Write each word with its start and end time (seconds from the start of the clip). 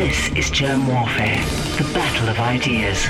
This 0.00 0.28
is 0.30 0.50
Jerm 0.50 0.88
Warfare, 0.88 1.36
the 1.76 1.92
battle 1.92 2.30
of 2.30 2.38
ideas. 2.38 3.06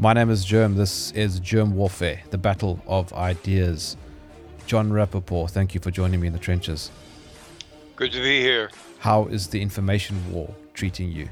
My 0.00 0.14
name 0.14 0.30
is 0.30 0.44
Jerm. 0.44 0.74
This 0.74 1.12
is 1.12 1.40
Jerm 1.40 1.74
Warfare, 1.74 2.22
the 2.30 2.38
battle 2.38 2.82
of 2.88 3.12
ideas. 3.12 3.96
John 4.66 4.90
Rappoport, 4.90 5.52
thank 5.52 5.74
you 5.74 5.80
for 5.80 5.92
joining 5.92 6.18
me 6.18 6.26
in 6.26 6.32
the 6.32 6.40
trenches. 6.40 6.90
Good 7.94 8.10
to 8.10 8.20
be 8.20 8.40
here. 8.40 8.72
How 8.98 9.26
is 9.26 9.46
the 9.46 9.62
information 9.62 10.20
war 10.32 10.52
treating 10.74 11.12
you? 11.12 11.28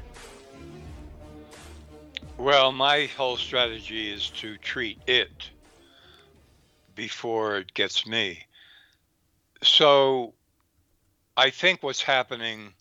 Well, 2.37 2.71
my 2.71 3.07
whole 3.17 3.35
strategy 3.35 4.09
is 4.09 4.29
to 4.37 4.55
treat 4.59 4.99
it 5.05 5.49
before 6.95 7.57
it 7.57 7.73
gets 7.73 8.07
me. 8.07 8.45
So 9.63 10.33
I 11.37 11.49
think 11.49 11.83
what's 11.83 12.01
happening, 12.01 12.73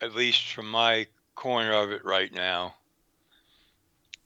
at 0.00 0.14
least 0.14 0.52
from 0.52 0.70
my 0.70 1.06
corner 1.34 1.72
of 1.72 1.90
it 1.90 2.04
right 2.04 2.32
now, 2.32 2.74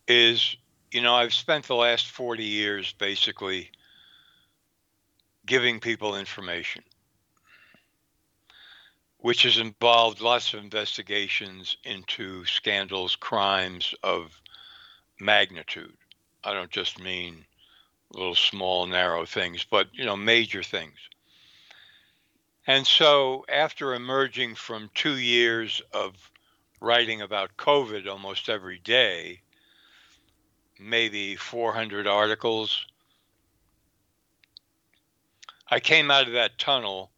is 0.09 0.57
you 0.93 1.03
know, 1.03 1.15
I've 1.15 1.35
spent 1.35 1.67
the 1.67 1.75
last 1.75 2.11
40 2.11 2.45
years 2.45 2.93
basically 2.95 3.71
giving 5.45 5.81
people 5.81 6.17
information, 6.17 6.83
which 9.19 9.43
has 9.43 9.59
involved 9.59 10.21
lots 10.21 10.55
of 10.55 10.63
investigations 10.63 11.77
into 11.85 12.45
scandals, 12.45 13.17
crimes 13.17 13.95
of 14.03 14.41
magnitude. 15.21 15.97
I 16.45 16.55
don't 16.55 16.71
just 16.71 17.01
mean 17.01 17.45
little 18.13 18.35
small, 18.35 18.87
narrow 18.87 19.27
things, 19.27 19.65
but 19.69 19.89
you 19.93 20.05
know, 20.05 20.17
major 20.17 20.63
things. 20.63 20.97
And 22.67 22.87
so, 22.87 23.45
after 23.49 23.95
emerging 23.95 24.57
from 24.57 24.91
two 24.95 25.17
years 25.19 25.81
of 25.93 26.15
writing 26.81 27.23
about 27.23 27.57
COVID 27.57 28.09
almost 28.09 28.49
every 28.49 28.79
day, 28.79 29.41
maybe 30.79 31.37
400 31.37 32.07
articles, 32.07 32.87
I 35.69 35.81
came 35.81 36.11
out 36.11 36.27
of 36.27 36.33
that 36.35 36.59
tunnel 36.59 37.11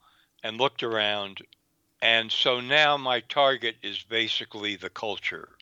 and 0.42 0.58
looked 0.58 0.82
around. 0.82 1.42
And 2.00 2.30
so 2.30 2.60
now 2.60 2.96
my 2.96 3.20
target 3.20 3.76
is 3.82 4.02
basically 4.02 4.76
the 4.76 4.90
culture 4.90 5.57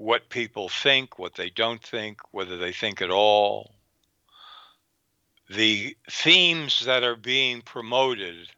what 0.00 0.30
people 0.30 0.70
think, 0.70 1.18
what 1.18 1.34
they 1.34 1.50
don't 1.50 1.82
think, 1.82 2.22
whether 2.30 2.56
they 2.56 2.72
think 2.72 3.02
at 3.02 3.10
all. 3.10 3.74
The 5.50 5.94
themes 6.10 6.86
that 6.86 7.02
are 7.02 7.16
being 7.16 7.60
promoted 7.60 8.48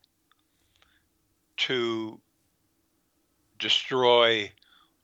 to 1.56 2.20
destroy 3.58 4.52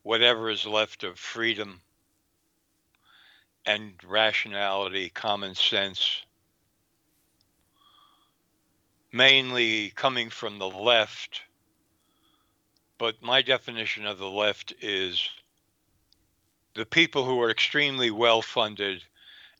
whatever 0.05 0.49
is 0.49 0.65
left 0.65 1.03
of 1.03 1.19
freedom 1.19 1.81
and 3.67 3.95
rationality, 4.07 5.09
common 5.09 5.57
sense, 5.57 6.23
mainly 9.11 9.91
coming 9.91 10.31
from 10.31 10.61
the 10.61 10.71
left. 10.71 11.43
But 12.97 13.21
my 13.23 13.43
definition 13.43 14.07
of 14.07 14.19
the 14.19 14.31
left 14.31 14.73
is 14.81 15.29
the 16.79 16.87
people 16.87 17.25
who 17.25 17.43
are 17.43 17.51
extremely 17.51 18.09
well 18.09 18.41
funded 18.41 19.03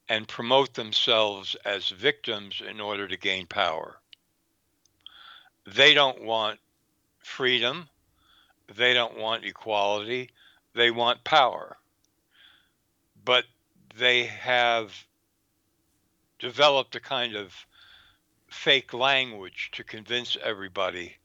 and 0.09 0.29
promote 0.29 0.75
themselves 0.75 1.57
as 1.65 1.89
victims 1.89 2.63
in 2.65 2.81
order 2.81 3.09
to 3.09 3.17
gain 3.17 3.45
power. 3.45 3.99
They 5.67 5.95
don't 5.95 6.23
want 6.23 6.61
freedom. 7.25 7.89
They 8.73 8.95
don't 8.95 9.19
want 9.19 9.45
equality. 9.45 10.31
They 10.75 10.93
want 10.93 11.25
power. 11.25 11.77
But 13.25 13.47
they 13.97 14.27
have 14.27 14.95
developed 16.39 16.95
a 16.95 17.01
kind 17.01 17.35
of 17.35 17.53
fake 18.47 18.95
language 18.95 19.71
to 19.73 19.83
convince 19.83 20.37
everybody 20.41 21.17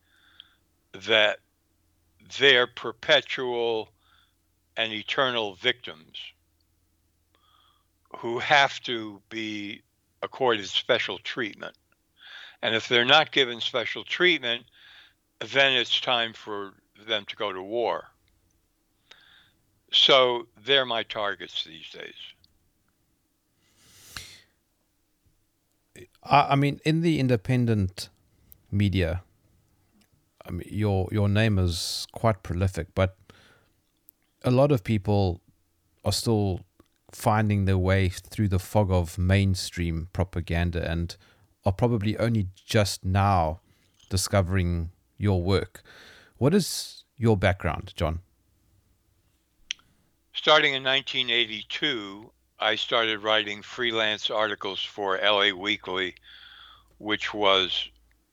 that 0.94 1.38
they're 2.40 2.66
perpetual 2.66 3.93
and 4.78 4.92
eternal 4.92 5.56
victims 5.56 6.18
who 8.18 8.40
have 8.40 8.80
to 8.82 9.22
be 9.30 9.82
accorded 10.22 10.68
special 10.68 11.18
treatment. 11.20 11.76
And 12.62 12.76
if 12.76 12.88
they're 12.88 13.06
not 13.06 13.32
given 13.32 13.60
special 13.60 14.04
treatment, 14.04 14.66
then 15.52 15.74
it's 15.74 16.00
time 16.00 16.34
for 16.34 16.74
them 17.08 17.26
to 17.28 17.36
go 17.36 17.52
to 17.52 17.62
war. 17.62 18.06
So 19.92 20.48
they're 20.64 20.86
my 20.86 21.04
targets 21.04 21.64
these 21.64 21.90
days. 21.90 22.16
I 26.24 26.56
mean, 26.56 26.80
in 26.86 27.02
the 27.02 27.20
independent 27.20 28.10
media, 28.72 29.24
I 30.46 30.52
mean, 30.52 30.68
your 30.70 31.10
your 31.12 31.30
name 31.30 31.60
is 31.60 32.08
quite 32.12 32.44
prolific, 32.44 32.88
but 32.96 33.18
a 34.44 34.52
lot 34.52 34.72
of 34.72 34.84
people 34.84 35.42
are 36.04 36.12
still 36.12 36.62
finding 37.12 37.66
their 37.66 37.78
way 37.78 38.10
through 38.10 38.48
the 38.48 38.60
fog 38.60 38.92
of 38.92 39.18
mainstream 39.18 40.10
propaganda 40.14 40.90
and 40.90 41.16
are 41.66 41.72
probably 41.72 42.18
only 42.18 42.48
just 42.66 43.06
now 43.06 43.60
discovering 44.10 44.90
your 45.18 45.42
work. 45.42 45.84
What 46.38 46.54
is 46.54 47.04
your 47.16 47.38
background, 47.38 47.94
John? 47.96 48.20
Starting 50.34 50.74
in 50.74 50.84
1982, 50.84 52.32
I 52.60 52.76
started 52.76 53.20
writing 53.20 53.62
freelance 53.62 54.30
articles 54.30 54.84
for 54.84 55.18
LA 55.18 55.52
Weekly, 55.52 56.16
which 56.98 57.34
was 57.34 57.90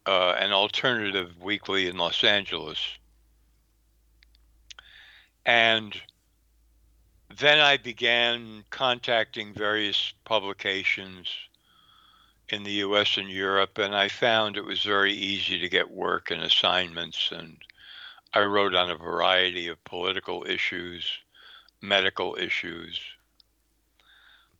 uh, 0.06 0.34
an 0.38 0.52
alternative 0.52 1.34
weekly 1.40 1.88
in 1.88 1.98
Los 1.98 2.24
Angeles. 2.24 2.78
And 5.44 6.00
then 7.38 7.60
I 7.60 7.76
began 7.76 8.64
contacting 8.70 9.54
various 9.54 10.12
publications 10.24 11.28
in 12.48 12.64
the 12.64 12.72
US 12.84 13.16
and 13.16 13.30
Europe, 13.30 13.78
and 13.78 13.94
I 13.94 14.08
found 14.08 14.56
it 14.56 14.64
was 14.64 14.82
very 14.82 15.12
easy 15.12 15.58
to 15.60 15.68
get 15.68 15.90
work 15.90 16.30
and 16.30 16.42
assignments. 16.42 17.30
And 17.30 17.56
I 18.34 18.40
wrote 18.40 18.74
on 18.74 18.90
a 18.90 18.96
variety 18.96 19.68
of 19.68 19.82
political 19.84 20.44
issues, 20.46 21.04
medical 21.80 22.36
issues, 22.36 23.00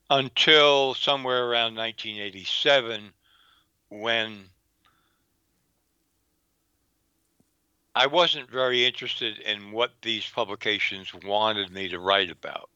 until 0.08 0.94
somewhere 0.94 1.44
around 1.44 1.76
1987 1.76 3.12
when 3.88 4.44
I 7.94 8.06
wasn't 8.06 8.48
very 8.50 8.86
interested 8.86 9.38
in 9.40 9.72
what 9.72 9.92
these 10.02 10.28
publications 10.28 11.12
wanted 11.12 11.72
me 11.72 11.88
to 11.88 11.98
write 11.98 12.30
about. 12.30 12.70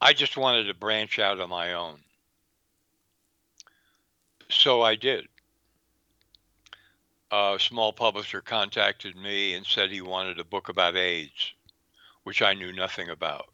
I 0.00 0.14
just 0.14 0.36
wanted 0.36 0.64
to 0.64 0.74
branch 0.74 1.18
out 1.18 1.38
on 1.38 1.48
my 1.48 1.74
own. 1.74 2.00
So 4.48 4.82
I 4.82 4.96
did. 4.96 5.26
A 7.30 7.56
small 7.60 7.92
publisher 7.92 8.40
contacted 8.40 9.14
me 9.14 9.54
and 9.54 9.64
said 9.64 9.90
he 9.90 10.00
wanted 10.00 10.40
a 10.40 10.44
book 10.44 10.68
about 10.68 10.96
AIDS, 10.96 11.52
which 12.24 12.42
I 12.42 12.54
knew 12.54 12.72
nothing 12.72 13.10
about. 13.10 13.46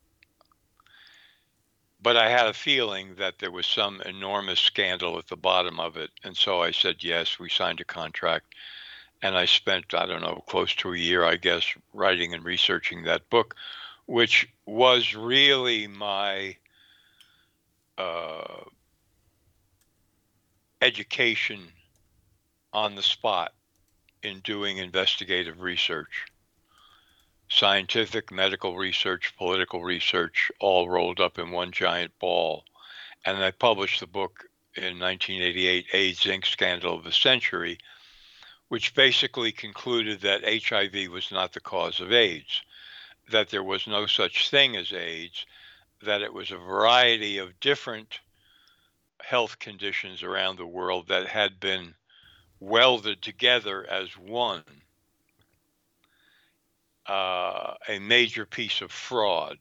But 2.01 2.17
I 2.17 2.31
had 2.31 2.47
a 2.47 2.55
feeling 2.55 3.17
that 3.17 3.39
there 3.39 3.51
was 3.51 3.67
some 3.67 4.01
enormous 4.03 4.61
scandal 4.61 5.19
at 5.19 5.27
the 5.27 5.37
bottom 5.37 5.79
of 5.79 5.99
it. 5.99 6.11
And 6.25 6.35
so 6.35 6.63
I 6.63 6.71
said 6.71 7.05
yes. 7.05 7.39
We 7.39 7.51
signed 7.51 7.81
a 7.81 7.85
contract 7.85 8.55
and 9.27 9.37
I 9.37 9.47
spent 9.47 9.93
I 9.93 10.07
don't 10.07 10.23
know 10.23 10.45
close 10.47 10.73
to 10.77 10.93
a 10.93 10.97
year, 10.97 11.25
I 11.25 11.35
guess, 11.35 11.65
writing 11.93 12.33
and 12.33 12.45
researching 12.45 13.03
that 13.03 13.29
book, 13.29 13.57
which 14.07 14.49
was 14.67 15.17
really 15.17 15.89
my 15.89 16.57
uh, 17.99 18.63
education 20.81 21.61
on 22.73 22.95
the 22.95 23.03
spot 23.03 23.53
in 24.23 24.39
doing 24.41 24.79
investigative 24.79 25.61
research. 25.61 26.27
Scientific, 27.49 28.31
medical 28.31 28.77
research, 28.77 29.35
political 29.37 29.83
research, 29.83 30.53
all 30.61 30.89
rolled 30.89 31.19
up 31.19 31.37
in 31.39 31.51
one 31.51 31.73
giant 31.73 32.17
ball. 32.21 32.65
And 33.25 33.39
I 33.39 33.51
published 33.51 33.99
the 33.99 34.07
book 34.07 34.45
in 34.77 35.01
1988, 35.01 35.87
AIDS 35.93 36.21
Inc. 36.21 36.47
Scandal 36.47 36.95
of 36.95 37.05
the 37.05 37.13
Century, 37.13 37.79
which 38.69 38.95
basically 38.95 39.53
concluded 39.53 40.21
that 40.21 40.45
HIV 40.45 41.11
was 41.11 41.31
not 41.31 41.53
the 41.53 41.61
cause 41.61 42.01
of 42.01 42.13
AIDS, 42.13 42.63
that 43.31 43.49
there 43.51 43.63
was 43.63 43.87
no 43.87 44.07
such 44.07 44.51
thing 44.51 44.77
as 44.77 44.93
AIDS, 44.93 45.47
that 46.03 46.23
it 46.23 46.33
was 46.33 46.51
a 46.51 46.57
variety 46.57 47.39
of 47.39 47.59
different 47.61 48.21
health 49.21 49.59
conditions 49.59 50.23
around 50.23 50.57
the 50.57 50.67
world 50.67 51.09
that 51.09 51.27
had 51.27 51.59
been 51.61 51.95
welded 52.61 53.23
together 53.23 53.87
as 53.89 54.17
one. 54.17 54.65
Uh, 57.07 57.75
a 57.89 58.01
major 58.01 58.45
piece 58.45 58.81
of 58.81 58.91
fraud, 58.91 59.59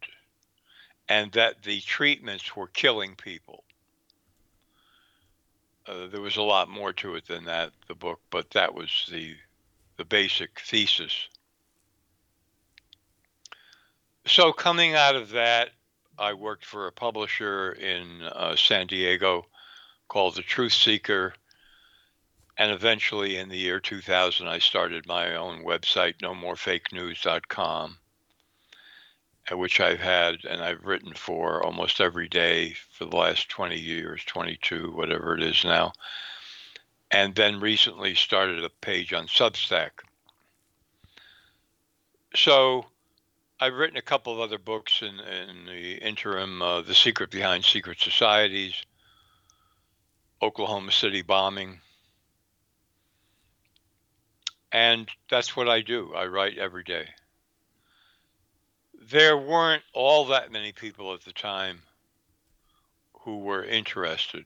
and 1.10 1.32
that 1.34 1.62
the 1.62 1.80
treatments 1.82 2.56
were 2.56 2.68
killing 2.70 3.16
people. 3.16 3.65
Uh, 5.88 6.08
there 6.08 6.22
was 6.22 6.38
a 6.38 6.42
lot 6.42 6.70
more 6.70 6.94
to 6.94 7.16
it 7.16 7.28
than 7.28 7.46
that, 7.46 7.72
the 7.88 7.96
book, 7.96 8.20
but 8.30 8.50
that 8.52 8.74
was 8.74 9.08
the 9.12 9.36
the 9.98 10.06
basic 10.06 10.60
thesis. 10.60 11.30
So 14.28 14.52
coming 14.52 14.96
out 14.96 15.16
of 15.16 15.30
that, 15.30 15.70
I 16.18 16.34
worked 16.34 16.66
for 16.66 16.88
a 16.88 16.92
publisher 16.92 17.74
in 17.74 18.22
uh, 18.24 18.56
San 18.56 18.88
Diego 18.88 19.46
called 20.08 20.36
The 20.36 20.42
Truth 20.42 20.74
Seeker. 20.74 21.34
And 22.58 22.72
eventually 22.72 23.38
in 23.38 23.50
the 23.50 23.58
year 23.58 23.80
2000, 23.80 24.48
I 24.48 24.60
started 24.60 25.06
my 25.06 25.36
own 25.36 25.64
website, 25.64 26.18
nomorefakenews.com, 26.22 27.98
which 29.52 29.80
I've 29.80 30.00
had 30.00 30.44
and 30.50 30.62
I've 30.62 30.86
written 30.86 31.14
for 31.14 31.64
almost 31.64 32.02
every 32.02 32.28
day 32.28 32.76
for 32.92 33.06
the 33.06 33.16
last 33.16 33.50
20 33.50 33.80
years, 33.80 34.24
22, 34.26 34.92
whatever 34.92 35.36
it 35.36 35.44
is 35.44 35.64
now. 35.64 35.94
And 37.12 37.36
then 37.36 37.60
recently 37.60 38.16
started 38.16 38.64
a 38.64 38.70
page 38.70 39.14
on 39.14 39.28
Substack. 39.28 39.92
So 42.36 42.86
I've 43.60 43.76
written 43.76 43.98
a 43.98 44.02
couple 44.02 44.34
of 44.34 44.40
other 44.40 44.58
books 44.58 45.02
in, 45.02 45.20
in 45.20 45.66
the 45.68 45.94
interim 46.06 46.62
uh, 46.62 46.82
The 46.82 46.96
Secret 46.96 47.30
Behind 47.30 47.64
Secret 47.64 48.02
Societies, 48.02 48.74
Oklahoma 50.42 50.92
City 50.92 51.22
Bombing. 51.22 51.80
And 54.72 55.08
that's 55.30 55.56
what 55.56 55.70
I 55.70 55.82
do. 55.82 56.14
I 56.14 56.26
write 56.26 56.58
every 56.58 56.84
day. 56.84 57.08
There 59.10 59.38
weren't 59.38 59.84
all 59.94 60.26
that 60.28 60.52
many 60.52 60.72
people 60.72 61.14
at 61.14 61.22
the 61.22 61.32
time 61.32 61.80
who 63.22 63.40
were 63.40 63.64
interested, 63.64 64.46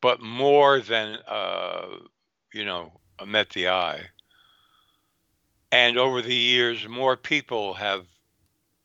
but 0.00 0.20
more 0.20 0.80
than, 0.80 1.18
uh, 1.26 1.86
you 2.52 2.64
know, 2.64 2.92
met 3.26 3.50
the 3.50 3.68
eye. 3.68 4.02
And 5.72 5.96
over 5.96 6.20
the 6.20 6.34
years, 6.34 6.86
more 6.86 7.16
people 7.16 7.74
have 7.74 8.06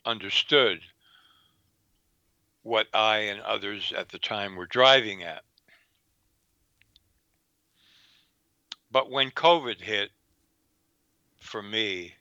understood 0.05 0.79
what 2.63 2.87
I 2.93 3.17
and 3.19 3.41
others 3.41 3.91
at 3.95 4.09
the 4.09 4.19
time 4.19 4.55
were 4.55 4.67
driving 4.67 5.23
at. 5.23 5.43
But 8.91 9.11
when 9.11 9.31
COVID 9.31 9.81
hit, 9.81 10.11
for 11.39 11.61
me, 11.61 12.15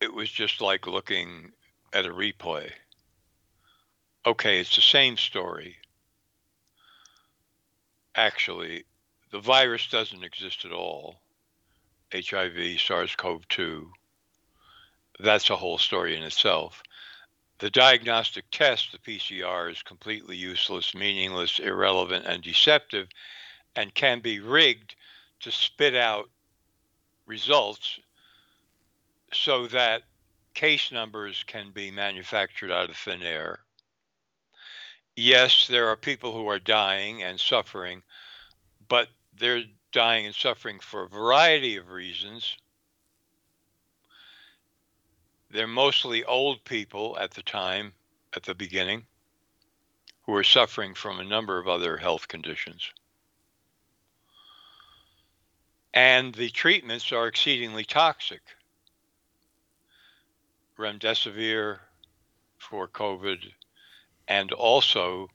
it 0.00 0.12
was 0.12 0.30
just 0.30 0.60
like 0.60 0.86
looking 0.86 1.52
at 1.92 2.06
a 2.06 2.10
replay. 2.10 2.70
Okay, 4.26 4.60
it's 4.60 4.76
the 4.76 4.82
same 4.82 5.16
story. 5.16 5.76
Actually, 8.14 8.84
the 9.30 9.40
virus 9.40 9.88
doesn't 9.88 10.24
exist 10.24 10.64
at 10.64 10.72
all. 10.72 11.20
HIV, 12.12 12.80
SARS 12.80 13.14
CoV 13.16 13.46
2. 13.48 13.90
That's 15.20 15.50
a 15.50 15.56
whole 15.56 15.78
story 15.78 16.16
in 16.16 16.22
itself. 16.22 16.82
The 17.58 17.70
diagnostic 17.70 18.44
test, 18.50 18.92
the 18.92 18.98
PCR, 18.98 19.70
is 19.70 19.82
completely 19.82 20.36
useless, 20.36 20.94
meaningless, 20.94 21.58
irrelevant, 21.58 22.24
and 22.24 22.42
deceptive, 22.42 23.08
and 23.74 23.92
can 23.94 24.20
be 24.20 24.38
rigged 24.38 24.94
to 25.40 25.50
spit 25.50 25.94
out 25.94 26.30
results 27.26 27.98
so 29.32 29.66
that 29.68 30.02
case 30.54 30.90
numbers 30.90 31.44
can 31.46 31.70
be 31.70 31.90
manufactured 31.90 32.70
out 32.70 32.90
of 32.90 32.96
thin 32.96 33.22
air. 33.22 33.60
Yes, 35.16 35.66
there 35.66 35.88
are 35.88 35.96
people 35.96 36.32
who 36.32 36.48
are 36.48 36.58
dying 36.58 37.22
and 37.22 37.38
suffering, 37.38 38.02
but 38.88 39.08
they're 39.38 39.64
dying 39.92 40.26
and 40.26 40.34
suffering 40.34 40.78
for 40.80 41.04
a 41.04 41.08
variety 41.08 41.76
of 41.76 41.90
reasons. 41.90 42.56
They're 45.50 45.66
mostly 45.66 46.24
old 46.24 46.64
people 46.64 47.16
at 47.18 47.32
the 47.32 47.42
time, 47.42 47.92
at 48.34 48.42
the 48.42 48.54
beginning, 48.54 49.06
who 50.22 50.34
are 50.34 50.44
suffering 50.44 50.94
from 50.94 51.20
a 51.20 51.24
number 51.24 51.58
of 51.58 51.68
other 51.68 51.96
health 51.96 52.28
conditions. 52.28 52.90
And 55.94 56.34
the 56.34 56.50
treatments 56.50 57.12
are 57.12 57.26
exceedingly 57.26 57.84
toxic. 57.84 58.42
Remdesivir 60.78 61.80
for 62.58 62.88
COVID, 62.88 63.52
and 64.28 64.52
also 64.52 65.28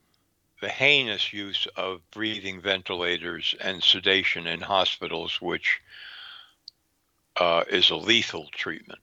the 0.61 0.69
heinous 0.69 1.33
use 1.33 1.67
of 1.75 2.09
breathing 2.11 2.61
ventilators 2.61 3.53
and 3.59 3.83
sedation 3.83 4.47
in 4.47 4.61
hospitals, 4.61 5.41
which 5.41 5.81
uh, 7.35 7.63
is 7.69 7.89
a 7.89 7.95
lethal 7.95 8.47
treatment. 8.53 9.01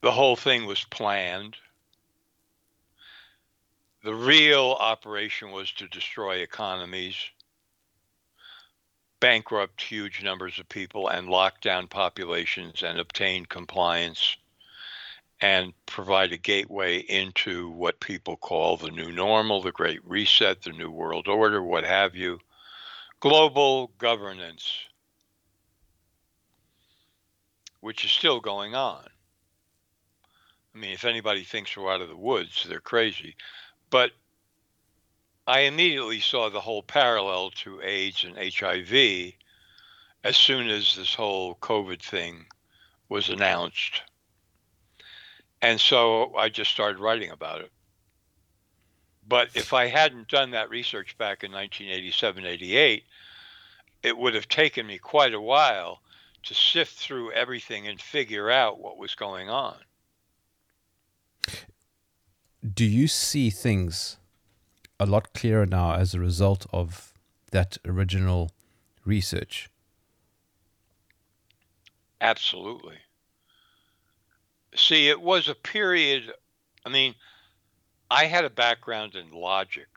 The 0.00 0.12
whole 0.12 0.36
thing 0.36 0.64
was 0.64 0.84
planned. 0.84 1.56
The 4.04 4.14
real 4.14 4.76
operation 4.78 5.50
was 5.50 5.70
to 5.72 5.88
destroy 5.88 6.36
economies, 6.36 7.16
bankrupt 9.20 9.82
huge 9.82 10.22
numbers 10.22 10.58
of 10.58 10.68
people, 10.68 11.08
and 11.08 11.28
lock 11.28 11.60
down 11.60 11.86
populations 11.88 12.82
and 12.82 12.98
obtain 12.98 13.46
compliance 13.46 14.36
and 15.40 15.72
provide 15.86 16.32
a 16.32 16.36
gateway 16.36 16.98
into 16.98 17.70
what 17.70 18.00
people 18.00 18.36
call 18.36 18.76
the 18.76 18.90
new 18.90 19.12
normal, 19.12 19.62
the 19.62 19.72
great 19.72 20.04
reset, 20.04 20.62
the 20.62 20.72
new 20.72 20.90
world 20.90 21.28
order, 21.28 21.62
what 21.62 21.84
have 21.84 22.16
you. 22.16 22.40
Global 23.20 23.92
governance, 23.98 24.72
which 27.80 28.04
is 28.04 28.10
still 28.10 28.40
going 28.40 28.74
on. 28.74 29.04
I 30.74 30.78
mean, 30.78 30.92
if 30.92 31.04
anybody 31.04 31.44
thinks 31.44 31.76
we're 31.76 31.92
out 31.92 32.00
of 32.00 32.08
the 32.08 32.16
woods, 32.16 32.66
they're 32.68 32.80
crazy. 32.80 33.36
But 33.90 34.12
I 35.48 35.60
immediately 35.60 36.20
saw 36.20 36.50
the 36.50 36.60
whole 36.60 36.82
parallel 36.82 37.52
to 37.62 37.80
AIDS 37.80 38.22
and 38.22 38.36
HIV 38.36 39.32
as 40.22 40.36
soon 40.36 40.68
as 40.68 40.94
this 40.94 41.14
whole 41.14 41.54
COVID 41.54 42.02
thing 42.02 42.44
was 43.08 43.30
announced. 43.30 44.02
And 45.62 45.80
so 45.80 46.34
I 46.36 46.50
just 46.50 46.70
started 46.70 46.98
writing 46.98 47.30
about 47.30 47.62
it. 47.62 47.72
But 49.26 49.48
if 49.54 49.72
I 49.72 49.86
hadn't 49.86 50.28
done 50.28 50.50
that 50.50 50.68
research 50.68 51.16
back 51.16 51.42
in 51.42 51.50
1987, 51.50 52.44
88, 52.44 53.04
it 54.02 54.18
would 54.18 54.34
have 54.34 54.48
taken 54.48 54.86
me 54.86 54.98
quite 54.98 55.32
a 55.32 55.40
while 55.40 56.02
to 56.42 56.52
sift 56.52 56.98
through 56.98 57.32
everything 57.32 57.88
and 57.88 57.98
figure 57.98 58.50
out 58.50 58.80
what 58.80 58.98
was 58.98 59.14
going 59.14 59.48
on. 59.48 59.76
Do 62.74 62.84
you 62.84 63.08
see 63.08 63.48
things 63.48 64.18
a 65.00 65.06
lot 65.06 65.32
clearer 65.32 65.66
now 65.66 65.94
as 65.94 66.14
a 66.14 66.20
result 66.20 66.66
of 66.72 67.12
that 67.50 67.78
original 67.84 68.50
research? 69.04 69.70
Absolutely. 72.20 72.96
See, 74.74 75.08
it 75.08 75.20
was 75.20 75.48
a 75.48 75.54
period, 75.54 76.32
I 76.84 76.88
mean, 76.88 77.14
I 78.10 78.24
had 78.24 78.44
a 78.44 78.50
background 78.50 79.14
in 79.14 79.30
logic, 79.30 79.88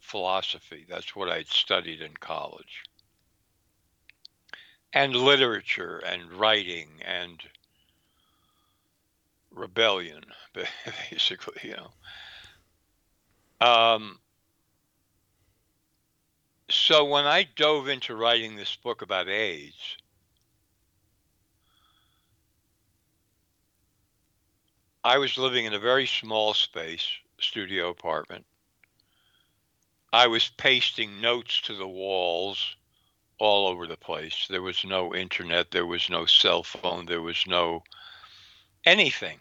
philosophy. 0.00 0.86
That's 0.88 1.14
what 1.14 1.28
I'd 1.28 1.48
studied 1.48 2.00
in 2.00 2.14
college. 2.14 2.82
And 4.92 5.14
literature 5.14 5.98
and 5.98 6.32
writing 6.32 6.88
and 7.04 7.40
rebellion, 9.50 10.24
basically, 11.10 11.70
you 11.70 11.76
know. 11.76 11.90
Um, 13.60 14.18
so 16.70 17.04
when 17.04 17.26
I 17.26 17.42
dove 17.42 17.88
into 17.88 18.14
writing 18.14 18.56
this 18.56 18.76
book 18.76 19.02
about 19.02 19.28
AIDS, 19.28 19.96
I 25.02 25.18
was 25.18 25.38
living 25.38 25.64
in 25.64 25.74
a 25.74 25.78
very 25.78 26.06
small 26.06 26.54
space, 26.54 27.06
studio 27.38 27.88
apartment. 27.88 28.44
I 30.12 30.26
was 30.26 30.50
pasting 30.56 31.20
notes 31.20 31.60
to 31.62 31.74
the 31.74 31.88
walls 31.88 32.76
all 33.38 33.66
over 33.68 33.86
the 33.86 33.96
place. 33.96 34.46
There 34.48 34.62
was 34.62 34.84
no 34.84 35.14
internet, 35.14 35.70
there 35.70 35.86
was 35.86 36.10
no 36.10 36.26
cell 36.26 36.62
phone, 36.62 37.06
there 37.06 37.22
was 37.22 37.46
no 37.46 37.82
anything. 38.84 39.40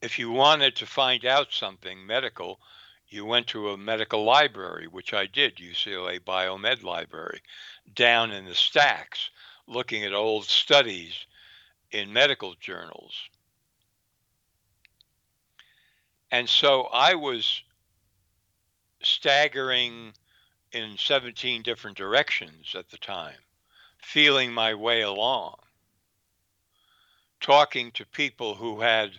If 0.00 0.18
you 0.18 0.30
wanted 0.30 0.76
to 0.76 0.86
find 0.86 1.24
out 1.24 1.52
something 1.52 2.06
medical, 2.06 2.60
you 3.08 3.24
went 3.24 3.48
to 3.48 3.70
a 3.70 3.76
medical 3.76 4.24
library, 4.24 4.86
which 4.86 5.12
I 5.12 5.26
did, 5.26 5.56
UCLA 5.56 6.20
Biomed 6.20 6.82
Library, 6.82 7.42
down 7.94 8.30
in 8.30 8.44
the 8.44 8.54
stacks, 8.54 9.30
looking 9.66 10.04
at 10.04 10.12
old 10.12 10.44
studies 10.44 11.26
in 11.90 12.12
medical 12.12 12.54
journals. 12.60 13.14
And 16.30 16.48
so 16.48 16.82
I 16.92 17.14
was 17.14 17.62
staggering 19.02 20.12
in 20.72 20.96
17 20.98 21.62
different 21.62 21.96
directions 21.96 22.74
at 22.74 22.90
the 22.90 22.98
time, 22.98 23.38
feeling 24.02 24.52
my 24.52 24.74
way 24.74 25.00
along, 25.00 25.56
talking 27.40 27.90
to 27.92 28.04
people 28.06 28.54
who 28.54 28.80
had 28.80 29.18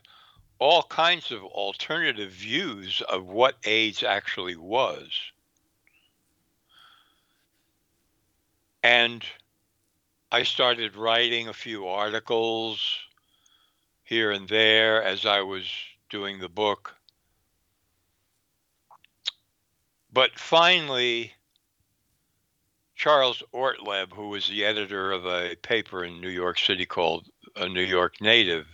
all 0.59 0.83
kinds 0.83 1.31
of 1.31 1.41
alternative 1.43 2.31
views 2.31 3.01
of 3.09 3.25
what 3.25 3.55
AIDS 3.63 4.03
actually 4.03 4.57
was. 4.57 5.09
And 8.83 9.25
I 10.31 10.43
started 10.43 10.95
writing 10.95 11.47
a 11.47 11.53
few 11.53 11.87
articles 11.87 12.97
here 14.03 14.31
and 14.31 14.47
there 14.47 15.01
as 15.03 15.25
I 15.25 15.41
was 15.41 15.65
doing 16.09 16.39
the 16.39 16.49
book. 16.49 16.95
But 20.11 20.37
finally, 20.37 21.33
Charles 22.95 23.41
Ortleb, 23.53 24.11
who 24.11 24.29
was 24.29 24.47
the 24.47 24.65
editor 24.65 25.11
of 25.11 25.25
a 25.25 25.55
paper 25.61 26.03
in 26.03 26.19
New 26.19 26.29
York 26.29 26.59
City 26.59 26.85
called 26.85 27.29
A 27.55 27.69
New 27.69 27.83
York 27.83 28.19
Native, 28.19 28.67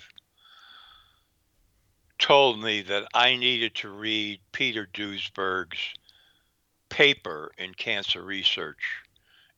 told 2.20 2.62
me 2.62 2.82
that 2.84 3.08
I 3.14 3.36
needed 3.36 3.76
to 3.76 3.90
read 3.90 4.40
Peter 4.52 4.88
Duesberg's 4.94 5.94
paper 6.90 7.52
in 7.58 7.74
Cancer 7.74 8.24
Research 8.24 9.04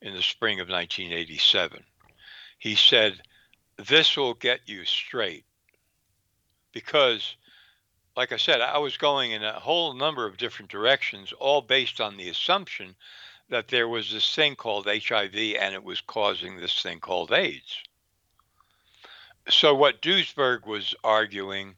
in 0.00 0.14
the 0.14 0.22
spring 0.22 0.60
of 0.60 0.68
1987. 0.68 1.84
He 2.58 2.74
said, 2.74 3.20
This 3.76 4.16
will 4.16 4.34
get 4.34 4.60
you 4.66 4.84
straight. 4.84 5.44
Because, 6.72 7.36
like 8.16 8.32
I 8.32 8.36
said, 8.36 8.60
I 8.60 8.78
was 8.78 8.96
going 8.96 9.32
in 9.32 9.42
a 9.42 9.58
whole 9.58 9.94
number 9.94 10.26
of 10.26 10.36
different 10.36 10.70
directions, 10.70 11.32
all 11.32 11.62
based 11.62 12.00
on 12.00 12.16
the 12.16 12.28
assumption 12.28 12.94
that 13.48 13.68
there 13.68 13.88
was 13.88 14.12
this 14.12 14.34
thing 14.34 14.56
called 14.56 14.86
HIV 14.86 15.34
and 15.34 15.74
it 15.74 15.82
was 15.82 16.00
causing 16.00 16.56
this 16.56 16.82
thing 16.82 17.00
called 17.00 17.32
AIDS. 17.32 17.78
So, 19.48 19.74
what 19.74 20.02
Duesberg 20.02 20.66
was 20.66 20.94
arguing 21.02 21.76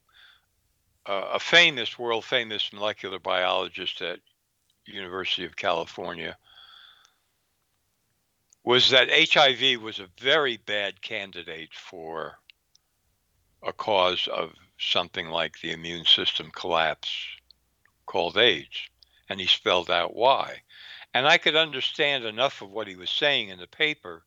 a 1.11 1.41
famous, 1.41 1.99
world 1.99 2.25
famous 2.25 2.73
molecular 2.73 3.19
biologist 3.19 4.01
at 4.01 4.21
University 4.87 5.45
of 5.45 5.57
California, 5.57 6.37
was 8.63 8.91
that 8.91 9.09
HIV 9.11 9.83
was 9.83 9.99
a 9.99 10.09
very 10.21 10.57
bad 10.57 11.03
candidate 11.03 11.71
for 11.73 12.39
a 13.67 13.73
cause 13.73 14.29
of 14.33 14.53
something 14.79 15.29
like 15.29 15.61
the 15.61 15.73
immune 15.73 16.05
system 16.05 16.51
collapse 16.55 17.11
called 18.07 18.39
AIDS. 18.39 18.89
And 19.29 19.41
he 19.41 19.47
spelled 19.47 19.91
out 19.91 20.15
why. 20.15 20.63
And 21.13 21.27
I 21.27 21.39
could 21.39 21.57
understand 21.57 22.25
enough 22.25 22.63
of 22.63 22.71
what 22.71 22.87
he 22.87 22.95
was 22.95 23.11
saying 23.11 23.49
in 23.49 23.59
the 23.59 23.67
paper 23.67 24.23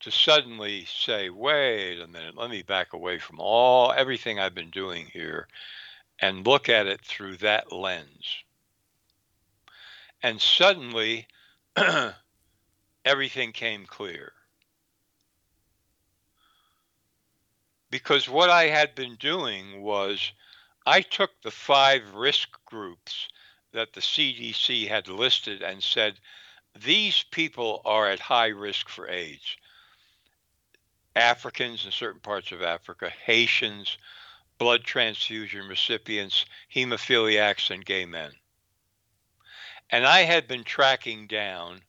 to 0.00 0.10
suddenly 0.10 0.86
say, 0.86 1.30
wait 1.30 2.00
a 2.00 2.06
minute, 2.08 2.36
let 2.36 2.50
me 2.50 2.62
back 2.62 2.94
away 2.94 3.18
from 3.18 3.38
all 3.38 3.92
everything 3.92 4.40
I've 4.40 4.54
been 4.54 4.70
doing 4.70 5.06
here 5.06 5.46
and 6.20 6.46
look 6.46 6.68
at 6.68 6.86
it 6.86 7.00
through 7.00 7.36
that 7.38 7.72
lens. 7.72 8.44
And 10.22 10.40
suddenly, 10.40 11.26
everything 13.04 13.52
came 13.52 13.86
clear. 13.86 14.32
Because 17.90 18.28
what 18.28 18.50
I 18.50 18.64
had 18.64 18.94
been 18.94 19.16
doing 19.16 19.82
was 19.82 20.32
I 20.86 21.00
took 21.00 21.30
the 21.42 21.50
five 21.50 22.14
risk 22.14 22.50
groups 22.66 23.28
that 23.72 23.92
the 23.92 24.00
CDC 24.00 24.88
had 24.88 25.08
listed 25.08 25.62
and 25.62 25.82
said, 25.82 26.20
these 26.78 27.24
people 27.30 27.82
are 27.84 28.08
at 28.08 28.20
high 28.20 28.48
risk 28.48 28.88
for 28.88 29.08
AIDS. 29.08 29.56
Africans 31.16 31.84
in 31.84 31.90
certain 31.90 32.20
parts 32.20 32.52
of 32.52 32.62
Africa, 32.62 33.10
Haitians, 33.24 33.98
blood 34.60 34.84
transfusion 34.84 35.66
recipients, 35.66 36.44
hemophiliacs, 36.72 37.70
and 37.70 37.84
gay 37.84 38.04
men. 38.04 38.30
And 39.88 40.06
I 40.06 40.20
had 40.20 40.46
been 40.46 40.64
tracking 40.64 41.26
down 41.26 41.80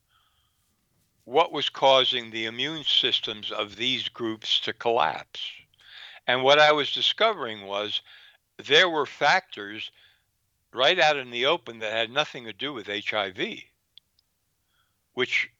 what 1.24 1.52
was 1.52 1.68
causing 1.68 2.30
the 2.30 2.46
immune 2.46 2.82
systems 2.82 3.52
of 3.52 3.76
these 3.76 4.08
groups 4.08 4.58
to 4.60 4.72
collapse. 4.72 5.42
And 6.26 6.42
what 6.42 6.58
I 6.58 6.72
was 6.72 6.92
discovering 6.92 7.66
was 7.66 8.00
there 8.56 8.88
were 8.88 9.06
factors 9.06 9.90
right 10.72 10.98
out 10.98 11.18
in 11.18 11.30
the 11.30 11.44
open 11.44 11.78
that 11.80 11.92
had 11.92 12.10
nothing 12.10 12.44
to 12.46 12.54
do 12.54 12.72
with 12.72 12.86
HIV, 12.86 13.58
which, 15.12 15.50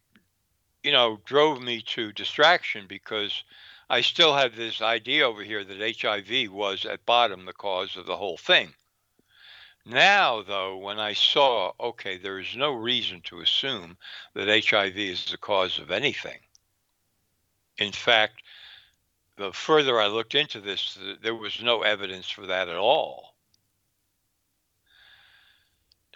you 0.83 0.92
know, 0.92 1.21
drove 1.26 1.61
me 1.61 1.83
to 1.88 2.11
distraction 2.12 2.87
because 2.88 3.45
I 3.92 4.00
still 4.00 4.34
have 4.34 4.56
this 4.56 4.80
idea 4.80 5.28
over 5.28 5.42
here 5.42 5.62
that 5.62 6.00
HIV 6.00 6.50
was 6.50 6.87
at 6.87 7.04
bottom 7.04 7.44
the 7.44 7.52
cause 7.52 7.94
of 7.94 8.06
the 8.06 8.16
whole 8.16 8.38
thing. 8.38 8.72
Now, 9.84 10.40
though, 10.40 10.78
when 10.78 10.99
I 10.99 11.12
saw, 11.12 11.72
okay, 11.78 12.16
there 12.16 12.38
is 12.38 12.56
no 12.56 12.72
reason 12.72 13.20
to 13.26 13.42
assume 13.42 13.99
that 14.32 14.49
HIV 14.49 14.96
is 14.96 15.26
the 15.26 15.37
cause 15.37 15.78
of 15.78 15.90
anything. 15.90 16.38
In 17.76 17.92
fact, 17.92 18.42
the 19.37 19.52
further 19.52 20.00
I 20.00 20.06
looked 20.06 20.34
into 20.34 20.62
this, 20.62 20.96
there 21.20 21.34
was 21.34 21.61
no 21.61 21.82
evidence 21.82 22.30
for 22.30 22.46
that 22.46 22.70
at 22.70 22.76
all. 22.76 23.34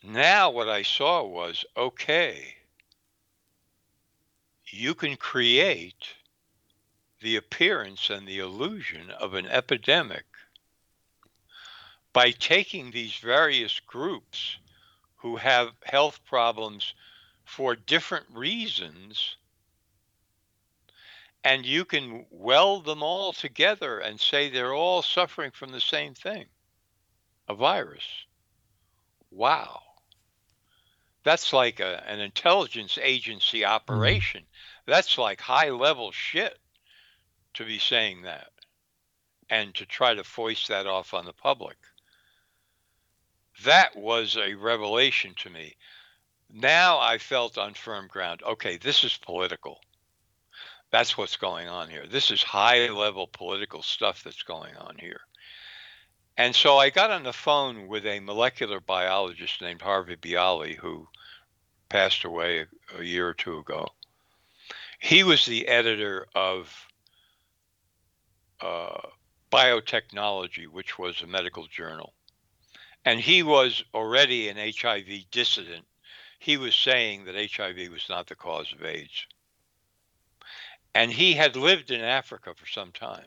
Now, 0.02 0.48
what 0.48 0.70
I 0.70 0.80
saw 0.80 1.24
was 1.24 1.62
okay, 1.76 2.56
you 4.64 4.94
can 4.94 5.16
create 5.16 6.15
the 7.20 7.36
appearance 7.36 8.10
and 8.10 8.26
the 8.26 8.38
illusion 8.38 9.10
of 9.10 9.34
an 9.34 9.46
epidemic 9.46 10.24
by 12.12 12.30
taking 12.30 12.90
these 12.90 13.16
various 13.16 13.80
groups 13.80 14.58
who 15.16 15.36
have 15.36 15.72
health 15.84 16.20
problems 16.24 16.94
for 17.44 17.74
different 17.74 18.26
reasons 18.32 19.36
and 21.44 21.64
you 21.64 21.84
can 21.84 22.26
weld 22.30 22.84
them 22.84 23.04
all 23.04 23.32
together 23.32 24.00
and 24.00 24.20
say 24.20 24.48
they're 24.48 24.74
all 24.74 25.00
suffering 25.00 25.52
from 25.52 25.70
the 25.70 25.80
same 25.80 26.12
thing 26.12 26.46
a 27.48 27.54
virus. 27.54 28.02
Wow. 29.30 29.80
That's 31.22 31.52
like 31.52 31.78
a, 31.78 32.02
an 32.08 32.18
intelligence 32.18 32.98
agency 33.00 33.60
mm-hmm. 33.60 33.72
operation. 33.72 34.40
Mm-hmm. 34.40 34.90
That's 34.90 35.18
like 35.18 35.40
high 35.40 35.70
level 35.70 36.10
shit 36.10 36.58
to 37.56 37.64
be 37.64 37.78
saying 37.78 38.22
that 38.22 38.50
and 39.50 39.74
to 39.74 39.86
try 39.86 40.14
to 40.14 40.24
foist 40.24 40.68
that 40.68 40.86
off 40.86 41.14
on 41.14 41.24
the 41.24 41.32
public. 41.32 41.76
That 43.64 43.96
was 43.96 44.36
a 44.36 44.54
revelation 44.54 45.34
to 45.38 45.50
me. 45.50 45.76
Now 46.52 46.98
I 46.98 47.18
felt 47.18 47.58
on 47.58 47.74
firm 47.74 48.06
ground 48.08 48.42
okay, 48.42 48.76
this 48.76 49.04
is 49.04 49.16
political. 49.16 49.80
That's 50.90 51.18
what's 51.18 51.36
going 51.36 51.68
on 51.68 51.90
here. 51.90 52.06
This 52.06 52.30
is 52.30 52.42
high 52.42 52.88
level 52.88 53.26
political 53.26 53.82
stuff 53.82 54.22
that's 54.22 54.42
going 54.42 54.76
on 54.76 54.96
here. 54.98 55.20
And 56.38 56.54
so 56.54 56.76
I 56.76 56.90
got 56.90 57.10
on 57.10 57.22
the 57.22 57.32
phone 57.32 57.88
with 57.88 58.04
a 58.06 58.20
molecular 58.20 58.78
biologist 58.78 59.60
named 59.62 59.80
Harvey 59.80 60.16
Bialy, 60.16 60.76
who 60.76 61.08
passed 61.88 62.24
away 62.24 62.66
a, 62.96 63.02
year 63.02 63.28
or 63.28 63.34
two 63.34 63.58
ago. 63.58 63.88
He 64.98 65.22
was 65.24 65.46
the 65.46 65.66
editor 65.66 66.26
of 66.34 66.86
uh, 68.60 69.00
biotechnology, 69.52 70.66
which 70.66 70.98
was 70.98 71.22
a 71.22 71.26
medical 71.26 71.66
journal. 71.66 72.12
And 73.04 73.20
he 73.20 73.42
was 73.42 73.84
already 73.94 74.48
an 74.48 74.56
HIV 74.56 75.30
dissident. 75.30 75.84
He 76.38 76.56
was 76.56 76.74
saying 76.74 77.24
that 77.24 77.50
HIV 77.52 77.90
was 77.90 78.06
not 78.08 78.26
the 78.26 78.34
cause 78.34 78.72
of 78.72 78.84
AIDS. 78.84 79.26
And 80.94 81.12
he 81.12 81.34
had 81.34 81.56
lived 81.56 81.90
in 81.90 82.00
Africa 82.00 82.54
for 82.56 82.66
some 82.66 82.90
time. 82.92 83.26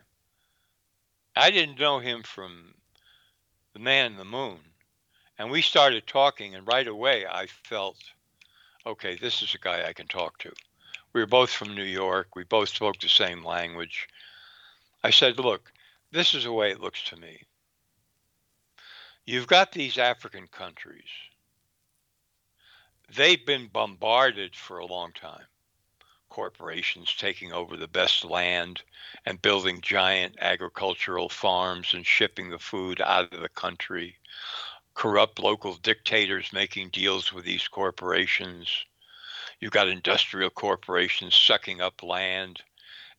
I 1.36 1.52
didn't 1.52 1.80
know 1.80 2.00
him 2.00 2.24
from 2.24 2.74
the 3.74 3.80
man 3.80 4.12
in 4.12 4.18
the 4.18 4.26
moon. 4.26 4.60
And 5.38 5.50
we 5.50 5.62
started 5.62 6.06
talking, 6.06 6.56
and 6.56 6.68
right 6.68 6.88
away 6.88 7.26
I 7.26 7.48
felt, 7.48 7.98
okay, 8.86 9.16
this 9.16 9.42
is 9.42 9.56
a 9.56 9.60
guy 9.60 9.88
I 9.88 9.94
can 9.94 10.08
talk 10.08 10.38
to. 10.40 10.52
We 11.14 11.22
were 11.22 11.28
both 11.28 11.50
from 11.50 11.76
New 11.76 11.84
York. 11.84 12.36
We 12.36 12.44
both 12.44 12.70
spoke 12.70 13.00
the 13.00 13.08
same 13.08 13.44
language. 13.44 14.08
I 15.04 15.12
said, 15.12 15.40
look, 15.40 15.72
this 16.12 16.34
is 16.34 16.44
the 16.44 16.52
way 16.52 16.72
it 16.72 16.82
looks 16.82 17.04
to 17.06 17.16
me. 17.16 17.44
You've 19.26 19.48
got 19.48 19.72
these 19.72 19.98
African 19.98 20.48
countries. 20.48 21.10
They've 23.16 23.46
been 23.46 23.68
bombarded 23.68 24.56
for 24.56 24.80
a 24.80 24.86
long 24.86 25.12
time. 25.14 25.46
Corporations 26.30 27.16
taking 27.16 27.54
over 27.54 27.78
the 27.78 27.88
best 27.88 28.26
land 28.26 28.84
and 29.26 29.42
building 29.42 29.82
giant 29.82 30.36
agricultural 30.42 31.30
farms 31.30 31.94
and 31.94 32.06
shipping 32.06 32.50
the 32.50 32.60
food 32.60 33.02
out 33.02 33.34
of 33.34 33.42
the 33.42 33.50
country. 33.50 34.18
Corrupt 34.94 35.40
local 35.40 35.76
dictators 35.76 36.52
making 36.52 36.90
deals 36.90 37.32
with 37.32 37.46
these 37.46 37.68
corporations. 37.68 38.86
You've 39.60 39.72
got 39.72 39.88
industrial 39.88 40.50
corporations 40.50 41.36
sucking 41.36 41.82
up 41.82 42.04
land 42.04 42.62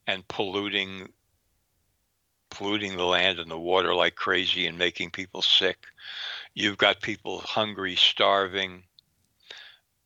and 0.06 0.26
polluting 0.28 1.12
polluting 2.50 2.96
the 2.96 3.04
land 3.04 3.38
and 3.38 3.50
the 3.50 3.58
water 3.58 3.94
like 3.94 4.14
crazy 4.14 4.66
and 4.66 4.76
making 4.76 5.10
people 5.10 5.42
sick. 5.42 5.86
You've 6.54 6.78
got 6.78 7.00
people 7.00 7.40
hungry, 7.40 7.96
starving, 7.96 8.82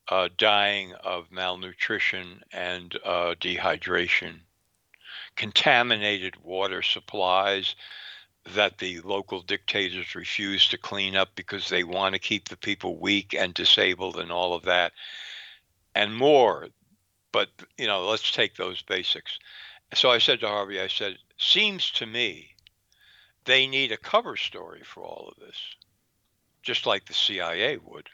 uh, 0.09 0.29
dying 0.37 0.93
of 1.03 1.31
malnutrition 1.31 2.41
and 2.51 2.97
uh, 3.03 3.35
dehydration, 3.39 4.35
contaminated 5.35 6.35
water 6.43 6.81
supplies 6.81 7.75
that 8.53 8.77
the 8.77 8.99
local 9.01 9.41
dictators 9.41 10.13
refuse 10.13 10.67
to 10.69 10.77
clean 10.77 11.15
up 11.15 11.29
because 11.35 11.67
they 11.67 11.83
want 11.83 12.13
to 12.13 12.19
keep 12.19 12.47
the 12.47 12.57
people 12.57 12.99
weak 12.99 13.33
and 13.33 13.55
disabled 13.55 14.17
and 14.17 14.31
all 14.31 14.53
of 14.53 14.63
that, 14.63 14.93
and 15.95 16.15
more. 16.15 16.67
But, 17.31 17.49
you 17.77 17.87
know, 17.87 18.05
let's 18.05 18.31
take 18.31 18.55
those 18.55 18.83
basics. 18.83 19.39
So 19.95 20.11
I 20.11 20.19
said 20.19 20.39
to 20.41 20.47
Harvey, 20.47 20.79
I 20.79 20.87
said, 20.87 21.17
seems 21.37 21.91
to 21.91 22.05
me 22.05 22.55
they 23.45 23.67
need 23.67 23.91
a 23.91 23.97
cover 23.97 24.35
story 24.35 24.81
for 24.83 25.03
all 25.03 25.29
of 25.29 25.39
this, 25.39 25.57
just 26.63 26.85
like 26.85 27.05
the 27.05 27.13
CIA 27.13 27.77
would. 27.77 28.09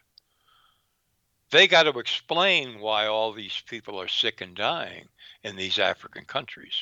They 1.51 1.67
got 1.67 1.83
to 1.83 1.99
explain 1.99 2.79
why 2.79 3.07
all 3.07 3.33
these 3.33 3.61
people 3.67 3.99
are 3.99 4.07
sick 4.07 4.41
and 4.41 4.55
dying 4.55 5.07
in 5.43 5.55
these 5.55 5.79
African 5.79 6.25
countries. 6.25 6.75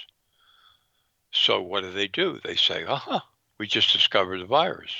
So 1.31 1.61
what 1.61 1.81
do 1.81 1.91
they 1.91 2.07
do? 2.07 2.39
They 2.43 2.55
say, 2.55 2.85
aha, 2.85 3.27
we 3.57 3.67
just 3.67 3.93
discovered 3.93 4.39
the 4.39 4.45
virus. 4.45 4.93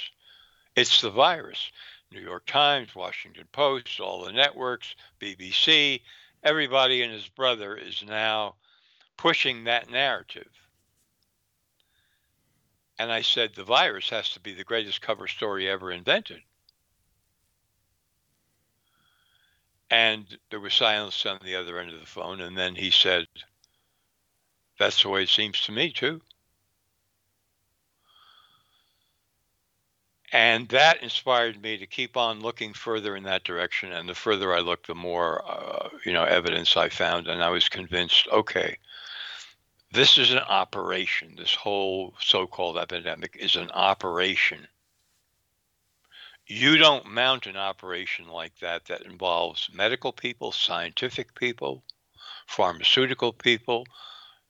It's 0.75 1.01
the 1.01 1.10
virus. 1.10 1.72
New 2.12 2.22
York 2.22 2.46
Times, 2.48 2.96
Washington 2.96 3.48
Post, 3.51 4.00
all 4.00 4.25
the 4.25 4.31
networks, 4.31 4.96
BBC, 5.19 6.01
everybody 6.43 7.03
and 7.03 7.13
his 7.13 7.27
brother 7.27 7.75
is 7.75 8.03
now 8.05 8.55
pushing 9.17 9.65
that 9.65 9.91
narrative. 9.91 10.50
And 13.00 13.13
I 13.13 13.22
said, 13.22 13.56
the 13.56 13.63
virus 13.63 14.10
has 14.10 14.29
to 14.32 14.41
be 14.41 14.53
the 14.53 14.65
greatest 14.65 15.01
cover 15.01 15.25
story 15.25 15.70
ever 15.70 15.89
invented. 15.89 16.41
And 19.89 20.38
there 20.51 20.60
was 20.60 20.74
silence 20.74 21.25
on 21.25 21.39
the 21.44 21.56
other 21.56 21.79
end 21.79 21.91
of 21.91 22.00
the 22.00 22.06
phone. 22.06 22.41
And 22.41 22.58
then 22.58 22.75
he 22.75 22.91
said, 22.91 23.25
That's 24.77 25.01
the 25.01 25.10
way 25.10 25.24
it 25.24 25.29
seems 25.29 25.62
to 25.62 25.72
me, 25.72 25.91
too. 25.91 26.22
And 30.32 30.70
that 30.70 31.01
inspired 31.01 31.60
me 31.60 31.77
to 31.77 31.88
keep 31.88 32.15
on 32.15 32.41
looking 32.41 32.74
further 32.74 33.15
in 33.15 33.24
that 33.24 33.44
direction. 33.46 33.91
And 33.91 34.08
the 34.08 34.13
further 34.13 34.53
I 34.53 34.60
looked, 34.60 34.86
the 34.86 34.94
more, 34.94 35.44
uh, 35.50 35.89
you 36.06 36.13
know, 36.13 36.24
evidence 36.24 36.77
I 36.77 36.89
found. 36.89 37.27
And 37.27 37.41
I 37.41 37.50
was 37.50 37.68
convinced, 37.68 38.27
okay, 38.27 38.77
this 39.91 40.17
is 40.17 40.31
an 40.31 40.39
operation. 40.39 41.35
This 41.35 41.55
whole 41.55 42.14
so 42.20 42.46
called 42.46 42.77
epidemic 42.77 43.35
is 43.40 43.55
an 43.55 43.72
operation. 43.72 44.68
You 46.46 46.77
don't 46.77 47.05
mount 47.05 47.48
an 47.48 47.57
operation 47.57 48.27
like 48.27 48.57
that 48.59 48.85
that 48.85 49.01
involves 49.01 49.70
medical 49.74 50.11
people, 50.11 50.51
scientific 50.51 51.35
people, 51.35 51.83
pharmaceutical 52.48 53.33
people, 53.33 53.85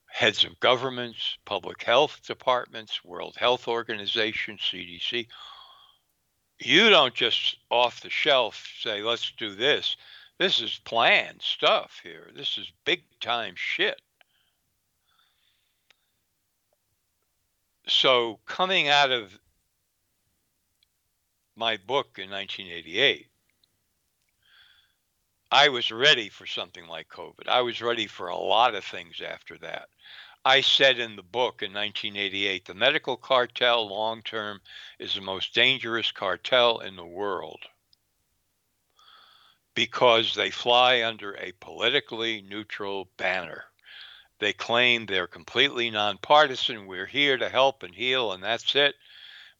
heads 0.08 0.44
of 0.44 0.60
governments, 0.60 1.38
public 1.46 1.84
health 1.84 2.20
departments, 2.26 3.04
World 3.04 3.36
Health 3.38 3.68
Organization, 3.68 4.58
CDC. 4.58 5.28
You 6.60 6.90
don't 6.90 7.14
just 7.14 7.58
off 7.70 8.02
the 8.02 8.10
shelf 8.10 8.68
say, 8.82 9.02
let's 9.02 9.32
do 9.32 9.56
this. 9.56 9.96
This 10.38 10.62
is 10.62 10.80
planned 10.84 11.42
stuff 11.42 12.00
here. 12.04 12.32
This 12.36 12.58
is 12.58 12.72
big 12.86 13.04
time 13.22 13.54
shit. 13.56 14.02
So 17.90 18.40
coming 18.46 18.88
out 18.88 19.12
of 19.12 19.38
my 21.56 21.78
book 21.78 22.18
in 22.18 22.30
1988, 22.30 23.28
I 25.52 25.70
was 25.70 25.92
ready 25.92 26.30
for 26.30 26.46
something 26.46 26.88
like 26.88 27.10
COVID. 27.10 27.48
I 27.48 27.62
was 27.62 27.82
ready 27.82 28.08
for 28.08 28.28
a 28.28 28.38
lot 28.38 28.76
of 28.76 28.84
things 28.86 29.22
after 29.22 29.58
that. 29.60 29.90
I 30.46 30.62
said 30.62 31.00
in 31.00 31.16
the 31.16 31.24
book 31.24 31.62
in 31.62 31.74
1988 31.74 32.66
the 32.66 32.74
medical 32.74 33.18
cartel 33.18 33.90
long 33.90 34.22
term 34.22 34.62
is 34.98 35.16
the 35.16 35.22
most 35.22 35.54
dangerous 35.54 36.12
cartel 36.12 36.80
in 36.80 36.96
the 36.96 37.06
world 37.06 37.60
because 39.74 40.36
they 40.36 40.50
fly 40.50 41.04
under 41.04 41.36
a 41.36 41.52
politically 41.60 42.42
neutral 42.42 43.10
banner. 43.18 43.66
They 44.40 44.54
claim 44.54 45.06
they're 45.06 45.28
completely 45.28 45.90
nonpartisan. 45.90 46.88
We're 46.88 47.06
here 47.06 47.38
to 47.38 47.50
help 47.50 47.84
and 47.84 47.94
heal, 47.94 48.32
and 48.32 48.42
that's 48.42 48.74
it. 48.74 48.96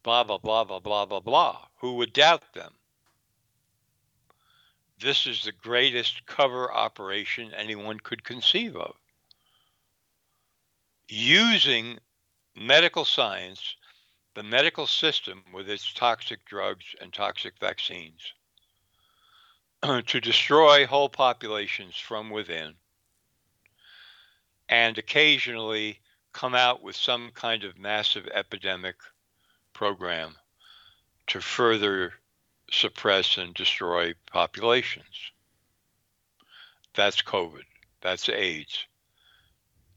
Blah, 0.04 0.24
blah, 0.24 0.38
blah, 0.38 0.64
blah, 0.64 0.80
blah, 0.80 1.06
blah, 1.06 1.20
blah. 1.20 1.68
Who 1.80 1.96
would 1.96 2.14
doubt 2.14 2.54
them? 2.54 2.74
This 4.98 5.28
is 5.28 5.44
the 5.44 5.52
greatest 5.52 6.26
cover 6.26 6.74
operation 6.74 7.54
anyone 7.54 8.00
could 8.00 8.24
conceive 8.24 8.76
of. 8.78 8.96
Using 11.10 12.00
medical 12.56 13.04
science, 13.04 13.76
the 14.36 14.44
medical 14.44 14.88
system 14.88 15.44
with 15.54 15.70
its 15.70 15.94
toxic 15.94 16.46
drugs 16.46 16.86
and 17.02 17.12
toxic 17.12 17.58
vaccines, 17.60 18.34
to 19.84 20.22
destroy 20.22 20.86
whole 20.86 21.10
populations 21.10 21.98
from 21.98 22.30
within 22.30 22.76
and 24.70 24.98
occasionally 24.98 26.00
come 26.32 26.54
out 26.56 26.84
with 26.84 26.96
some 26.96 27.32
kind 27.34 27.64
of 27.64 27.78
massive 27.78 28.28
epidemic 28.28 28.96
program 29.74 30.36
to 31.28 31.42
further 31.42 32.14
suppress 32.72 33.38
and 33.38 33.54
destroy 33.54 34.14
populations. 34.32 35.32
That's 36.96 37.22
COVID. 37.22 37.66
That's 38.02 38.30
AIDS. 38.30 38.86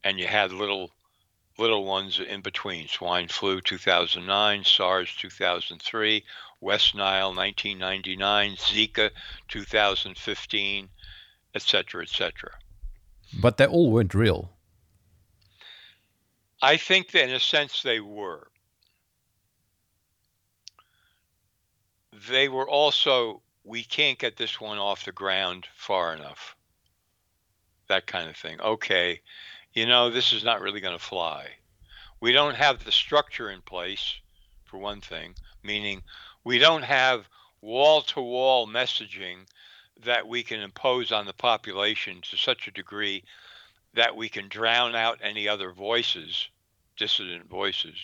And 0.05 0.19
you 0.19 0.27
had 0.27 0.53
little 0.53 0.91
little 1.59 1.85
ones 1.85 2.19
in 2.19 2.41
between 2.41 2.89
swine 2.89 3.29
flu 3.29 3.61
2009 3.61 4.65
sars 4.65 5.15
2003 5.19 6.25
west 6.61 6.95
nile 6.95 7.35
1999 7.35 8.57
zika 8.57 9.11
2015 9.49 10.89
etc 11.55 12.03
etc 12.03 12.51
but 13.39 13.59
they 13.59 13.67
all 13.67 13.91
weren't 13.91 14.15
real 14.15 14.51
I 16.63 16.77
think 16.77 17.11
that 17.11 17.25
in 17.25 17.35
a 17.35 17.41
sense 17.41 17.83
they 17.83 17.99
were. 17.99 18.47
They 22.31 22.49
were 22.49 22.69
also, 22.69 23.43
we 23.65 23.83
can't 23.83 24.19
get 24.19 24.37
this 24.37 24.61
one 24.61 24.79
off 24.79 25.05
the 25.05 25.13
ground 25.13 25.67
far 25.75 26.15
enough. 26.15 26.55
That 27.89 28.07
kind 28.07 28.31
of 28.31 28.37
thing. 28.37 28.61
Okay, 28.61 29.21
you 29.73 29.87
know, 29.87 30.09
this 30.09 30.33
is 30.33 30.45
not 30.45 30.61
really 30.61 30.81
going 30.81 30.97
to 30.97 31.05
fly. 31.05 31.49
We 32.21 32.31
don't 32.31 32.55
have 32.55 32.85
the 32.85 32.93
structure 32.93 33.51
in 33.51 33.61
place, 33.63 34.15
for 34.65 34.79
one 34.79 35.01
thing, 35.01 35.35
meaning 35.65 36.03
we 36.45 36.59
don't 36.59 36.85
have 36.85 37.29
wall 37.61 38.03
to 38.03 38.21
wall 38.21 38.69
messaging 38.69 39.39
that 40.05 40.29
we 40.29 40.45
can 40.45 40.61
impose 40.61 41.11
on 41.11 41.27
the 41.27 41.33
population 41.33 42.21
to 42.31 42.37
such 42.37 42.69
a 42.69 42.73
degree 42.73 43.25
that 43.95 44.17
we 44.17 44.29
can 44.29 44.49
drown 44.49 44.95
out 44.95 45.19
any 45.23 45.49
other 45.49 45.73
voices, 45.73 46.49
dissident 47.03 47.51
voices. 47.51 47.99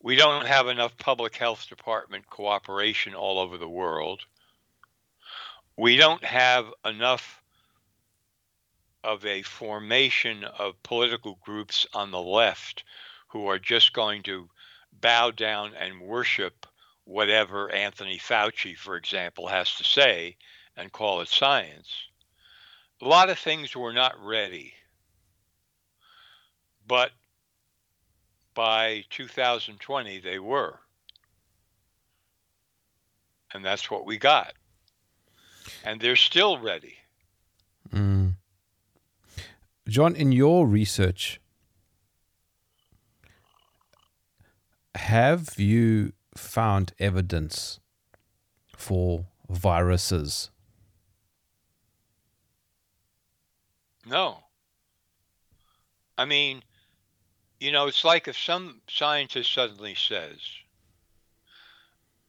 We 0.00 0.14
don't 0.14 0.46
have 0.46 0.68
enough 0.68 0.96
public 0.96 1.34
health 1.34 1.68
department 1.68 2.30
cooperation 2.30 3.12
all 3.12 3.40
over 3.40 3.58
the 3.58 3.68
world. 3.68 4.20
We 5.76 5.96
don't 5.96 6.22
have 6.22 6.66
enough 6.84 7.42
of 9.02 9.26
a 9.26 9.42
formation 9.42 10.44
of 10.44 10.80
political 10.84 11.40
groups 11.44 11.88
on 11.92 12.12
the 12.12 12.22
left 12.22 12.84
who 13.26 13.48
are 13.48 13.58
just 13.58 13.92
going 13.92 14.22
to 14.22 14.48
bow 14.92 15.32
down 15.32 15.72
and 15.74 16.00
worship 16.00 16.68
whatever 17.02 17.68
Anthony 17.72 18.18
Fauci, 18.18 18.76
for 18.76 18.94
example, 18.94 19.48
has 19.48 19.74
to 19.74 19.82
say 19.82 20.36
and 20.76 20.92
call 20.92 21.20
it 21.20 21.26
science 21.26 22.08
a 23.00 23.06
lot 23.06 23.30
of 23.30 23.38
things 23.38 23.76
were 23.76 23.92
not 23.92 24.16
ready. 24.24 24.74
But 26.88 27.10
by 28.54 29.04
2020 29.10 30.20
they 30.20 30.38
were. 30.38 30.80
And 33.52 33.64
that's 33.64 33.90
what 33.90 34.04
we 34.06 34.18
got. 34.18 34.54
And 35.84 36.00
they're 36.00 36.16
still 36.16 36.58
ready. 36.58 36.96
Mm. 37.94 38.34
John, 39.86 40.16
in 40.16 40.32
your 40.32 40.66
research, 40.66 41.40
have 44.94 45.58
you 45.58 46.12
found 46.36 46.92
evidence 46.98 47.80
for 48.76 49.26
viruses? 49.48 50.50
No. 54.04 54.38
I 56.18 56.24
mean, 56.24 56.62
you 57.60 57.72
know, 57.72 57.86
it's 57.86 58.04
like 58.04 58.28
if 58.28 58.38
some 58.38 58.80
scientist 58.88 59.52
suddenly 59.52 59.94
says, 59.94 60.38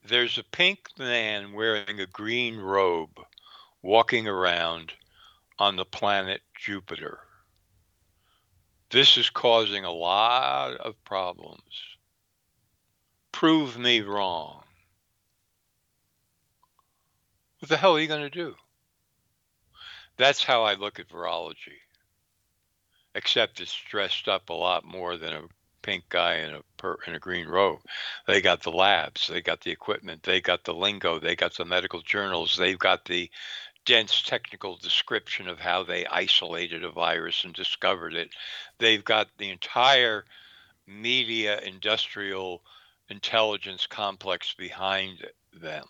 there's 0.07 0.37
a 0.37 0.43
pink 0.43 0.89
man 0.97 1.53
wearing 1.53 1.99
a 1.99 2.07
green 2.07 2.57
robe 2.57 3.19
walking 3.81 4.27
around 4.27 4.91
on 5.59 5.75
the 5.75 5.85
planet 5.85 6.41
Jupiter. 6.55 7.19
This 8.89 9.17
is 9.17 9.29
causing 9.29 9.85
a 9.85 9.91
lot 9.91 10.77
of 10.77 11.03
problems. 11.03 11.61
Prove 13.31 13.77
me 13.77 14.01
wrong. 14.01 14.63
What 17.59 17.69
the 17.69 17.77
hell 17.77 17.95
are 17.95 17.99
you 17.99 18.07
going 18.07 18.21
to 18.21 18.29
do? 18.29 18.55
That's 20.17 20.43
how 20.43 20.63
I 20.63 20.73
look 20.73 20.99
at 20.99 21.09
virology. 21.09 21.77
Except 23.19 23.59
it's 23.59 23.75
dressed 23.75 24.29
up 24.29 24.49
a 24.49 24.53
lot 24.53 24.85
more 24.85 25.17
than 25.17 25.33
a 25.33 25.41
pink 25.81 26.05
guy 26.07 26.35
in 26.35 26.53
a 26.53 26.61
per, 26.77 26.95
in 27.05 27.15
a 27.15 27.19
green 27.19 27.49
robe. 27.49 27.81
They 28.25 28.39
got 28.39 28.63
the 28.63 28.71
labs, 28.71 29.27
they 29.27 29.41
got 29.41 29.59
the 29.59 29.71
equipment, 29.71 30.23
they 30.23 30.39
got 30.39 30.63
the 30.63 30.73
lingo, 30.73 31.19
they 31.19 31.35
got 31.35 31.53
the 31.53 31.65
medical 31.65 32.01
journals, 32.01 32.55
they've 32.55 32.79
got 32.79 33.03
the 33.03 33.29
dense 33.83 34.21
technical 34.21 34.77
description 34.77 35.49
of 35.49 35.59
how 35.59 35.83
they 35.83 36.05
isolated 36.05 36.85
a 36.85 36.91
virus 36.91 37.43
and 37.43 37.53
discovered 37.53 38.13
it. 38.13 38.29
They've 38.77 39.03
got 39.03 39.27
the 39.37 39.49
entire 39.49 40.23
media 40.87 41.59
industrial 41.59 42.63
intelligence 43.09 43.85
complex 43.85 44.55
behind 44.57 45.27
them. 45.53 45.83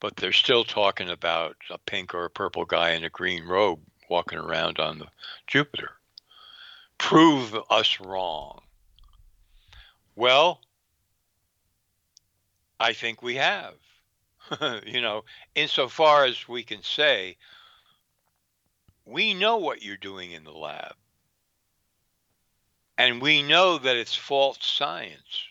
But 0.00 0.16
they're 0.16 0.32
still 0.32 0.64
talking 0.64 1.10
about 1.10 1.56
a 1.68 1.76
pink 1.76 2.14
or 2.14 2.24
a 2.24 2.30
purple 2.30 2.64
guy 2.64 2.92
in 2.92 3.04
a 3.04 3.10
green 3.10 3.44
robe 3.44 3.80
walking 4.14 4.38
around 4.38 4.78
on 4.78 5.00
the 5.00 5.08
Jupiter. 5.48 5.90
Prove 6.98 7.52
us 7.68 7.98
wrong. 7.98 8.60
Well, 10.14 10.60
I 12.78 12.92
think 12.92 13.22
we 13.22 13.34
have. 13.34 13.74
you 14.86 15.00
know, 15.00 15.24
insofar 15.56 16.26
as 16.26 16.46
we 16.48 16.62
can 16.62 16.80
say, 16.84 17.36
we 19.04 19.34
know 19.34 19.56
what 19.56 19.82
you're 19.82 19.96
doing 19.96 20.30
in 20.30 20.44
the 20.44 20.52
lab. 20.52 20.94
And 22.96 23.20
we 23.20 23.42
know 23.42 23.78
that 23.78 23.96
it's 23.96 24.14
false 24.14 24.58
science. 24.60 25.48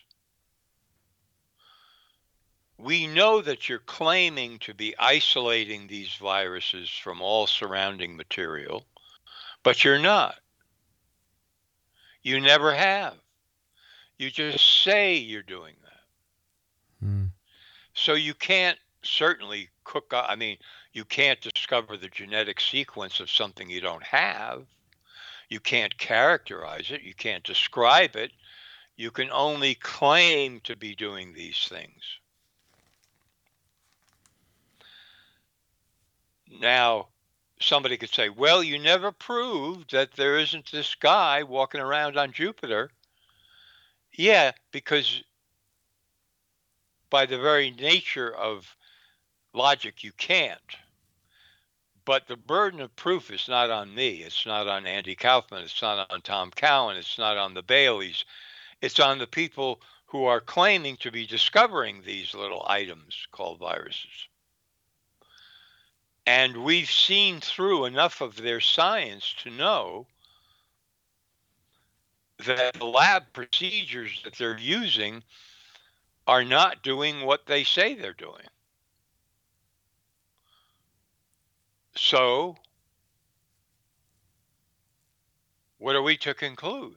We 2.78 3.06
know 3.06 3.40
that 3.40 3.68
you're 3.68 3.78
claiming 3.78 4.58
to 4.60 4.74
be 4.74 4.94
isolating 4.98 5.86
these 5.86 6.14
viruses 6.14 6.90
from 6.90 7.22
all 7.22 7.46
surrounding 7.46 8.16
material, 8.16 8.84
but 9.62 9.84
you're 9.84 9.98
not. 9.98 10.36
You 12.22 12.40
never 12.40 12.74
have. 12.74 13.14
You 14.18 14.30
just 14.30 14.82
say 14.82 15.14
you're 15.16 15.42
doing 15.42 15.74
that. 15.82 17.06
Mm. 17.06 17.30
So 17.94 18.14
you 18.14 18.34
can't 18.34 18.78
certainly 19.02 19.68
cook 19.84 20.12
up, 20.12 20.26
I 20.28 20.36
mean, 20.36 20.56
you 20.92 21.04
can't 21.04 21.40
discover 21.40 21.96
the 21.96 22.08
genetic 22.08 22.60
sequence 22.60 23.20
of 23.20 23.30
something 23.30 23.68
you 23.68 23.80
don't 23.80 24.02
have. 24.02 24.64
You 25.48 25.60
can't 25.60 25.96
characterize 25.98 26.90
it. 26.90 27.02
You 27.02 27.14
can't 27.14 27.44
describe 27.44 28.16
it. 28.16 28.32
You 28.96 29.10
can 29.10 29.30
only 29.30 29.74
claim 29.74 30.60
to 30.60 30.76
be 30.76 30.94
doing 30.94 31.32
these 31.32 31.66
things. 31.68 32.02
Now, 36.60 37.08
somebody 37.60 37.96
could 37.96 38.12
say, 38.12 38.28
well, 38.28 38.62
you 38.62 38.78
never 38.78 39.12
proved 39.12 39.92
that 39.92 40.12
there 40.12 40.38
isn't 40.38 40.70
this 40.70 40.94
guy 40.94 41.42
walking 41.42 41.80
around 41.80 42.16
on 42.16 42.32
Jupiter. 42.32 42.90
Yeah, 44.12 44.52
because 44.70 45.22
by 47.10 47.26
the 47.26 47.38
very 47.38 47.70
nature 47.70 48.34
of 48.34 48.76
logic, 49.52 50.04
you 50.04 50.12
can't. 50.12 50.58
But 52.04 52.26
the 52.28 52.36
burden 52.36 52.80
of 52.80 52.94
proof 52.96 53.30
is 53.30 53.48
not 53.48 53.70
on 53.70 53.94
me. 53.94 54.22
It's 54.22 54.44
not 54.44 54.68
on 54.68 54.86
Andy 54.86 55.16
Kaufman. 55.16 55.64
It's 55.64 55.80
not 55.80 56.10
on 56.10 56.20
Tom 56.20 56.50
Cowan. 56.50 56.96
It's 56.96 57.18
not 57.18 57.36
on 57.38 57.54
the 57.54 57.62
Baileys. 57.62 58.24
It's 58.82 59.00
on 59.00 59.18
the 59.18 59.26
people 59.26 59.80
who 60.06 60.24
are 60.24 60.40
claiming 60.40 60.96
to 60.98 61.10
be 61.10 61.26
discovering 61.26 62.02
these 62.02 62.34
little 62.34 62.64
items 62.68 63.26
called 63.32 63.58
viruses. 63.58 64.28
And 66.26 66.64
we've 66.64 66.90
seen 66.90 67.40
through 67.40 67.84
enough 67.84 68.20
of 68.20 68.36
their 68.36 68.60
science 68.60 69.34
to 69.42 69.50
know 69.50 70.06
that 72.46 72.74
the 72.74 72.86
lab 72.86 73.24
procedures 73.32 74.22
that 74.24 74.34
they're 74.34 74.58
using 74.58 75.22
are 76.26 76.44
not 76.44 76.82
doing 76.82 77.26
what 77.26 77.46
they 77.46 77.64
say 77.64 77.94
they're 77.94 78.12
doing. 78.14 78.46
So, 81.96 82.56
what 85.78 85.94
are 85.94 86.02
we 86.02 86.16
to 86.18 86.34
conclude? 86.34 86.94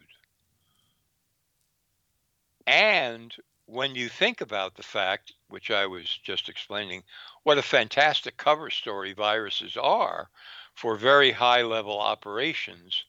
And 2.66 3.34
when 3.68 3.96
you 3.96 4.10
think 4.10 4.42
about 4.42 4.76
the 4.76 4.84
fact, 4.84 5.34
which 5.50 5.72
I 5.72 5.86
was 5.86 6.06
just 6.24 6.50
explaining, 6.50 7.04
what 7.48 7.58
a 7.58 7.62
fantastic 7.62 8.36
cover 8.36 8.70
story 8.70 9.14
viruses 9.14 9.78
are 9.78 10.30
for 10.76 10.98
very 10.98 11.32
high 11.32 11.62
level 11.62 11.98
operations, 11.98 13.06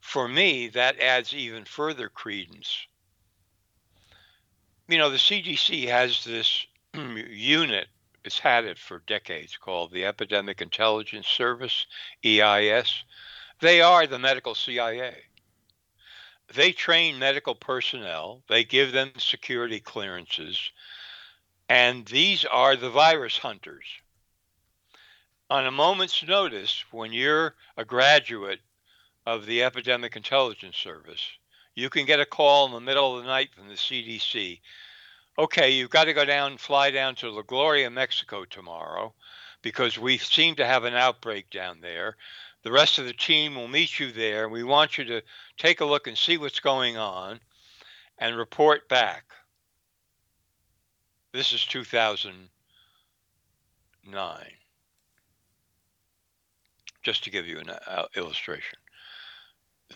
for 0.00 0.26
me, 0.26 0.66
that 0.68 0.98
adds 0.98 1.34
even 1.34 1.62
further 1.62 2.08
credence. 2.08 2.86
You 4.88 4.96
know, 4.96 5.10
the 5.10 5.18
CDC 5.18 5.88
has 5.88 6.24
this 6.24 6.66
unit 6.94 7.88
it's 8.24 8.38
had 8.38 8.64
it 8.64 8.78
for 8.78 9.02
decades 9.06 9.58
called 9.58 9.92
the 9.92 10.06
Epidemic 10.06 10.62
Intelligence 10.62 11.26
Service, 11.26 11.84
EIS. 12.24 13.04
They 13.60 13.82
are 13.82 14.06
the 14.06 14.18
medical 14.18 14.54
CIA. 14.54 15.16
They 16.54 16.72
train 16.72 17.18
medical 17.18 17.54
personnel, 17.54 18.42
they 18.48 18.64
give 18.64 18.92
them 18.92 19.12
security 19.18 19.80
clearances, 19.80 20.70
and 21.68 22.06
these 22.06 22.44
are 22.44 22.76
the 22.76 22.90
virus 22.90 23.38
hunters. 23.38 23.84
On 25.48 25.66
a 25.66 25.70
moment's 25.70 26.22
notice, 26.26 26.84
when 26.90 27.12
you're 27.12 27.54
a 27.76 27.84
graduate 27.84 28.60
of 29.24 29.46
the 29.46 29.62
Epidemic 29.62 30.16
Intelligence 30.16 30.76
Service, 30.76 31.22
you 31.74 31.90
can 31.90 32.06
get 32.06 32.20
a 32.20 32.26
call 32.26 32.66
in 32.66 32.72
the 32.72 32.80
middle 32.80 33.16
of 33.16 33.22
the 33.22 33.28
night 33.28 33.50
from 33.54 33.68
the 33.68 33.74
CDC 33.74 34.60
okay, 35.38 35.70
you've 35.70 35.90
got 35.90 36.04
to 36.04 36.14
go 36.14 36.24
down, 36.24 36.56
fly 36.56 36.90
down 36.90 37.14
to 37.16 37.30
La 37.30 37.42
Gloria, 37.42 37.90
Mexico 37.90 38.44
tomorrow 38.44 39.12
because 39.62 39.98
we 39.98 40.18
seem 40.18 40.54
to 40.56 40.66
have 40.66 40.84
an 40.84 40.94
outbreak 40.94 41.50
down 41.50 41.80
there. 41.80 42.16
The 42.62 42.72
rest 42.72 42.98
of 42.98 43.06
the 43.06 43.12
team 43.12 43.54
will 43.54 43.68
meet 43.68 43.98
you 43.98 44.12
there. 44.12 44.48
We 44.48 44.64
want 44.64 44.98
you 44.98 45.04
to 45.04 45.22
take 45.56 45.80
a 45.80 45.84
look 45.84 46.06
and 46.06 46.16
see 46.16 46.38
what's 46.38 46.60
going 46.60 46.96
on 46.96 47.40
and 48.18 48.36
report 48.36 48.88
back. 48.88 49.24
This 51.36 51.52
is 51.52 51.64
2009. 51.66 54.46
Just 57.02 57.24
to 57.24 57.30
give 57.30 57.46
you 57.46 57.58
an 57.58 57.70
uh, 57.70 58.04
illustration. 58.16 58.78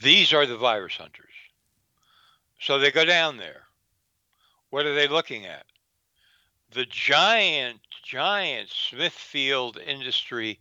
These 0.00 0.32
are 0.32 0.46
the 0.46 0.56
virus 0.56 0.96
hunters. 0.96 1.26
So 2.60 2.78
they 2.78 2.90
go 2.90 3.04
down 3.04 3.36
there 3.38 3.66
what 4.70 4.86
are 4.86 4.94
they 4.94 5.08
looking 5.08 5.46
at? 5.46 5.66
The 6.70 6.86
giant, 6.86 7.80
giant 8.04 8.70
Smithfield 8.70 9.78
Industry 9.78 10.60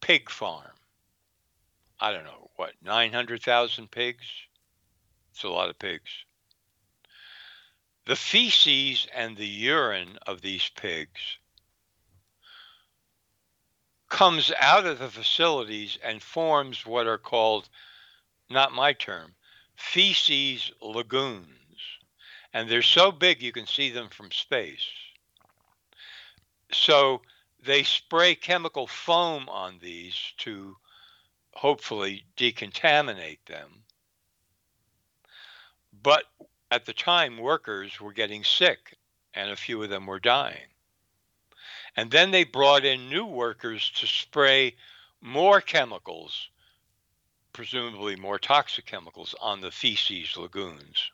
pig 0.00 0.28
farm. 0.28 0.72
I 2.00 2.12
don't 2.12 2.24
know, 2.24 2.50
what, 2.56 2.72
900,000 2.82 3.90
pigs? 3.90 4.26
It's 5.30 5.44
a 5.44 5.48
lot 5.48 5.70
of 5.70 5.78
pigs. 5.78 6.10
The 8.06 8.16
feces 8.16 9.06
and 9.14 9.36
the 9.36 9.46
urine 9.46 10.18
of 10.26 10.42
these 10.42 10.68
pigs 10.68 11.38
comes 14.10 14.52
out 14.60 14.86
of 14.86 14.98
the 14.98 15.10
facilities 15.10 15.98
and 16.04 16.22
forms 16.22 16.84
what 16.84 17.06
are 17.06 17.18
called, 17.18 17.68
not 18.50 18.72
my 18.72 18.92
term, 18.92 19.34
feces 19.76 20.70
lagoons. 20.80 21.48
And 22.52 22.68
they're 22.68 22.82
so 22.82 23.10
big 23.10 23.42
you 23.42 23.52
can 23.52 23.66
see 23.66 23.90
them 23.90 24.08
from 24.10 24.30
space. 24.30 24.86
So 26.72 27.22
they 27.64 27.82
spray 27.82 28.34
chemical 28.34 28.86
foam 28.86 29.48
on 29.48 29.78
these 29.80 30.16
to 30.38 30.76
hopefully 31.54 32.26
decontaminate 32.36 33.44
them. 33.46 33.82
But 36.02 36.24
at 36.70 36.86
the 36.86 36.92
time, 36.92 37.38
workers 37.38 38.00
were 38.00 38.12
getting 38.12 38.44
sick 38.44 38.96
and 39.34 39.50
a 39.50 39.56
few 39.56 39.82
of 39.82 39.90
them 39.90 40.06
were 40.06 40.20
dying. 40.20 40.68
And 41.96 42.10
then 42.10 42.30
they 42.30 42.44
brought 42.44 42.84
in 42.84 43.08
new 43.08 43.26
workers 43.26 43.90
to 43.96 44.06
spray 44.06 44.74
more 45.20 45.60
chemicals, 45.60 46.48
presumably 47.52 48.16
more 48.16 48.38
toxic 48.38 48.86
chemicals, 48.86 49.34
on 49.40 49.60
the 49.60 49.70
feces 49.70 50.36
lagoons. 50.36 51.10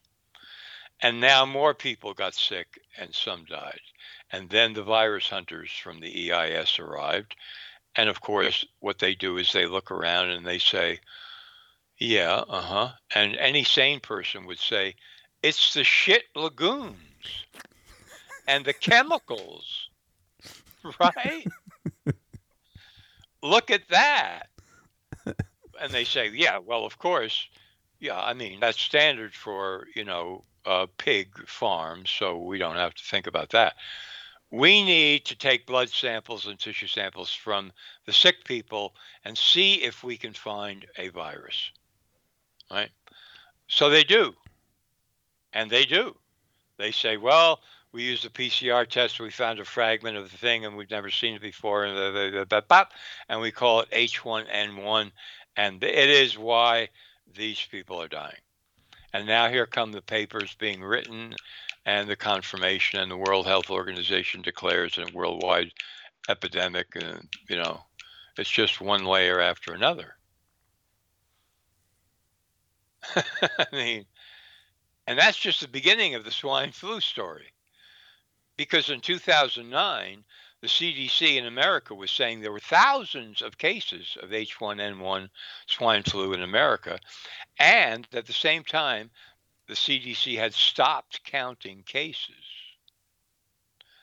And 1.03 1.21
now 1.21 1.47
more 1.47 1.75
people 1.75 2.15
got 2.15 2.35
sick 2.35 2.81
and 2.99 3.15
some 3.15 3.45
died. 3.45 3.81
And 4.31 4.49
then 4.51 4.73
the 4.73 4.83
virus 4.83 5.29
hunters 5.29 5.71
from 5.71 6.01
the 6.01 6.33
EIS 6.33 6.79
arrived. 6.79 7.37
And 7.97 8.09
of 8.09 8.21
course, 8.21 8.65
what 8.81 8.99
they 8.99 9.15
do 9.15 9.37
is 9.39 9.53
they 9.53 9.67
look 9.67 9.91
around 9.91 10.31
and 10.31 10.47
they 10.47 10.59
say, 10.59 11.01
yeah, 11.99 12.45
uh 12.49 12.63
huh. 12.63 12.93
And 13.15 13.37
any 13.37 13.65
sane 13.65 14.01
person 14.01 14.47
would 14.47 14.59
say, 14.59 14.95
it's 15.43 15.75
the 15.75 15.85
shit 15.85 16.25
lagoons 16.35 16.97
and 18.47 18.65
the 18.65 18.73
chemicals, 18.73 19.89
right? 21.01 21.47
Look 23.43 23.71
at 23.71 23.89
that. 23.89 24.49
And 25.81 25.93
they 25.93 26.05
say, 26.05 26.31
yeah, 26.35 26.59
well, 26.59 26.85
of 26.85 26.99
course, 26.99 27.49
yeah, 28.01 28.21
I 28.21 28.35
mean, 28.35 28.61
that's 28.61 28.81
standard 28.81 29.35
for, 29.35 29.87
you 29.95 30.05
know, 30.05 30.45
uh, 30.67 30.87
pig 30.99 31.29
farms, 31.47 32.11
so 32.11 32.37
we 32.37 32.59
don't 32.59 32.77
have 32.77 32.95
to 32.95 33.03
think 33.05 33.27
about 33.27 33.51
that. 33.51 33.75
We 34.51 34.83
need 34.83 35.25
to 35.27 35.37
take 35.37 35.67
blood 35.67 35.89
samples 35.89 36.47
and 36.47 36.59
tissue 36.59 36.89
samples 36.89 37.33
from 37.33 37.73
the 38.05 38.13
sick 38.13 38.45
people 38.45 38.95
and 39.25 39.39
see 39.39 39.75
if 39.75 40.03
we 40.03 40.17
can 40.17 40.35
find 40.35 40.85
a 40.99 41.09
virus. 41.09 41.71
Right? 42.71 42.91
So 43.69 43.89
they 43.89 44.05
do. 44.05 44.35
And 45.53 45.71
they 45.71 45.85
do. 45.85 46.17
They 46.77 46.93
say, 46.93 47.17
well, 47.17 47.61
we 47.93 48.05
used 48.05 48.25
a 48.25 48.31
PCR 48.31 48.87
test. 48.87 49.21
We 49.21 49.31
found 49.31 49.59
a 49.59 49.65
fragment 49.65 50.17
of 50.17 50.31
the 50.31 50.37
thing, 50.37 50.65
and 50.65 50.77
we've 50.77 50.91
never 50.91 51.11
seen 51.11 51.35
it 51.35 51.43
before. 51.43 51.85
And 51.85 53.41
we 53.41 53.51
call 53.51 53.81
it 53.81 53.91
H1N1, 53.91 55.11
and 55.57 55.83
it 55.83 56.11
is 56.11 56.39
why 56.39 56.89
these 57.35 57.67
people 57.71 58.01
are 58.01 58.09
dying. 58.09 58.41
And 59.13 59.27
now 59.27 59.49
here 59.49 59.67
come 59.67 59.91
the 59.91 60.03
papers 60.03 60.55
being 60.55 60.83
written, 60.83 61.35
and 61.85 62.09
the 62.09 62.17
confirmation, 62.17 63.01
and 63.01 63.11
the 63.11 63.17
World 63.17 63.47
Health 63.47 63.71
Organization 63.71 64.43
declares 64.43 64.99
a 64.99 65.07
worldwide 65.13 65.73
epidemic. 66.29 66.95
And 66.95 67.29
you 67.49 67.57
know, 67.57 67.81
it's 68.39 68.51
just 68.51 68.81
one 68.81 69.05
layer 69.05 69.41
after 69.41 69.73
another. 69.73 70.15
I 73.17 73.67
mean, 73.73 74.05
and 75.07 75.19
that's 75.19 75.39
just 75.39 75.61
the 75.61 75.69
beginning 75.69 76.15
of 76.15 76.25
the 76.25 76.31
swine 76.31 76.73
flu 76.73 77.01
story 77.01 77.53
because 78.61 78.91
in 78.91 79.01
2009, 79.01 80.23
the 80.61 80.69
CDC 80.69 81.37
in 81.37 81.47
America 81.47 81.95
was 81.95 82.11
saying 82.11 82.41
there 82.41 82.53
were 82.53 82.61
thousands 82.61 83.41
of 83.41 83.57
cases 83.57 84.19
of 84.23 84.29
H1N1 84.29 85.31
swine 85.67 86.03
flu 86.03 86.35
in 86.35 86.43
America, 86.43 86.99
and 87.59 88.07
at 88.13 88.27
the 88.27 88.35
same 88.35 88.63
time, 88.63 89.11
the 89.67 89.73
CDC 89.73 90.37
had 90.37 90.53
stopped 90.53 91.25
counting 91.25 91.83
cases. 91.85 92.45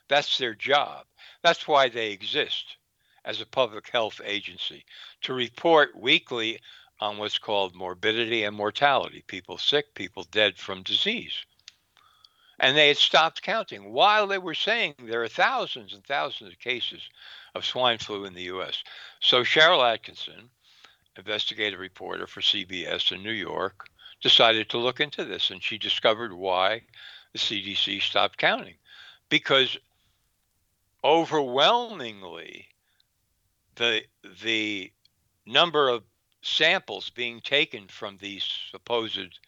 That's 0.07 0.39
their 0.39 0.55
job. 0.55 1.05
That's 1.43 1.67
why 1.67 1.89
they 1.89 2.09
exist 2.09 2.77
as 3.25 3.41
a 3.41 3.45
public 3.45 3.89
health 3.89 4.19
agency 4.25 4.85
to 5.21 5.35
report 5.35 5.95
weekly 5.95 6.59
on 6.99 7.17
what's 7.17 7.37
called 7.37 7.75
morbidity 7.75 8.43
and 8.43 8.55
mortality 8.55 9.23
people 9.27 9.57
sick, 9.57 9.93
people 9.93 10.23
dead 10.31 10.57
from 10.57 10.83
disease. 10.83 11.33
And 12.59 12.75
they 12.75 12.87
had 12.87 12.97
stopped 12.97 13.43
counting. 13.43 13.91
While 13.93 14.27
they 14.27 14.39
were 14.39 14.55
saying 14.55 14.95
there 15.03 15.21
are 15.21 15.27
thousands 15.27 15.93
and 15.93 16.03
thousands 16.03 16.51
of 16.51 16.59
cases 16.59 17.01
of 17.53 17.65
swine 17.65 17.99
flu 17.99 18.25
in 18.25 18.33
the 18.33 18.43
U.S. 18.43 18.83
So 19.19 19.43
Sharyl 19.43 19.79
Attkisson, 19.79 20.49
investigative 21.17 21.79
reporter 21.79 22.25
for 22.25 22.41
CBS 22.41 23.11
in 23.11 23.21
New 23.21 23.31
York, 23.31 23.89
decided 24.21 24.69
to 24.69 24.79
look 24.79 24.99
into 24.99 25.23
this, 25.23 25.51
and 25.51 25.61
she 25.61 25.77
discovered 25.77 26.33
why 26.33 26.81
the 27.33 27.39
CDC 27.39 28.01
stopped 28.01 28.37
counting, 28.37 28.75
because 29.29 29.77
overwhelmingly 31.03 32.67
the 33.75 34.01
the 34.43 34.91
number 35.45 35.89
of 35.89 36.03
samples 36.41 37.09
being 37.09 37.41
taken 37.41 37.87
from 37.87 38.17
these 38.17 38.45
supposed 38.71 39.39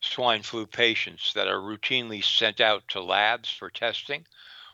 swine 0.00 0.42
flu 0.42 0.66
patients 0.66 1.32
that 1.34 1.48
are 1.48 1.60
routinely 1.60 2.22
sent 2.22 2.60
out 2.60 2.86
to 2.88 3.02
labs 3.02 3.50
for 3.50 3.70
testing 3.70 4.26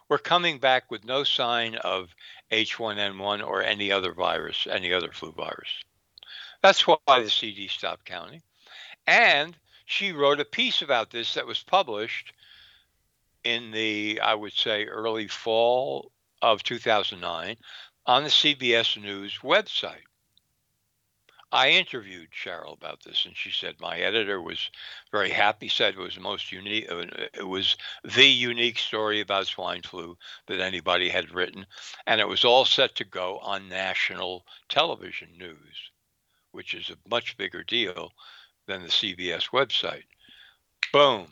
were 0.08 0.18
coming 0.18 0.58
back 0.58 0.90
with 0.90 1.04
no 1.04 1.24
sign 1.24 1.76
of 1.76 2.14
H1N1 2.50 3.46
or 3.46 3.62
any 3.62 3.90
other 3.90 4.12
virus, 4.12 4.66
any 4.70 4.92
other 4.92 5.10
flu 5.12 5.32
virus. 5.32 5.70
That's 6.62 6.86
why 6.86 6.98
the 7.06 7.30
CD 7.30 7.68
stopped 7.68 8.04
counting. 8.04 8.42
And 9.06 9.56
she 9.86 10.12
wrote 10.12 10.40
a 10.40 10.44
piece 10.44 10.82
about 10.82 11.10
this 11.10 11.34
that 11.34 11.46
was 11.46 11.62
published 11.62 12.32
in 13.44 13.70
the, 13.70 14.20
I 14.20 14.34
would 14.34 14.52
say, 14.52 14.86
early 14.86 15.28
fall 15.28 16.10
of 16.40 16.62
2009 16.62 17.56
on 18.06 18.22
the 18.24 18.30
CBS 18.30 19.00
News 19.00 19.38
website. 19.42 20.04
I 21.54 21.68
interviewed 21.70 22.32
Sharyl 22.32 22.72
about 22.72 23.04
this, 23.04 23.26
and 23.26 23.36
she 23.36 23.52
said 23.52 23.76
my 23.78 23.98
editor 23.98 24.42
was 24.42 24.72
very 25.12 25.30
happy. 25.30 25.68
Said 25.68 25.94
it 25.94 26.00
was 26.00 26.16
the 26.16 26.20
most 26.20 26.50
unique. 26.50 26.90
Uh, 26.90 27.04
it 27.32 27.46
was 27.46 27.76
the 28.02 28.26
unique 28.26 28.76
story 28.76 29.20
about 29.20 29.46
swine 29.46 29.82
flu 29.82 30.18
that 30.48 30.58
anybody 30.58 31.08
had 31.08 31.32
written, 31.32 31.64
and 32.08 32.20
it 32.20 32.26
was 32.26 32.44
all 32.44 32.64
set 32.64 32.96
to 32.96 33.04
go 33.04 33.38
on 33.38 33.68
national 33.68 34.44
television 34.68 35.28
news, 35.38 35.92
which 36.50 36.74
is 36.74 36.90
a 36.90 37.08
much 37.08 37.36
bigger 37.36 37.62
deal 37.62 38.10
than 38.66 38.82
the 38.82 38.88
CBS 38.88 39.50
website. 39.50 40.06
Boom, 40.92 41.28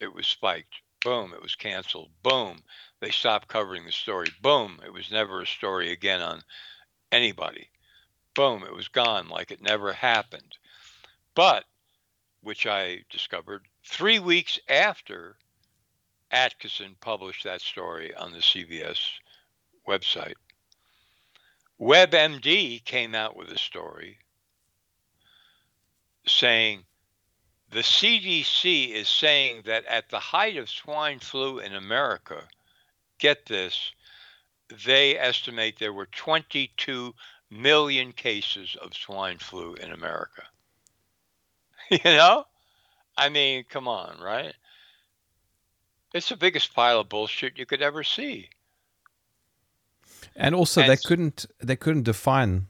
it 0.00 0.14
was 0.14 0.26
spiked. 0.26 0.76
Boom, 1.04 1.34
it 1.34 1.42
was 1.42 1.54
canceled. 1.54 2.08
Boom, 2.22 2.62
they 3.02 3.10
stopped 3.10 3.48
covering 3.48 3.84
the 3.84 3.92
story. 3.92 4.28
Boom, 4.40 4.80
it 4.86 4.92
was 4.92 5.12
never 5.12 5.42
a 5.42 5.46
story 5.46 5.92
again 5.92 6.22
on 6.22 6.42
anybody 7.12 7.68
boom, 8.34 8.64
it 8.64 8.74
was 8.74 8.88
gone 8.88 9.28
like 9.28 9.50
it 9.50 9.62
never 9.62 9.92
happened. 9.92 10.58
But, 11.34 11.64
which 12.42 12.66
I 12.66 13.04
discovered 13.10 13.66
three 13.84 14.18
weeks 14.18 14.58
after 14.68 15.36
Attkisson 16.32 16.98
published 17.00 17.44
that 17.44 17.60
story 17.60 18.14
on 18.14 18.32
the 18.32 18.38
CBS 18.38 18.98
website, 19.86 20.34
WebMD 21.80 22.84
came 22.84 23.14
out 23.14 23.36
with 23.36 23.50
a 23.50 23.58
story 23.58 24.18
saying 26.26 26.84
the 27.70 27.80
CDC 27.80 28.90
is 28.90 29.08
saying 29.08 29.62
that 29.66 29.84
at 29.86 30.08
the 30.08 30.18
height 30.18 30.56
of 30.56 30.70
swine 30.70 31.18
flu 31.18 31.58
in 31.58 31.74
America, 31.74 32.46
get 33.18 33.46
this, 33.46 33.92
they 34.86 35.18
estimate 35.18 35.78
there 35.78 35.92
were 35.92 36.06
22 36.06 37.14
million 37.54 38.12
cases 38.12 38.76
of 38.82 38.94
swine 38.94 39.38
flu 39.38 39.74
in 39.74 39.92
America. 39.92 40.42
you 41.90 41.98
know? 42.04 42.44
I 43.16 43.28
mean, 43.28 43.64
come 43.68 43.86
on, 43.86 44.20
right? 44.20 44.54
It's 46.12 46.28
the 46.28 46.36
biggest 46.36 46.74
pile 46.74 47.00
of 47.00 47.08
bullshit 47.08 47.58
you 47.58 47.66
could 47.66 47.82
ever 47.82 48.02
see. 48.02 48.48
And 50.36 50.54
also, 50.54 50.80
and 50.80 50.90
they 50.90 50.96
couldn't 50.96 51.46
they 51.60 51.76
couldn't 51.76 52.02
define 52.02 52.66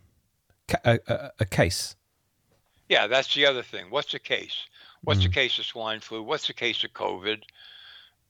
a, 0.84 0.98
a, 1.06 1.30
a, 1.40 1.44
case. 1.44 1.96
Yeah, 2.88 3.06
that's 3.06 3.34
the 3.34 3.46
other 3.46 3.62
thing. 3.62 3.86
What's 3.90 4.12
a 4.12 4.18
case? 4.18 4.64
What's 5.02 5.22
mm. 5.22 5.26
a 5.26 5.30
case 5.30 5.58
of 5.58 5.64
swine 5.64 6.00
flu? 6.00 6.22
What's 6.22 6.48
a 6.50 6.54
case 6.54 6.84
of 6.84 6.92
COVID? 6.92 7.42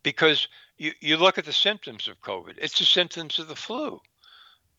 Because 0.02 0.48
you, 0.78 0.92
you 1.00 1.16
look 1.16 1.38
at 1.38 1.44
the 1.44 1.52
symptoms 1.52 2.06
of 2.06 2.20
COVID, 2.20 2.54
it's 2.58 2.78
the 2.78 2.84
symptoms 2.84 3.38
of 3.38 3.48
the 3.48 3.56
flu 3.56 4.00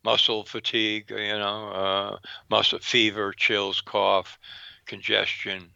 muscle 0.06 0.46
fatigue, 0.46 1.10
you 1.10 1.18
know, 1.18 1.70
uh, 1.72 2.18
muscle 2.50 2.80
fever, 2.80 3.34
chills, 3.34 3.82
cough, 3.82 4.40
congestion, 4.86 5.72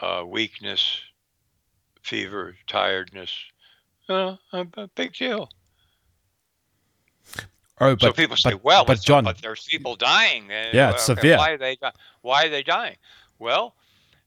uh, 0.00 0.22
weakness, 0.24 1.00
fever, 2.02 2.54
tiredness. 2.68 3.32
Uh, 4.08 4.36
a, 4.52 4.66
a 4.76 4.88
big 4.88 5.14
deal. 5.14 5.48
Oh, 7.78 7.94
but, 7.94 8.00
so 8.00 8.12
people 8.12 8.36
say, 8.36 8.52
but, 8.52 8.64
"Well, 8.64 8.84
but 8.84 9.00
John, 9.00 9.24
but 9.24 9.38
there's 9.38 9.64
people 9.64 9.96
dying." 9.96 10.48
Yeah, 10.48 10.90
it's 10.90 11.10
okay, 11.10 11.20
severe. 11.20 11.38
Why 11.38 11.50
are 11.50 11.58
they? 11.58 11.78
Why 12.22 12.44
are 12.44 12.48
they 12.48 12.62
dying? 12.62 12.96
Well, 13.38 13.74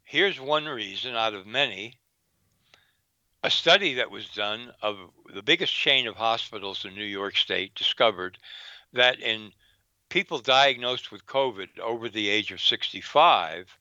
here's 0.04 0.40
one 0.40 0.66
reason 0.66 1.16
out 1.16 1.34
of 1.34 1.48
many. 1.48 1.96
A 3.42 3.50
study 3.50 3.94
that 3.94 4.12
was 4.12 4.28
done 4.30 4.72
of 4.82 4.98
the 5.34 5.42
biggest 5.42 5.74
chain 5.74 6.08
of 6.08 6.16
hospitals 6.18 6.84
in 6.84 6.94
New 6.94 7.06
York 7.06 7.38
State 7.38 7.74
discovered 7.74 8.38
that 8.94 9.20
in 9.20 9.52
people 10.10 10.40
diagnosed 10.40 11.12
with 11.12 11.26
COVID 11.26 11.80
over 11.80 12.10
the 12.10 12.30
age 12.30 12.52
of 12.52 12.62
65, 12.62 13.78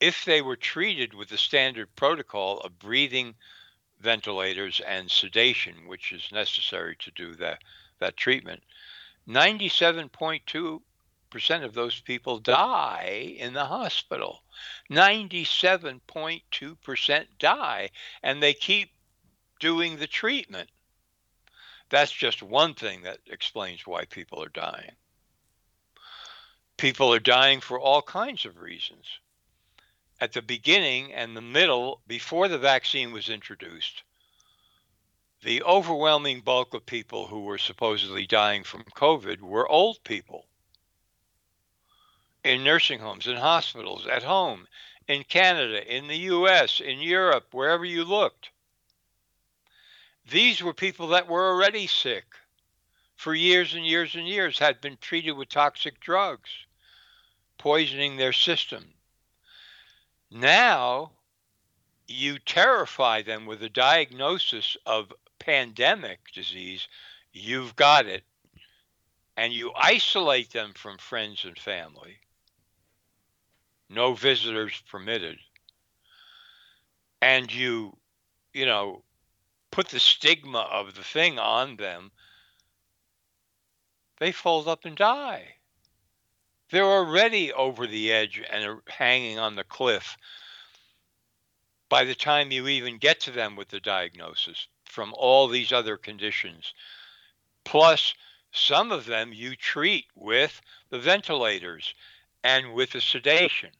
if 0.00 0.24
they 0.24 0.42
were 0.42 0.56
treated 0.56 1.14
with 1.14 1.28
the 1.28 1.38
standard 1.38 1.94
protocol 1.96 2.58
of 2.60 2.78
breathing 2.78 3.34
ventilators 4.00 4.80
and 4.80 5.10
sedation, 5.10 5.86
which 5.86 6.12
is 6.12 6.32
necessary 6.32 6.96
to 6.96 7.10
do 7.12 7.34
that, 7.34 7.62
that 7.98 8.16
treatment, 8.16 8.62
97.2% 9.28 10.80
of 11.64 11.74
those 11.74 12.00
people 12.00 12.38
die 12.38 13.34
in 13.38 13.52
the 13.54 13.64
hospital. 13.64 14.42
97.2% 14.90 17.26
die, 17.38 17.90
and 18.22 18.42
they 18.42 18.52
keep 18.52 18.90
doing 19.58 19.96
the 19.96 20.06
treatment. 20.06 20.68
That's 21.90 22.12
just 22.12 22.42
one 22.42 22.74
thing 22.74 23.02
that 23.02 23.18
explains 23.26 23.86
why 23.86 24.04
people 24.04 24.42
are 24.42 24.48
dying. 24.48 24.92
People 26.76 27.12
are 27.12 27.20
dying 27.20 27.60
for 27.60 27.78
all 27.78 28.02
kinds 28.02 28.44
of 28.44 28.60
reasons. 28.60 29.06
At 30.20 30.32
the 30.32 30.42
beginning 30.42 31.12
and 31.12 31.36
the 31.36 31.42
middle, 31.42 32.00
before 32.06 32.48
the 32.48 32.58
vaccine 32.58 33.12
was 33.12 33.28
introduced, 33.28 34.02
the 35.42 35.62
overwhelming 35.62 36.40
bulk 36.40 36.72
of 36.72 36.86
people 36.86 37.26
who 37.26 37.40
were 37.40 37.58
supposedly 37.58 38.26
dying 38.26 38.64
from 38.64 38.84
COVID 38.84 39.40
were 39.40 39.68
old 39.68 40.02
people 40.04 40.46
in 42.44 42.62
nursing 42.62 42.98
homes, 42.98 43.26
in 43.26 43.36
hospitals, 43.36 44.06
at 44.06 44.22
home, 44.22 44.68
in 45.08 45.24
Canada, 45.24 45.94
in 45.94 46.06
the 46.06 46.16
US, 46.16 46.80
in 46.80 47.00
Europe, 47.00 47.48
wherever 47.52 47.84
you 47.84 48.04
looked. 48.04 48.50
These 50.30 50.62
were 50.62 50.74
people 50.74 51.08
that 51.08 51.28
were 51.28 51.50
already 51.50 51.86
sick 51.86 52.24
for 53.16 53.34
years 53.34 53.74
and 53.74 53.86
years 53.86 54.14
and 54.14 54.26
years, 54.26 54.58
had 54.58 54.80
been 54.80 54.96
treated 55.00 55.32
with 55.32 55.48
toxic 55.48 56.00
drugs, 56.00 56.50
poisoning 57.58 58.16
their 58.16 58.32
system. 58.32 58.84
Now, 60.30 61.12
you 62.06 62.38
terrify 62.38 63.22
them 63.22 63.46
with 63.46 63.62
a 63.62 63.68
diagnosis 63.68 64.76
of 64.84 65.12
pandemic 65.38 66.20
disease, 66.32 66.88
you've 67.32 67.76
got 67.76 68.06
it, 68.06 68.24
and 69.36 69.52
you 69.52 69.72
isolate 69.74 70.50
them 70.50 70.72
from 70.74 70.98
friends 70.98 71.44
and 71.44 71.58
family. 71.58 72.18
No 73.88 74.14
visitors 74.14 74.82
permitted. 74.90 75.38
And 77.22 77.52
you, 77.52 77.96
you 78.52 78.66
know, 78.66 79.02
put 79.74 79.88
the 79.88 79.98
stigma 79.98 80.60
of 80.60 80.94
the 80.94 81.02
thing 81.02 81.36
on 81.36 81.74
them, 81.74 82.12
they 84.20 84.30
fold 84.30 84.68
up 84.68 84.84
and 84.84 84.96
die. 84.96 85.56
They're 86.70 86.84
already 86.84 87.52
over 87.52 87.88
the 87.88 88.12
edge 88.12 88.40
and 88.48 88.80
hanging 88.86 89.40
on 89.40 89.56
the 89.56 89.64
cliff 89.64 90.16
by 91.88 92.04
the 92.04 92.14
time 92.14 92.52
you 92.52 92.68
even 92.68 92.98
get 92.98 93.18
to 93.20 93.32
them 93.32 93.56
with 93.56 93.68
the 93.68 93.80
diagnosis 93.80 94.68
from 94.84 95.12
all 95.16 95.48
these 95.48 95.72
other 95.72 95.96
conditions. 95.96 96.72
Plus, 97.64 98.14
some 98.52 98.92
of 98.92 99.06
them 99.06 99.32
you 99.32 99.56
treat 99.56 100.06
with 100.14 100.62
the 100.90 101.00
ventilators 101.00 101.94
and 102.44 102.74
with 102.74 102.92
the 102.92 103.00
sedation. 103.00 103.70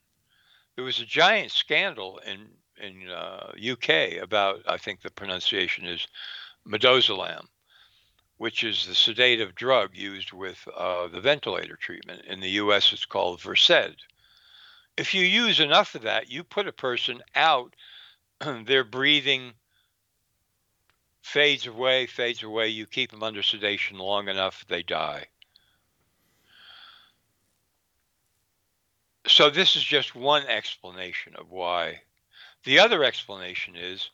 There 0.75 0.85
was 0.85 0.99
a 0.99 1.07
giant 1.07 1.53
scandal 1.53 2.19
in 2.19 2.49
in 2.81 3.09
uh, 3.09 3.53
UK 3.73 4.23
about 4.23 4.61
I 4.67 4.77
think 4.77 5.01
the 5.01 5.11
pronunciation 5.11 5.87
is 5.87 6.07
midazolam, 6.67 7.47
which 8.37 8.65
is 8.65 8.87
the 8.87 8.95
sedative 8.95 9.55
drug 9.55 9.91
used 9.95 10.33
with 10.33 10.67
uh, 10.77 11.09
the 11.09 11.21
ventilator 11.21 11.77
treatment. 11.77 12.23
In 12.27 12.41
the 12.41 12.51
U.S., 12.51 12.93
it's 12.93 13.07
called 13.07 13.41
Versed. 13.41 14.07
If 14.97 15.15
you 15.15 15.25
use 15.25 15.61
enough 15.61 15.95
of 15.95 16.03
that, 16.03 16.31
you 16.31 16.45
put 16.45 16.69
a 16.69 16.73
person 16.73 17.21
out. 17.35 17.75
their 18.67 18.85
breathing 18.85 19.53
fades 21.23 21.67
away, 21.67 22.07
fades 22.07 22.43
away. 22.43 22.69
You 22.69 22.87
keep 22.87 23.11
them 23.11 23.23
under 23.23 23.43
sedation 23.43 23.99
long 23.99 24.29
enough, 24.29 24.65
they 24.69 24.83
die. 24.83 25.27
So, 29.27 29.49
this 29.49 29.75
is 29.75 29.83
just 29.83 30.15
one 30.15 30.47
explanation 30.47 31.35
of 31.37 31.51
why. 31.51 32.03
The 32.65 32.79
other 32.79 33.05
explanation 33.05 33.77
is 33.77 34.09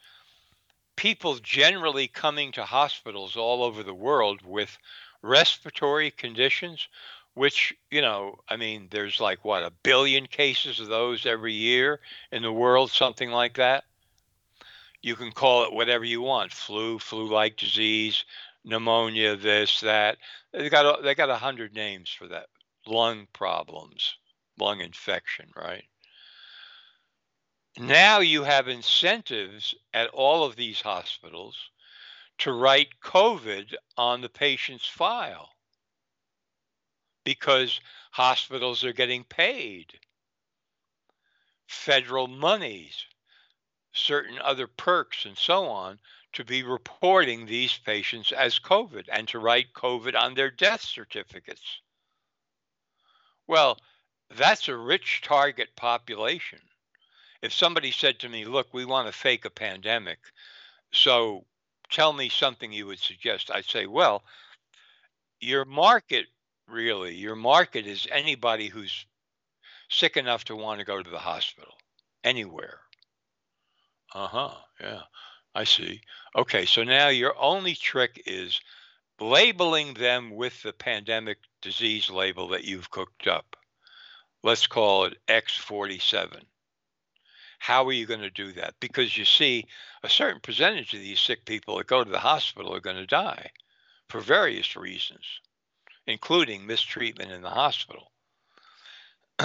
people 0.97 1.37
generally 1.37 2.09
coming 2.09 2.51
to 2.53 2.65
hospitals 2.65 3.37
all 3.37 3.63
over 3.63 3.83
the 3.83 3.95
world 3.95 4.43
with 4.43 4.77
respiratory 5.23 6.11
conditions, 6.11 6.89
which, 7.35 7.73
you 7.91 8.01
know, 8.01 8.41
I 8.49 8.57
mean, 8.57 8.89
there's 8.91 9.21
like 9.21 9.45
what, 9.45 9.63
a 9.63 9.71
billion 9.71 10.27
cases 10.27 10.81
of 10.81 10.89
those 10.89 11.27
every 11.27 11.53
year 11.53 12.01
in 12.33 12.43
the 12.43 12.53
world, 12.53 12.91
something 12.91 13.31
like 13.31 13.55
that? 13.55 13.85
You 15.01 15.15
can 15.15 15.31
call 15.31 15.65
it 15.65 15.73
whatever 15.73 16.05
you 16.05 16.21
want 16.21 16.53
flu 16.53 16.99
flu-like 16.99 17.57
disease 17.57 18.25
pneumonia 18.65 19.37
this 19.37 19.81
that. 19.81 20.19
They 20.53 20.69
got 20.69 20.99
a, 20.99 21.03
they 21.03 21.15
got 21.15 21.31
a 21.31 21.37
hundred 21.37 21.73
names 21.73 22.11
for 22.11 22.27
that. 22.29 22.47
Lung 22.87 23.29
problems 23.33 24.17
lung 24.59 24.81
infection 24.81 25.51
right 25.57 25.85
now 27.81 28.21
you 28.21 28.45
have 28.45 28.69
incentives 28.69 29.75
at 29.95 30.09
all 30.11 30.45
of 30.45 30.57
these 30.57 30.81
hospitals 30.81 31.57
to 32.39 32.53
write 32.53 33.01
covid 33.03 33.75
on 33.97 34.21
the 34.21 34.29
patient's 34.29 34.87
file 34.87 35.51
because 37.25 37.81
hospitals 38.13 38.85
are 38.85 38.93
getting 38.93 39.25
paid 39.25 39.99
federal 41.67 42.27
monies 42.27 43.07
certain 43.93 44.39
other 44.39 44.67
perks 44.67 45.25
and 45.25 45.37
so 45.37 45.67
on 45.67 45.99
to 46.33 46.45
be 46.45 46.63
reporting 46.63 47.47
these 47.47 47.77
patients 47.79 48.33
as 48.33 48.59
COVID 48.59 49.07
and 49.11 49.27
to 49.29 49.39
write 49.39 49.73
COVID 49.75 50.15
on 50.15 50.35
their 50.35 50.51
death 50.51 50.83
certificates. 50.83 51.81
Well, 53.47 53.79
that's 54.31 54.69
a 54.69 54.77
rich 54.77 55.23
target 55.25 55.75
population. 55.75 56.61
If 57.43 57.53
somebody 57.53 57.91
said 57.91 58.19
to 58.21 58.29
me, 58.29 58.45
Look, 58.45 58.73
we 58.73 58.85
want 58.85 59.07
to 59.07 59.13
fake 59.13 59.45
a 59.45 59.51
pandemic, 59.51 60.19
so 60.93 61.45
tell 61.91 62.13
me 62.13 62.29
something 62.29 62.73
you 62.73 62.87
would 62.87 62.99
suggest, 62.99 63.51
I'd 63.51 63.65
say, 63.65 63.87
Well, 63.87 64.23
your 65.41 65.65
market 65.65 66.27
really, 66.69 67.15
your 67.15 67.37
market 67.37 67.87
is 67.87 68.07
anybody 68.11 68.69
who's 68.69 69.07
sick 69.89 70.17
enough 70.17 70.45
to 70.45 70.57
want 70.57 70.79
to 70.79 70.87
go 70.87 71.03
to 71.03 71.11
the 71.11 71.19
hospital 71.19 71.75
anywhere 72.23 72.81
uh-huh. 74.15 74.55
Yeah. 74.81 75.03
I 75.55 75.65
see. 75.65 76.01
Okay, 76.37 76.65
so 76.65 76.85
now 76.85 77.09
your 77.09 77.35
only 77.39 77.75
trick 77.75 78.23
is 78.27 78.61
labeling 79.21 79.95
them 79.95 80.31
with 80.31 80.63
the 80.63 80.73
pandemic 80.73 81.39
disease 81.61 82.09
label 82.09 82.49
that 82.49 82.65
you've 82.65 82.91
cooked 82.91 83.27
up. 83.27 83.57
Let's 84.43 84.67
call 84.67 85.05
it 85.05 85.19
X47. 85.29 86.43
How 87.61 87.87
are 87.87 87.93
you 87.93 88.07
going 88.07 88.23
to 88.23 88.31
do 88.31 88.53
that? 88.53 88.75
Because 88.81 89.19
you 89.19 89.27
see, 89.27 89.67
a 90.03 90.09
certain 90.09 90.41
percentage 90.41 90.95
of 90.95 91.01
these 91.01 91.21
sick 91.21 91.45
people 91.45 91.77
that 91.77 91.87
go 91.87 92.03
to 92.03 92.11
the 92.11 92.19
hospital 92.19 92.75
are 92.75 92.81
going 92.81 92.97
to 92.97 93.07
die 93.07 93.51
for 94.09 94.21
various 94.21 94.77
reasons, 94.77 95.41
including 96.07 96.67
mistreatment 96.67 97.31
in 97.31 97.43
the 97.43 97.51
hospital. 97.51 98.13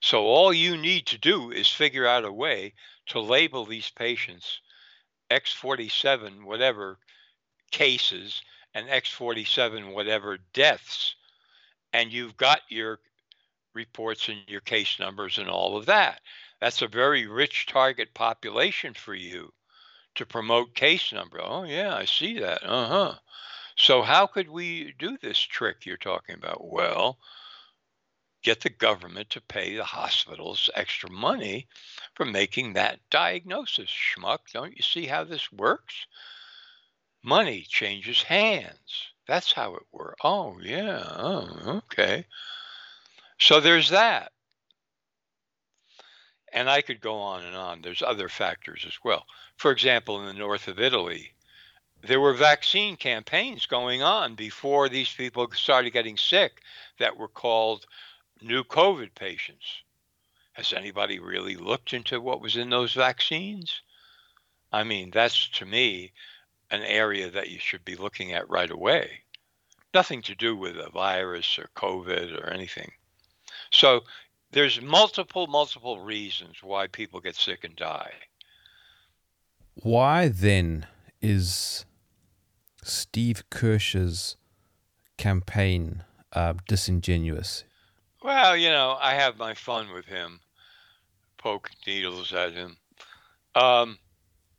so 0.00 0.24
all 0.24 0.52
you 0.52 0.76
need 0.76 1.06
to 1.06 1.18
do 1.18 1.52
is 1.52 1.68
figure 1.68 2.04
out 2.04 2.24
a 2.24 2.32
way 2.32 2.74
to 3.06 3.20
label 3.20 3.64
these 3.64 3.90
patients 3.90 4.60
X47 5.30 6.42
whatever 6.42 6.98
cases 7.70 8.42
and 8.74 8.88
X47 8.88 9.94
whatever 9.94 10.38
deaths, 10.52 11.14
and 11.92 12.12
you've 12.12 12.36
got 12.36 12.62
your 12.68 12.98
reports 13.72 14.28
and 14.28 14.40
your 14.48 14.60
case 14.62 14.98
numbers 14.98 15.38
and 15.38 15.48
all 15.48 15.76
of 15.76 15.86
that. 15.86 16.20
That's 16.62 16.80
a 16.80 16.86
very 16.86 17.26
rich 17.26 17.66
target 17.66 18.14
population 18.14 18.94
for 18.94 19.16
you 19.16 19.52
to 20.14 20.24
promote 20.24 20.76
case 20.76 21.12
number. 21.12 21.40
Oh, 21.42 21.64
yeah, 21.64 21.92
I 21.92 22.04
see 22.04 22.38
that. 22.38 22.62
Uh 22.62 22.86
huh. 22.86 23.14
So, 23.76 24.02
how 24.02 24.28
could 24.28 24.48
we 24.48 24.94
do 24.96 25.18
this 25.20 25.40
trick 25.40 25.84
you're 25.84 25.96
talking 25.96 26.36
about? 26.36 26.64
Well, 26.64 27.18
get 28.44 28.60
the 28.60 28.70
government 28.70 29.30
to 29.30 29.40
pay 29.40 29.74
the 29.74 29.82
hospitals 29.82 30.70
extra 30.76 31.10
money 31.10 31.66
for 32.14 32.24
making 32.24 32.74
that 32.74 33.00
diagnosis. 33.10 33.90
Schmuck, 33.90 34.52
don't 34.52 34.76
you 34.76 34.82
see 34.82 35.06
how 35.06 35.24
this 35.24 35.50
works? 35.50 36.06
Money 37.24 37.66
changes 37.68 38.22
hands. 38.22 39.10
That's 39.26 39.52
how 39.52 39.74
it 39.74 39.86
works. 39.90 40.20
Oh, 40.22 40.60
yeah. 40.62 41.02
Oh, 41.08 41.82
okay. 41.90 42.24
So 43.40 43.58
there's 43.58 43.88
that. 43.88 44.30
And 46.52 46.68
I 46.68 46.82
could 46.82 47.00
go 47.00 47.16
on 47.16 47.44
and 47.44 47.56
on. 47.56 47.80
There's 47.80 48.02
other 48.02 48.28
factors 48.28 48.84
as 48.86 48.98
well. 49.02 49.26
For 49.56 49.70
example, 49.70 50.20
in 50.20 50.26
the 50.26 50.34
north 50.34 50.68
of 50.68 50.78
Italy, 50.78 51.32
there 52.02 52.20
were 52.20 52.34
vaccine 52.34 52.96
campaigns 52.96 53.66
going 53.66 54.02
on 54.02 54.34
before 54.34 54.88
these 54.88 55.12
people 55.12 55.48
started 55.52 55.92
getting 55.92 56.16
sick 56.16 56.60
that 56.98 57.16
were 57.16 57.28
called 57.28 57.86
new 58.42 58.64
COVID 58.64 59.14
patients. 59.14 59.82
Has 60.54 60.72
anybody 60.72 61.18
really 61.18 61.56
looked 61.56 61.94
into 61.94 62.20
what 62.20 62.40
was 62.40 62.56
in 62.56 62.70
those 62.70 62.92
vaccines? 62.92 63.80
I 64.72 64.84
mean, 64.84 65.10
that's 65.10 65.48
to 65.50 65.64
me 65.64 66.12
an 66.70 66.82
area 66.82 67.30
that 67.30 67.50
you 67.50 67.58
should 67.58 67.84
be 67.84 67.94
looking 67.94 68.32
at 68.32 68.50
right 68.50 68.70
away. 68.70 69.22
Nothing 69.94 70.22
to 70.22 70.34
do 70.34 70.56
with 70.56 70.76
a 70.76 70.90
virus 70.90 71.58
or 71.58 71.70
COVID 71.76 72.42
or 72.42 72.50
anything. 72.50 72.90
So 73.70 74.04
there's 74.52 74.80
multiple, 74.80 75.46
multiple 75.46 76.00
reasons 76.00 76.62
why 76.62 76.86
people 76.86 77.20
get 77.20 77.34
sick 77.34 77.64
and 77.64 77.74
die. 77.74 78.12
Why 79.74 80.28
then 80.28 80.86
is 81.20 81.86
Steve 82.82 83.44
Kirsch's 83.50 84.36
campaign 85.16 86.04
uh, 86.32 86.54
disingenuous? 86.68 87.64
Well, 88.22 88.56
you 88.56 88.68
know, 88.68 88.96
I 89.00 89.14
have 89.14 89.38
my 89.38 89.54
fun 89.54 89.92
with 89.92 90.04
him, 90.04 90.40
poke 91.38 91.70
needles 91.86 92.32
at 92.32 92.52
him. 92.52 92.76
Um, 93.54 93.98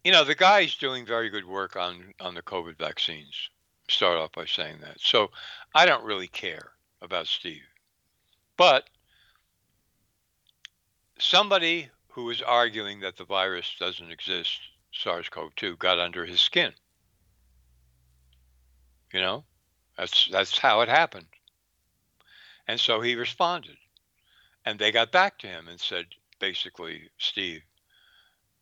you 0.03 0.11
know, 0.11 0.23
the 0.23 0.35
guy's 0.35 0.75
doing 0.75 1.05
very 1.05 1.29
good 1.29 1.45
work 1.45 1.75
on 1.75 2.13
on 2.19 2.35
the 2.35 2.41
COVID 2.41 2.77
vaccines. 2.77 3.49
Start 3.89 4.17
off 4.17 4.31
by 4.33 4.45
saying 4.45 4.77
that. 4.81 4.99
So 4.99 5.31
I 5.75 5.85
don't 5.85 6.03
really 6.03 6.27
care 6.27 6.71
about 7.01 7.27
Steve, 7.27 7.61
but 8.57 8.89
somebody 11.24 11.89
who 12.09 12.30
is 12.30 12.41
arguing 12.41 12.99
that 12.99 13.17
the 13.17 13.26
virus 13.26 13.76
doesn't 13.80 14.11
exist, 14.11 14.59
SARS-CoV-2, 14.91 15.80
got 15.80 15.99
under 15.99 16.26
his 16.26 16.41
skin. 16.41 16.74
You 19.13 19.21
know, 19.21 19.43
that's 19.97 20.28
that's 20.32 20.57
how 20.57 20.82
it 20.82 20.89
happened. 20.89 21.28
And 22.67 22.80
so 22.80 23.01
he 23.01 23.15
responded. 23.15 23.78
And 24.65 24.80
they 24.80 24.91
got 24.91 25.11
back 25.11 25.38
to 25.39 25.47
him 25.47 25.67
and 25.67 25.80
said, 25.80 26.05
basically, 26.39 27.09
Steve, 27.17 27.61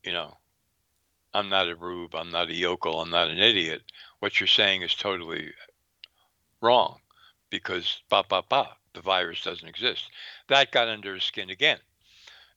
you 0.04 0.12
know, 0.12 0.36
I'm 1.34 1.48
not 1.48 1.70
a 1.70 1.76
rube, 1.76 2.16
I'm 2.16 2.32
not 2.32 2.50
a 2.50 2.56
yokel, 2.56 3.02
I'm 3.02 3.12
not 3.12 3.30
an 3.30 3.38
idiot. 3.38 3.84
What 4.20 4.40
you're 4.40 4.48
saying 4.48 4.82
is 4.82 4.96
totally 4.96 5.52
wrong 6.60 7.00
because 7.50 8.02
ba 8.10 8.24
ba 8.28 8.44
ba, 8.50 8.70
the 8.94 9.02
virus 9.02 9.44
doesn't 9.44 9.68
exist. 9.68 10.10
That 10.50 10.72
got 10.72 10.88
under 10.88 11.14
his 11.14 11.24
skin 11.24 11.50
again. 11.50 11.80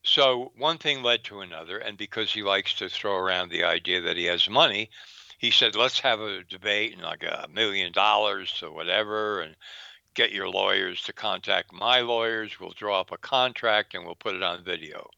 So 0.05 0.53
one 0.57 0.77
thing 0.77 1.03
led 1.03 1.25
to 1.25 1.41
another, 1.41 1.79
and 1.79 1.97
because 1.97 2.33
he 2.33 2.43
likes 2.43 2.75
to 2.75 2.91
throw 2.91 3.17
around 3.17 3.49
the 3.49 3.65
idea 3.65 4.03
that 4.03 4.19
he 4.19 4.25
has 4.27 4.49
money, 4.51 4.91
he 5.39 5.51
said, 5.51 5.75
let's 5.75 5.99
have 6.01 6.21
a 6.21 6.45
debate 6.45 6.93
and 6.93 7.03
like 7.03 7.23
a 7.23 7.49
million 7.51 7.91
dollars 7.91 8.63
or 8.63 8.71
whatever, 8.71 9.41
and 9.41 9.57
get 10.13 10.31
your 10.31 10.49
lawyers 10.49 11.03
to 11.05 11.15
contact 11.15 11.73
my 11.73 12.01
lawyers. 12.01 12.61
We'll 12.61 12.71
draw 12.71 13.01
up 13.01 13.13
a 13.13 13.19
contract 13.19 13.95
and 13.95 14.05
we'll 14.05 14.15
put 14.15 14.35
it 14.35 14.43
on 14.43 14.63
video. 14.63 15.09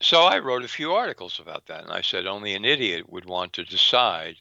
So 0.00 0.22
I 0.22 0.40
wrote 0.40 0.64
a 0.64 0.68
few 0.68 0.92
articles 0.92 1.38
about 1.38 1.66
that, 1.66 1.84
and 1.84 1.92
I 1.92 2.02
said 2.02 2.26
only 2.26 2.54
an 2.54 2.64
idiot 2.64 3.08
would 3.08 3.26
want 3.26 3.52
to 3.54 3.64
decide 3.64 4.36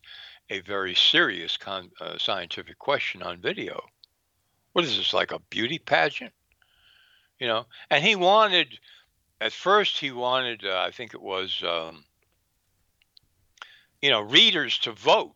a 0.49 0.61
very 0.61 0.95
serious 0.95 1.57
con- 1.57 1.91
uh, 2.01 2.17
scientific 2.17 2.79
question 2.79 3.21
on 3.21 3.39
video. 3.39 3.85
What 4.73 4.83
is 4.83 4.97
this, 4.97 5.13
like 5.13 5.31
a 5.31 5.39
beauty 5.51 5.77
pageant? 5.77 6.33
You 7.43 7.49
know, 7.49 7.65
and 7.89 8.01
he 8.01 8.15
wanted, 8.15 8.79
at 9.41 9.51
first, 9.51 9.97
he 9.97 10.13
wanted, 10.13 10.63
uh, 10.63 10.79
I 10.87 10.91
think 10.91 11.13
it 11.13 11.21
was, 11.21 11.61
um, 11.67 12.05
you 14.01 14.11
know, 14.11 14.21
readers 14.21 14.79
to 14.79 14.93
vote. 14.93 15.35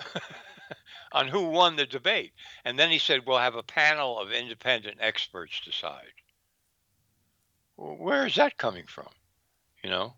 on 1.12 1.28
who 1.28 1.50
won 1.50 1.76
the 1.76 1.86
debate. 1.86 2.32
And 2.64 2.76
then 2.76 2.90
he 2.90 2.98
said, 2.98 3.20
we'll 3.24 3.38
have 3.38 3.54
a 3.54 3.62
panel 3.62 4.18
of 4.18 4.32
independent 4.32 4.96
experts 4.98 5.60
decide. 5.64 6.02
Well, 7.76 7.94
where 7.94 8.26
is 8.26 8.34
that 8.34 8.58
coming 8.58 8.86
from? 8.88 9.06
You 9.84 9.90
know, 9.90 10.14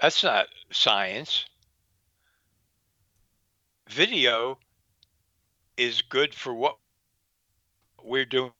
that's 0.00 0.24
not 0.24 0.46
science. 0.72 1.44
Video 3.86 4.58
is 5.76 6.00
good 6.00 6.34
for 6.34 6.54
what 6.54 6.78
we're 8.02 8.24
doing. 8.24 8.52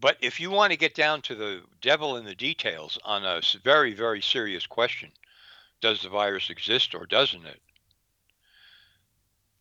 But 0.00 0.16
if 0.20 0.38
you 0.38 0.50
want 0.50 0.72
to 0.72 0.78
get 0.78 0.94
down 0.94 1.22
to 1.22 1.34
the 1.34 1.62
devil 1.80 2.16
in 2.16 2.24
the 2.24 2.34
details 2.34 2.98
on 3.04 3.24
a 3.24 3.42
very, 3.64 3.94
very 3.94 4.22
serious 4.22 4.66
question, 4.66 5.10
does 5.80 6.02
the 6.02 6.08
virus 6.08 6.50
exist 6.50 6.94
or 6.94 7.06
doesn't 7.06 7.46
it? 7.46 7.60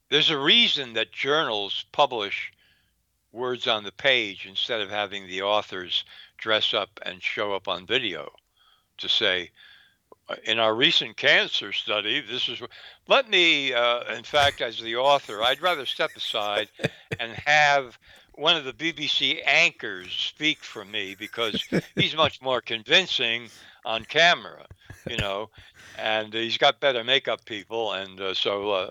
There's 0.09 0.29
a 0.29 0.37
reason 0.37 0.93
that 0.93 1.11
journals 1.11 1.85
publish 1.91 2.51
words 3.31 3.67
on 3.67 3.83
the 3.83 3.91
page 3.91 4.45
instead 4.45 4.81
of 4.81 4.89
having 4.89 5.27
the 5.27 5.41
authors 5.41 6.05
dress 6.37 6.73
up 6.73 6.99
and 7.03 7.21
show 7.21 7.53
up 7.53 7.67
on 7.67 7.85
video 7.85 8.31
to 8.97 9.09
say, 9.09 9.51
uh, 10.29 10.35
in 10.43 10.59
our 10.59 10.73
recent 10.73 11.17
cancer 11.17 11.71
study, 11.71 12.21
this 12.21 12.49
is. 12.49 12.61
Let 13.07 13.29
me, 13.29 13.73
uh, 13.73 14.15
in 14.15 14.23
fact, 14.23 14.61
as 14.61 14.79
the 14.79 14.95
author, 14.95 15.41
I'd 15.41 15.61
rather 15.61 15.85
step 15.85 16.11
aside 16.15 16.69
and 17.19 17.31
have 17.45 17.97
one 18.37 18.55
of 18.55 18.65
the 18.65 18.73
BBC 18.73 19.41
anchors 19.45 20.13
speak 20.13 20.63
for 20.63 20.85
me 20.85 21.15
because 21.17 21.63
he's 21.95 22.15
much 22.15 22.41
more 22.41 22.61
convincing 22.61 23.49
on 23.83 24.05
camera, 24.05 24.65
you 25.09 25.17
know, 25.17 25.49
and 25.97 26.33
he's 26.33 26.57
got 26.57 26.79
better 26.79 27.03
makeup 27.03 27.43
people, 27.45 27.93
and 27.93 28.21
uh, 28.21 28.33
so 28.33 28.71
uh, 28.71 28.89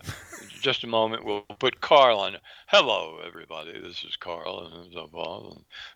just 0.60 0.84
a 0.84 0.88
moment, 0.88 1.24
we'll 1.24 1.42
put 1.60 1.80
Carl 1.80 2.18
on. 2.18 2.36
Hello, 2.66 3.20
everybody. 3.24 3.78
This 3.80 4.02
is 4.02 4.16
Carl. 4.16 4.66
And 4.66 4.92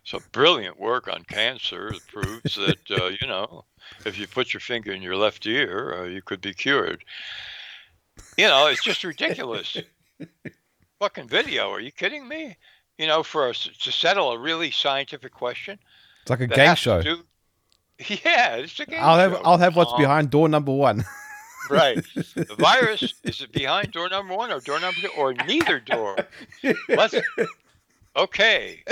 so, 0.03 0.19
brilliant 0.31 0.79
work 0.79 1.09
on 1.09 1.23
cancer 1.23 1.93
proves 2.07 2.55
that, 2.55 2.91
uh, 2.91 3.09
you 3.19 3.27
know, 3.27 3.65
if 4.05 4.17
you 4.17 4.27
put 4.27 4.53
your 4.53 4.61
finger 4.61 4.93
in 4.93 5.01
your 5.01 5.17
left 5.17 5.45
ear, 5.45 5.99
uh, 5.99 6.05
you 6.05 6.21
could 6.21 6.41
be 6.41 6.53
cured. 6.53 7.03
You 8.37 8.47
know, 8.47 8.67
it's 8.67 8.83
just 8.83 9.03
ridiculous. 9.03 9.75
Fucking 10.99 11.27
video. 11.27 11.69
Are 11.71 11.81
you 11.81 11.91
kidding 11.91 12.27
me? 12.27 12.55
You 13.01 13.07
know, 13.07 13.23
for 13.23 13.49
us 13.49 13.67
to 13.79 13.91
settle 13.91 14.31
a 14.31 14.37
really 14.37 14.69
scientific 14.69 15.33
question. 15.33 15.79
It's 16.21 16.29
like 16.29 16.41
a 16.41 16.47
game 16.47 16.75
show. 16.75 17.01
Do, 17.01 17.23
yeah, 18.07 18.57
it's 18.57 18.79
a 18.79 18.85
game 18.85 18.99
I'll 19.01 19.17
have 19.17 19.31
show. 19.31 19.41
I'll 19.43 19.57
have 19.57 19.75
what's 19.75 19.91
Um, 19.93 19.99
behind 19.99 20.29
door 20.29 20.47
number 20.47 20.71
one. 20.71 21.03
Right. 21.69 22.03
The 22.15 22.55
virus 22.57 23.13
is 23.23 23.39
it 23.39 23.51
behind 23.53 23.91
door 23.91 24.09
number 24.09 24.35
one 24.35 24.51
or 24.51 24.59
door 24.59 24.79
number 24.79 24.99
two 24.99 25.09
or 25.17 25.33
neither 25.33 25.79
door? 25.79 26.17
Let's 26.89 27.15
okay. 28.15 28.83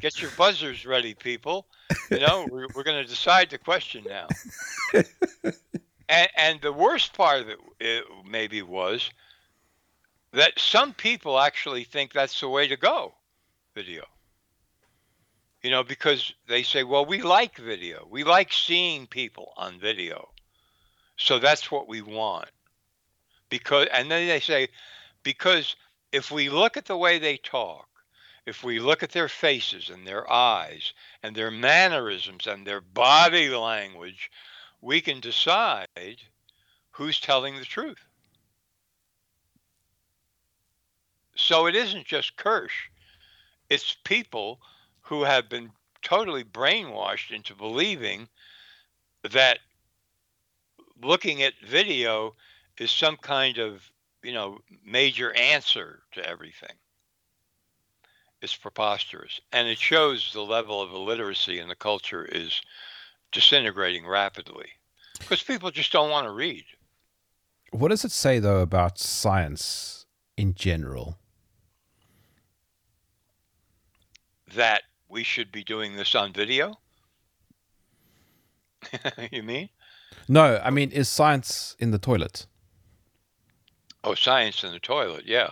Get 0.00 0.20
your 0.20 0.30
buzzers 0.36 0.84
ready, 0.84 1.14
people. 1.14 1.66
You 2.10 2.20
know, 2.20 2.48
we're, 2.50 2.66
we're 2.74 2.82
going 2.82 3.00
to 3.00 3.08
decide 3.08 3.50
the 3.50 3.58
question 3.58 4.04
now. 4.08 4.26
And, 6.08 6.28
and 6.36 6.60
the 6.60 6.72
worst 6.72 7.12
part 7.12 7.42
of 7.42 7.48
it, 7.48 7.58
it 7.78 8.04
maybe 8.28 8.62
was 8.62 9.10
that 10.32 10.58
some 10.58 10.92
people 10.92 11.38
actually 11.38 11.84
think 11.84 12.12
that's 12.12 12.40
the 12.40 12.48
way 12.48 12.66
to 12.68 12.76
go, 12.76 13.14
video. 13.74 14.04
You 15.62 15.70
know, 15.70 15.82
because 15.82 16.32
they 16.46 16.62
say, 16.62 16.84
well, 16.84 17.06
we 17.06 17.22
like 17.22 17.56
video. 17.56 18.06
We 18.10 18.22
like 18.24 18.52
seeing 18.52 19.06
people 19.06 19.52
on 19.56 19.80
video. 19.80 20.28
So 21.16 21.38
that's 21.38 21.70
what 21.70 21.88
we 21.88 22.02
want. 22.02 22.50
Because 23.48 23.88
and 23.92 24.10
then 24.10 24.26
they 24.26 24.40
say 24.40 24.68
because 25.22 25.76
if 26.12 26.30
we 26.30 26.48
look 26.48 26.76
at 26.76 26.86
the 26.86 26.96
way 26.96 27.18
they 27.18 27.36
talk, 27.36 27.88
if 28.46 28.62
we 28.62 28.78
look 28.78 29.02
at 29.02 29.10
their 29.10 29.28
faces 29.28 29.90
and 29.90 30.06
their 30.06 30.30
eyes 30.30 30.92
and 31.22 31.34
their 31.34 31.50
mannerisms 31.50 32.46
and 32.46 32.66
their 32.66 32.80
body 32.80 33.48
language, 33.48 34.30
we 34.80 35.00
can 35.00 35.20
decide 35.20 35.88
who's 36.90 37.18
telling 37.20 37.56
the 37.56 37.64
truth. 37.64 38.04
So 41.36 41.66
it 41.66 41.74
isn't 41.74 42.06
just 42.06 42.36
Kirsch, 42.36 42.90
it's 43.74 43.96
people 44.04 44.60
who 45.00 45.24
have 45.24 45.48
been 45.48 45.70
totally 46.00 46.44
brainwashed 46.44 47.34
into 47.34 47.54
believing 47.54 48.28
that 49.32 49.58
looking 51.02 51.42
at 51.42 51.54
video 51.66 52.34
is 52.78 52.90
some 52.90 53.16
kind 53.16 53.58
of 53.58 53.90
you 54.22 54.32
know 54.32 54.58
major 54.86 55.32
answer 55.34 56.02
to 56.12 56.24
everything. 56.24 56.76
It's 58.40 58.54
preposterous. 58.54 59.40
And 59.52 59.66
it 59.66 59.78
shows 59.78 60.30
the 60.32 60.42
level 60.42 60.80
of 60.80 60.92
illiteracy 60.92 61.58
in 61.58 61.68
the 61.68 61.74
culture 61.74 62.26
is 62.26 62.60
disintegrating 63.32 64.06
rapidly. 64.06 64.68
Because 65.18 65.42
people 65.42 65.70
just 65.70 65.92
don't 65.92 66.10
want 66.10 66.26
to 66.26 66.30
read. 66.30 66.64
What 67.70 67.88
does 67.88 68.04
it 68.04 68.12
say 68.12 68.38
though 68.38 68.60
about 68.60 68.98
science 68.98 70.06
in 70.36 70.54
general? 70.54 71.18
That 74.54 74.82
we 75.08 75.22
should 75.24 75.52
be 75.52 75.64
doing 75.64 75.96
this 75.96 76.14
on 76.14 76.32
video? 76.32 76.78
you 79.30 79.42
mean? 79.42 79.68
No, 80.28 80.60
I 80.62 80.70
mean, 80.70 80.90
is 80.90 81.08
science 81.08 81.76
in 81.78 81.90
the 81.90 81.98
toilet? 81.98 82.46
Oh, 84.02 84.14
science 84.14 84.64
in 84.64 84.72
the 84.72 84.78
toilet, 84.78 85.24
yeah. 85.26 85.50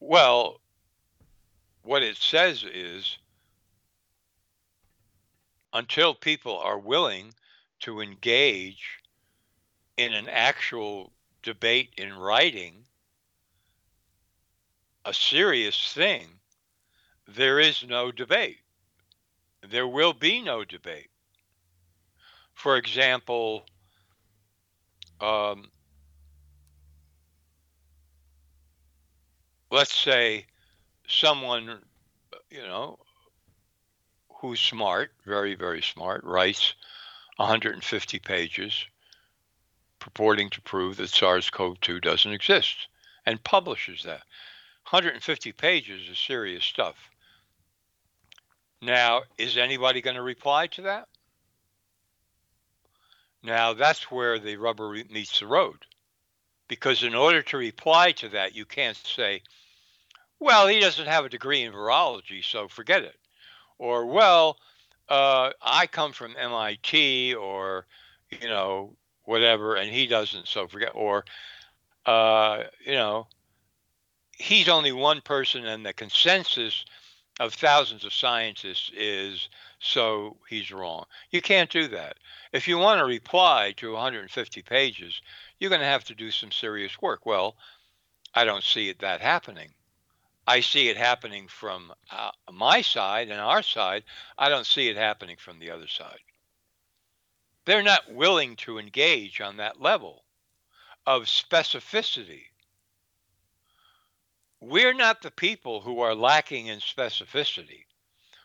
Well, 0.00 0.60
what 1.82 2.02
it 2.02 2.16
says 2.16 2.64
is 2.64 3.18
until 5.72 6.14
people 6.14 6.58
are 6.58 6.78
willing 6.78 7.34
to 7.80 8.00
engage 8.00 9.00
in 9.96 10.12
an 10.12 10.28
actual 10.28 11.12
debate 11.42 11.90
in 11.96 12.12
writing, 12.14 12.84
a 15.04 15.12
serious 15.12 15.92
thing, 15.92 16.28
there 17.34 17.60
is 17.60 17.84
no 17.86 18.12
debate. 18.12 18.58
There 19.68 19.86
will 19.86 20.12
be 20.12 20.40
no 20.40 20.64
debate. 20.64 21.08
For 22.54 22.76
example, 22.76 23.64
um, 25.20 25.70
let's 29.70 29.94
say 29.94 30.46
someone, 31.06 31.78
you 32.50 32.62
know, 32.62 32.98
who's 34.28 34.60
smart, 34.60 35.12
very, 35.24 35.54
very 35.54 35.82
smart, 35.82 36.24
writes 36.24 36.74
150 37.36 38.18
pages 38.18 38.84
purporting 40.00 40.50
to 40.50 40.60
prove 40.62 40.96
that 40.96 41.10
SARS 41.10 41.48
CoV 41.48 41.80
2 41.80 42.00
doesn't 42.00 42.32
exist 42.32 42.88
and 43.24 43.42
publishes 43.44 44.02
that. 44.02 44.22
150 44.90 45.52
pages 45.52 46.08
is 46.08 46.18
serious 46.18 46.64
stuff. 46.64 47.11
Now, 48.82 49.22
is 49.38 49.56
anybody 49.56 50.00
going 50.00 50.16
to 50.16 50.22
reply 50.22 50.66
to 50.66 50.82
that? 50.82 51.06
Now, 53.44 53.74
that's 53.74 54.10
where 54.10 54.40
the 54.40 54.56
rubber 54.56 54.90
meets 55.08 55.38
the 55.38 55.46
road. 55.46 55.86
Because 56.66 57.04
in 57.04 57.14
order 57.14 57.42
to 57.42 57.56
reply 57.56 58.10
to 58.12 58.28
that, 58.30 58.56
you 58.56 58.64
can't 58.64 58.96
say, 58.96 59.42
well, 60.40 60.66
he 60.66 60.80
doesn't 60.80 61.06
have 61.06 61.24
a 61.24 61.28
degree 61.28 61.62
in 61.62 61.72
virology, 61.72 62.42
so 62.44 62.66
forget 62.66 63.04
it. 63.04 63.14
Or, 63.78 64.04
well, 64.06 64.58
uh, 65.08 65.50
I 65.62 65.86
come 65.86 66.12
from 66.12 66.34
MIT 66.36 67.34
or, 67.34 67.86
you 68.30 68.48
know, 68.48 68.96
whatever, 69.24 69.76
and 69.76 69.90
he 69.92 70.08
doesn't, 70.08 70.48
so 70.48 70.66
forget. 70.66 70.90
Or, 70.94 71.24
uh, 72.04 72.64
you 72.84 72.94
know, 72.94 73.28
he's 74.36 74.68
only 74.68 74.90
one 74.90 75.20
person, 75.20 75.66
and 75.66 75.86
the 75.86 75.92
consensus 75.92 76.84
of 77.40 77.54
thousands 77.54 78.04
of 78.04 78.12
scientists 78.12 78.90
is 78.94 79.48
so 79.78 80.36
he's 80.48 80.70
wrong. 80.70 81.06
You 81.30 81.40
can't 81.40 81.70
do 81.70 81.88
that. 81.88 82.16
If 82.52 82.68
you 82.68 82.78
want 82.78 82.98
to 82.98 83.04
reply 83.04 83.72
to 83.78 83.92
150 83.92 84.62
pages, 84.62 85.20
you're 85.58 85.70
going 85.70 85.80
to 85.80 85.86
have 85.86 86.04
to 86.04 86.14
do 86.14 86.30
some 86.30 86.52
serious 86.52 87.00
work. 87.00 87.24
Well, 87.24 87.56
I 88.34 88.44
don't 88.44 88.64
see 88.64 88.88
it 88.88 89.00
that 89.00 89.20
happening. 89.20 89.70
I 90.46 90.60
see 90.60 90.88
it 90.88 90.96
happening 90.96 91.48
from 91.48 91.92
uh, 92.10 92.32
my 92.50 92.82
side 92.82 93.30
and 93.30 93.40
our 93.40 93.62
side. 93.62 94.04
I 94.36 94.48
don't 94.48 94.66
see 94.66 94.88
it 94.88 94.96
happening 94.96 95.36
from 95.36 95.58
the 95.58 95.70
other 95.70 95.86
side. 95.86 96.18
They're 97.64 97.82
not 97.82 98.12
willing 98.12 98.56
to 98.56 98.78
engage 98.78 99.40
on 99.40 99.58
that 99.58 99.80
level 99.80 100.24
of 101.06 101.24
specificity. 101.24 102.46
We're 104.62 104.94
not 104.94 105.22
the 105.22 105.32
people 105.32 105.80
who 105.80 105.98
are 105.98 106.14
lacking 106.14 106.68
in 106.68 106.78
specificity, 106.78 107.86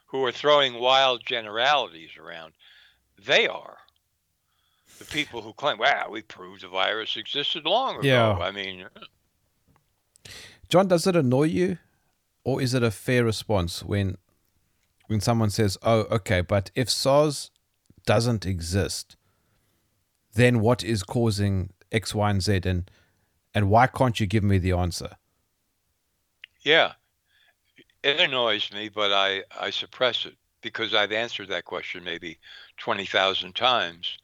who 0.08 0.26
are 0.26 0.32
throwing 0.32 0.80
wild 0.80 1.24
generalities 1.24 2.18
around. 2.20 2.54
They 3.24 3.48
are. 3.48 3.78
The 4.98 5.06
people 5.06 5.44
who 5.44 5.54
claim, 5.54 5.78
wow, 5.78 6.08
we 6.10 6.24
proved 6.24 6.64
the 6.64 6.70
virus 6.70 7.18
existed 7.18 7.66
long 7.66 8.00
ago. 8.00 8.08
Yeah. 8.08 8.32
I 8.32 8.50
mean, 8.50 8.86
uh, 8.96 10.32
John, 10.70 10.88
does 10.88 11.06
it 11.06 11.16
annoy 11.16 11.44
you, 11.44 11.78
or 12.44 12.64
is 12.64 12.74
it 12.74 12.82
a 12.82 12.90
fair 12.90 13.24
response 13.24 13.84
when 13.84 14.18
when 15.06 15.22
someone 15.22 15.52
says, 15.52 15.78
"Oh, 15.84 16.02
okay, 16.10 16.42
but 16.42 16.72
if 16.74 16.90
SARS 16.90 17.52
doesn't 18.08 18.44
exist, 18.44 19.16
then 20.34 20.62
what 20.62 20.84
is 20.84 21.04
causing 21.04 21.74
X, 21.92 22.16
Y, 22.16 22.30
and 22.30 22.42
Z, 22.42 22.62
and 22.66 22.90
and 23.54 23.70
why 23.70 23.86
can't 23.86 24.20
you 24.20 24.26
give 24.26 24.44
me 24.44 24.58
the 24.58 24.72
answer?" 24.72 25.12
Yeah, 26.68 26.96
it 28.04 28.20
annoys 28.20 28.74
me, 28.74 28.90
but 28.90 29.14
I, 29.14 29.42
I 29.58 29.70
suppress 29.70 30.26
it 30.26 30.36
because 30.62 30.94
I've 30.94 31.14
answered 31.14 31.48
that 31.48 31.64
question 31.64 32.04
maybe 32.04 32.40
20,000 32.76 33.56
times 33.56 34.18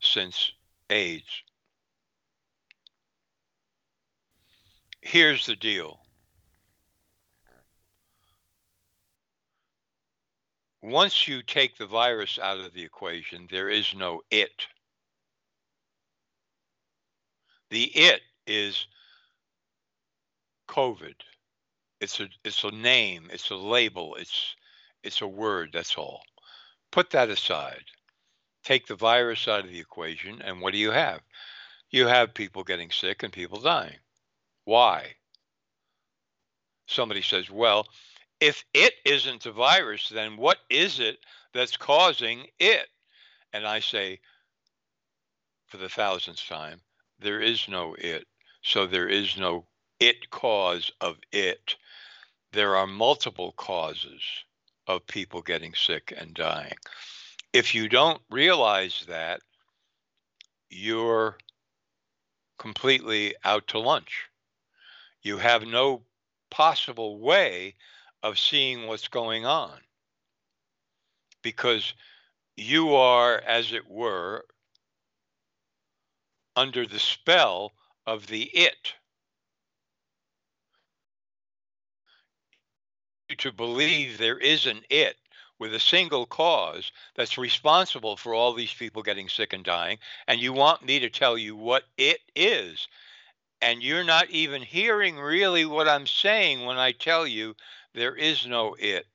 since 0.00 0.52
AIDS. 0.90 1.42
Here's 5.00 5.46
the 5.46 5.56
deal. 5.56 5.98
Once 10.82 11.26
you 11.26 11.42
take 11.42 11.78
the 11.78 11.86
virus 11.86 12.38
out 12.38 12.60
of 12.60 12.74
the 12.74 12.84
equation, 12.84 13.48
there 13.50 13.70
is 13.70 13.94
no 13.94 14.20
it. 14.30 14.66
The 17.70 17.84
it 17.84 18.20
is 18.46 18.86
COVID. 20.68 21.14
It's 22.00 22.20
a 22.20 22.28
it's 22.44 22.62
a 22.64 22.70
name, 22.70 23.28
it's 23.32 23.50
a 23.50 23.56
label, 23.56 24.16
it's 24.16 24.54
it's 25.02 25.22
a 25.22 25.26
word, 25.26 25.70
that's 25.72 25.96
all. 25.96 26.22
Put 26.90 27.10
that 27.10 27.30
aside. 27.30 27.84
Take 28.64 28.86
the 28.86 28.96
virus 28.96 29.48
out 29.48 29.64
of 29.64 29.70
the 29.70 29.80
equation 29.80 30.42
and 30.42 30.60
what 30.60 30.72
do 30.72 30.78
you 30.78 30.90
have? 30.90 31.22
You 31.90 32.06
have 32.06 32.34
people 32.34 32.64
getting 32.64 32.90
sick 32.90 33.22
and 33.22 33.32
people 33.32 33.60
dying. 33.60 33.98
Why? 34.64 35.14
Somebody 36.86 37.22
says, 37.22 37.50
"Well, 37.50 37.86
if 38.40 38.64
it 38.74 38.94
isn't 39.04 39.46
a 39.46 39.52
virus, 39.52 40.08
then 40.08 40.36
what 40.36 40.58
is 40.68 41.00
it 41.00 41.18
that's 41.52 41.76
causing 41.76 42.50
it?" 42.58 42.88
And 43.52 43.66
I 43.66 43.80
say 43.80 44.20
for 45.66 45.78
the 45.78 45.88
thousandth 45.88 46.46
time, 46.46 46.82
there 47.18 47.40
is 47.40 47.68
no 47.68 47.94
it. 47.94 48.26
So 48.62 48.86
there 48.86 49.08
is 49.08 49.36
no 49.36 49.66
it 50.00 50.30
cause 50.30 50.90
of 51.00 51.16
it 51.32 51.76
there 52.52 52.76
are 52.76 52.86
multiple 52.86 53.52
causes 53.52 54.22
of 54.86 55.06
people 55.06 55.42
getting 55.42 55.74
sick 55.74 56.12
and 56.16 56.32
dying. 56.32 56.76
If 57.52 57.74
you 57.74 57.88
don't 57.88 58.20
realize 58.30 59.04
that, 59.08 59.40
you're 60.70 61.36
completely 62.58 63.34
out 63.44 63.66
to 63.68 63.78
lunch. 63.78 64.24
You 65.22 65.38
have 65.38 65.66
no 65.66 66.02
possible 66.50 67.18
way 67.18 67.74
of 68.22 68.38
seeing 68.38 68.86
what's 68.86 69.08
going 69.08 69.44
on 69.44 69.78
because 71.42 71.94
you 72.56 72.94
are, 72.94 73.42
as 73.46 73.72
it 73.72 73.88
were, 73.88 74.46
under 76.54 76.86
the 76.86 76.98
spell 76.98 77.72
of 78.06 78.26
the 78.28 78.44
it. 78.44 78.94
To 83.34 83.52
believe 83.52 84.18
there 84.18 84.38
is 84.38 84.66
an 84.66 84.82
it 84.90 85.16
with 85.58 85.74
a 85.74 85.80
single 85.80 86.26
cause 86.26 86.92
that's 87.14 87.38
responsible 87.38 88.16
for 88.16 88.34
all 88.34 88.52
these 88.52 88.72
people 88.72 89.02
getting 89.02 89.28
sick 89.28 89.52
and 89.52 89.64
dying, 89.64 89.98
and 90.28 90.40
you 90.40 90.52
want 90.52 90.84
me 90.84 90.98
to 91.00 91.10
tell 91.10 91.36
you 91.36 91.56
what 91.56 91.84
it 91.96 92.20
is. 92.34 92.88
And 93.62 93.82
you're 93.82 94.04
not 94.04 94.30
even 94.30 94.62
hearing 94.62 95.16
really 95.16 95.64
what 95.64 95.88
I'm 95.88 96.06
saying 96.06 96.64
when 96.64 96.76
I 96.76 96.92
tell 96.92 97.26
you 97.26 97.56
there 97.94 98.14
is 98.14 98.46
no 98.46 98.76
it. 98.78 99.06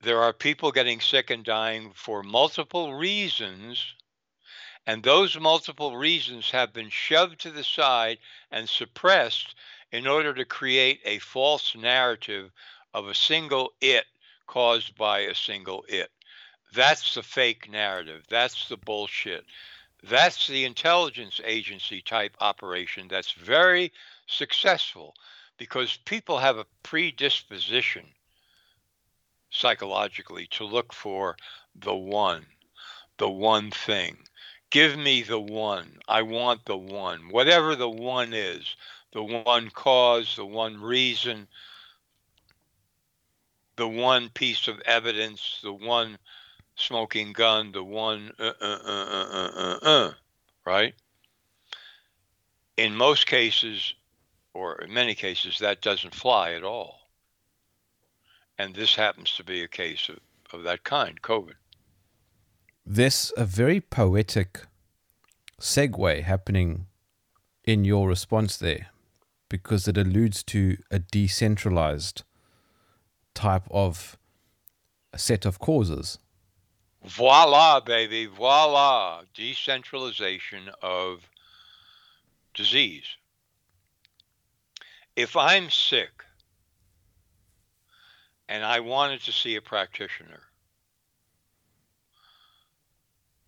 There 0.00 0.22
are 0.22 0.32
people 0.32 0.72
getting 0.72 1.00
sick 1.00 1.28
and 1.30 1.44
dying 1.44 1.92
for 1.94 2.22
multiple 2.22 2.94
reasons, 2.94 3.94
and 4.86 5.02
those 5.02 5.38
multiple 5.38 5.96
reasons 5.96 6.50
have 6.50 6.72
been 6.72 6.88
shoved 6.88 7.40
to 7.40 7.50
the 7.50 7.64
side 7.64 8.18
and 8.50 8.68
suppressed 8.68 9.54
in 9.92 10.06
order 10.06 10.34
to 10.34 10.44
create 10.44 11.00
a 11.04 11.18
false 11.18 11.74
narrative 11.76 12.50
of 12.94 13.08
a 13.08 13.14
single 13.14 13.72
it 13.80 14.04
caused 14.46 14.96
by 14.96 15.20
a 15.20 15.34
single 15.34 15.84
it. 15.88 16.10
That's 16.74 17.14
the 17.14 17.22
fake 17.22 17.70
narrative. 17.70 18.24
That's 18.28 18.68
the 18.68 18.76
bullshit. 18.76 19.44
That's 20.02 20.46
the 20.46 20.64
intelligence 20.64 21.40
agency 21.44 22.02
type 22.02 22.36
operation 22.40 23.08
that's 23.08 23.32
very 23.32 23.92
successful 24.26 25.14
because 25.56 25.96
people 26.04 26.38
have 26.38 26.58
a 26.58 26.66
predisposition 26.82 28.06
psychologically 29.50 30.46
to 30.48 30.64
look 30.64 30.92
for 30.92 31.36
the 31.74 31.94
one, 31.94 32.46
the 33.16 33.28
one 33.28 33.70
thing. 33.70 34.18
Give 34.70 34.96
me 34.98 35.22
the 35.22 35.40
one. 35.40 35.98
I 36.06 36.22
want 36.22 36.66
the 36.66 36.76
one. 36.76 37.30
Whatever 37.30 37.74
the 37.74 37.88
one 37.88 38.34
is, 38.34 38.76
the 39.12 39.22
one 39.22 39.70
cause, 39.70 40.36
the 40.36 40.44
one 40.44 40.80
reason, 40.80 41.48
the 43.76 43.88
one 43.88 44.28
piece 44.30 44.68
of 44.68 44.80
evidence, 44.80 45.60
the 45.62 45.72
one 45.72 46.18
smoking 46.76 47.32
gun, 47.32 47.72
the 47.72 47.84
one 47.84 48.32
uh, 48.38 48.52
uh, 48.60 48.78
uh, 48.84 49.06
uh, 49.32 49.50
uh, 49.56 49.78
uh, 49.82 50.12
right? 50.64 50.94
In 52.76 52.94
most 52.94 53.26
cases, 53.26 53.94
or 54.54 54.82
in 54.82 54.92
many 54.92 55.14
cases, 55.14 55.58
that 55.58 55.80
doesn't 55.80 56.14
fly 56.14 56.52
at 56.52 56.62
all. 56.62 56.98
And 58.58 58.74
this 58.74 58.94
happens 58.94 59.32
to 59.36 59.44
be 59.44 59.62
a 59.62 59.68
case 59.68 60.08
of, 60.08 60.18
of 60.52 60.64
that 60.64 60.84
kind, 60.84 61.20
COVID. 61.22 61.54
There's 62.84 63.32
a 63.36 63.44
very 63.44 63.80
poetic 63.80 64.62
segue 65.60 66.22
happening 66.22 66.86
in 67.64 67.84
your 67.84 68.08
response 68.08 68.56
there 68.56 68.88
because 69.48 69.88
it 69.88 69.96
alludes 69.96 70.42
to 70.44 70.76
a 70.90 70.98
decentralized 70.98 72.22
type 73.34 73.66
of 73.70 74.18
set 75.16 75.44
of 75.44 75.58
causes. 75.58 76.18
Voila, 77.04 77.80
baby, 77.80 78.26
voila. 78.26 79.22
Decentralization 79.34 80.70
of 80.82 81.28
disease. 82.54 83.16
If 85.16 85.36
I'm 85.36 85.70
sick 85.70 86.24
and 88.48 88.64
I 88.64 88.80
wanted 88.80 89.22
to 89.22 89.32
see 89.32 89.56
a 89.56 89.62
practitioner, 89.62 90.40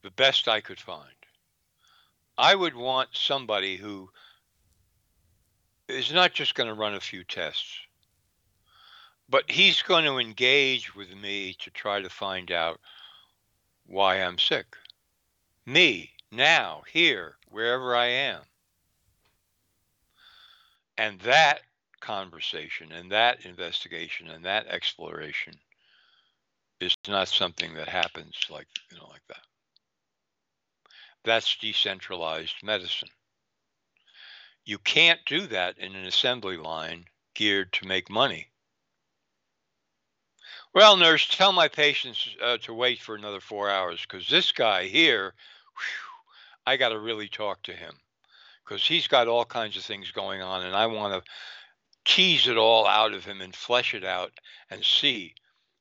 the 0.02 0.10
best 0.10 0.48
I 0.48 0.60
could 0.60 0.80
find, 0.80 1.14
I 2.38 2.54
would 2.54 2.74
want 2.74 3.10
somebody 3.12 3.76
who 3.76 4.10
is 5.90 6.12
not 6.12 6.32
just 6.32 6.54
going 6.54 6.68
to 6.68 6.74
run 6.74 6.94
a 6.94 7.00
few 7.00 7.24
tests, 7.24 7.76
but 9.28 9.50
he's 9.50 9.82
going 9.82 10.04
to 10.04 10.18
engage 10.18 10.94
with 10.94 11.14
me 11.14 11.54
to 11.60 11.70
try 11.70 12.00
to 12.00 12.10
find 12.10 12.50
out 12.50 12.80
why 13.86 14.16
I'm 14.16 14.38
sick. 14.38 14.76
Me, 15.66 16.10
now, 16.32 16.82
here, 16.90 17.36
wherever 17.48 17.94
I 17.94 18.06
am. 18.06 18.42
And 20.96 21.18
that 21.20 21.62
conversation 22.00 22.92
and 22.92 23.10
that 23.12 23.44
investigation 23.44 24.28
and 24.28 24.44
that 24.44 24.66
exploration 24.66 25.54
is 26.80 26.96
not 27.06 27.28
something 27.28 27.74
that 27.74 27.88
happens 27.88 28.36
like 28.48 28.66
you 28.90 28.96
know 28.96 29.06
like 29.08 29.26
that. 29.28 29.44
That's 31.24 31.56
decentralized 31.56 32.56
medicine. 32.62 33.10
You 34.70 34.78
can't 34.78 35.18
do 35.26 35.48
that 35.48 35.78
in 35.78 35.96
an 35.96 36.06
assembly 36.06 36.56
line 36.56 37.06
geared 37.34 37.72
to 37.72 37.88
make 37.88 38.08
money. 38.08 38.52
Well, 40.72 40.96
nurse, 40.96 41.26
tell 41.26 41.50
my 41.50 41.66
patients 41.66 42.36
uh, 42.40 42.58
to 42.58 42.72
wait 42.72 43.00
for 43.00 43.16
another 43.16 43.40
four 43.40 43.68
hours 43.68 44.00
because 44.02 44.28
this 44.28 44.52
guy 44.52 44.84
here, 44.84 45.34
whew, 45.74 46.22
I 46.68 46.76
got 46.76 46.90
to 46.90 47.00
really 47.00 47.26
talk 47.26 47.64
to 47.64 47.72
him 47.72 47.94
because 48.64 48.86
he's 48.86 49.08
got 49.08 49.26
all 49.26 49.44
kinds 49.44 49.76
of 49.76 49.82
things 49.82 50.12
going 50.12 50.40
on, 50.40 50.64
and 50.64 50.76
I 50.76 50.86
want 50.86 51.14
to 51.14 51.30
tease 52.04 52.46
it 52.46 52.56
all 52.56 52.86
out 52.86 53.12
of 53.12 53.24
him 53.24 53.40
and 53.40 53.52
flesh 53.52 53.92
it 53.92 54.04
out 54.04 54.30
and 54.70 54.84
see 54.84 55.34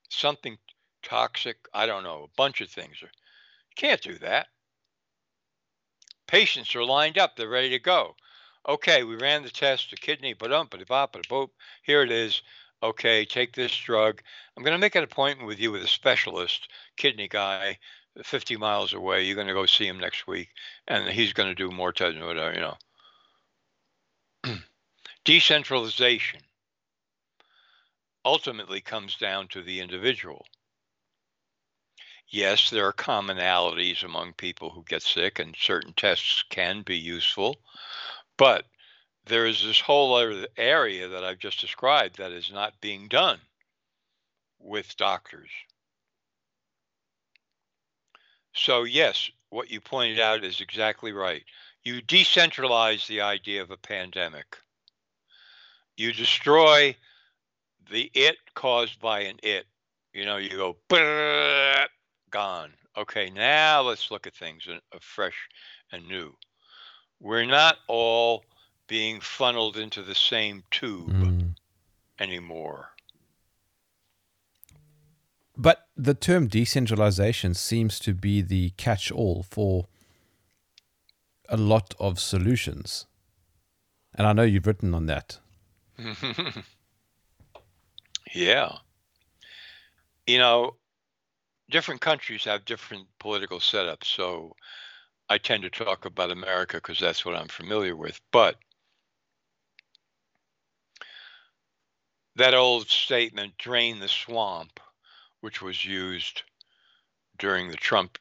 something 0.09 0.57
toxic. 1.03 1.57
I 1.75 1.85
don't 1.85 2.01
know, 2.01 2.23
a 2.23 2.35
bunch 2.35 2.59
of 2.59 2.71
things. 2.71 2.97
Can't 3.75 4.01
do 4.01 4.17
that. 4.17 4.47
Patients 6.25 6.73
are 6.73 6.83
lined 6.83 7.19
up, 7.19 7.35
they're 7.35 7.47
ready 7.47 7.69
to 7.69 7.77
go. 7.77 8.15
Okay, 8.67 9.03
we 9.03 9.15
ran 9.15 9.43
the 9.43 9.49
test, 9.49 9.89
the 9.89 9.95
kidney, 9.95 10.33
but 10.33 10.51
um, 10.51 10.67
but 10.69 10.87
boop. 10.87 11.49
Here 11.83 12.03
it 12.03 12.11
is 12.11 12.41
okay, 12.81 13.25
take 13.25 13.53
this 13.53 13.75
drug. 13.75 14.21
I'm 14.55 14.63
going 14.63 14.75
to 14.75 14.81
make 14.81 14.95
an 14.95 15.03
appointment 15.03 15.47
with 15.47 15.59
you 15.59 15.71
with 15.71 15.83
a 15.83 15.87
specialist, 15.87 16.69
kidney 16.97 17.27
guy, 17.27 17.77
50 18.23 18.57
miles 18.57 18.93
away. 18.93 19.23
You're 19.23 19.35
going 19.35 19.47
to 19.47 19.53
go 19.53 19.65
see 19.65 19.87
him 19.87 19.99
next 19.99 20.27
week, 20.27 20.49
and 20.87 21.07
he's 21.09 21.33
going 21.33 21.49
to 21.49 21.55
do 21.55 21.71
more 21.71 21.91
tests, 21.91 22.19
whatever, 22.19 22.53
you 22.53 22.61
know. 22.61 22.77
Decentralization 25.25 26.41
ultimately 28.25 28.81
comes 28.81 29.15
down 29.17 29.47
to 29.49 29.61
the 29.61 29.79
individual. 29.79 30.45
Yes, 32.31 32.69
there 32.69 32.85
are 32.85 32.93
commonalities 32.93 34.03
among 34.03 34.33
people 34.33 34.69
who 34.69 34.83
get 34.83 35.01
sick, 35.01 35.39
and 35.39 35.55
certain 35.57 35.93
tests 35.93 36.43
can 36.49 36.83
be 36.83 36.97
useful, 36.97 37.59
but 38.39 38.65
there 39.25 39.45
is 39.45 39.61
this 39.61 39.81
whole 39.81 40.15
other 40.15 40.47
area 40.57 41.09
that 41.09 41.25
I've 41.25 41.39
just 41.39 41.59
described 41.59 42.17
that 42.17 42.31
is 42.31 42.51
not 42.51 42.79
being 42.81 43.09
done 43.09 43.37
with 44.59 44.95
doctors. 44.95 45.49
So, 48.53 48.83
yes, 48.83 49.29
what 49.49 49.69
you 49.69 49.81
pointed 49.81 50.21
out 50.21 50.43
is 50.45 50.61
exactly 50.61 51.11
right. 51.11 51.43
You 51.83 52.01
decentralize 52.01 53.05
the 53.07 53.21
idea 53.21 53.61
of 53.61 53.71
a 53.71 53.77
pandemic, 53.77 54.57
you 55.97 56.13
destroy 56.13 56.95
the 57.91 58.09
it 58.13 58.37
caused 58.55 59.01
by 59.01 59.21
an 59.21 59.37
it. 59.43 59.65
You 60.13 60.25
know, 60.25 60.37
you 60.37 60.49
go, 60.49 60.77
gone. 62.31 62.71
Okay, 62.97 63.29
now 63.29 63.81
let's 63.81 64.11
look 64.11 64.27
at 64.27 64.33
things 64.33 64.65
uh, 64.67 64.79
fresh 65.01 65.35
and 65.91 66.07
new. 66.07 66.33
We're 67.19 67.45
not 67.45 67.77
all 67.87 68.43
being 68.87 69.19
funneled 69.21 69.77
into 69.77 70.01
the 70.01 70.15
same 70.15 70.63
tube 70.71 71.09
mm. 71.09 71.55
anymore. 72.19 72.89
But 75.57 75.87
the 75.97 76.13
term 76.13 76.47
decentralization 76.47 77.53
seems 77.53 77.99
to 77.99 78.13
be 78.13 78.41
the 78.41 78.69
catch 78.77 79.11
all 79.11 79.43
for 79.43 79.87
a 81.49 81.57
lot 81.57 81.93
of 81.99 82.19
solutions. 82.19 83.05
And 84.15 84.25
I 84.25 84.33
know 84.33 84.43
you've 84.43 84.65
written 84.67 84.93
on 84.93 85.07
that. 85.07 85.39
yeah. 88.33 88.77
You 90.25 90.37
know, 90.37 90.75
different 91.69 92.01
countries 92.01 92.45
have 92.45 92.65
different 92.65 93.07
political 93.19 93.59
setups. 93.59 94.05
So 94.05 94.55
I 95.29 95.37
tend 95.37 95.63
to 95.63 95.69
talk 95.69 96.05
about 96.05 96.31
America 96.31 96.77
because 96.77 96.99
that's 96.99 97.25
what 97.25 97.35
I'm 97.35 97.47
familiar 97.47 97.95
with. 97.95 98.19
But 98.31 98.55
that 102.35 102.53
old 102.53 102.89
statement, 102.89 103.57
drain 103.57 103.99
the 103.99 104.07
swamp, 104.07 104.79
which 105.41 105.61
was 105.61 105.85
used 105.85 106.43
during 107.37 107.69
the 107.69 107.77
Trump 107.77 108.17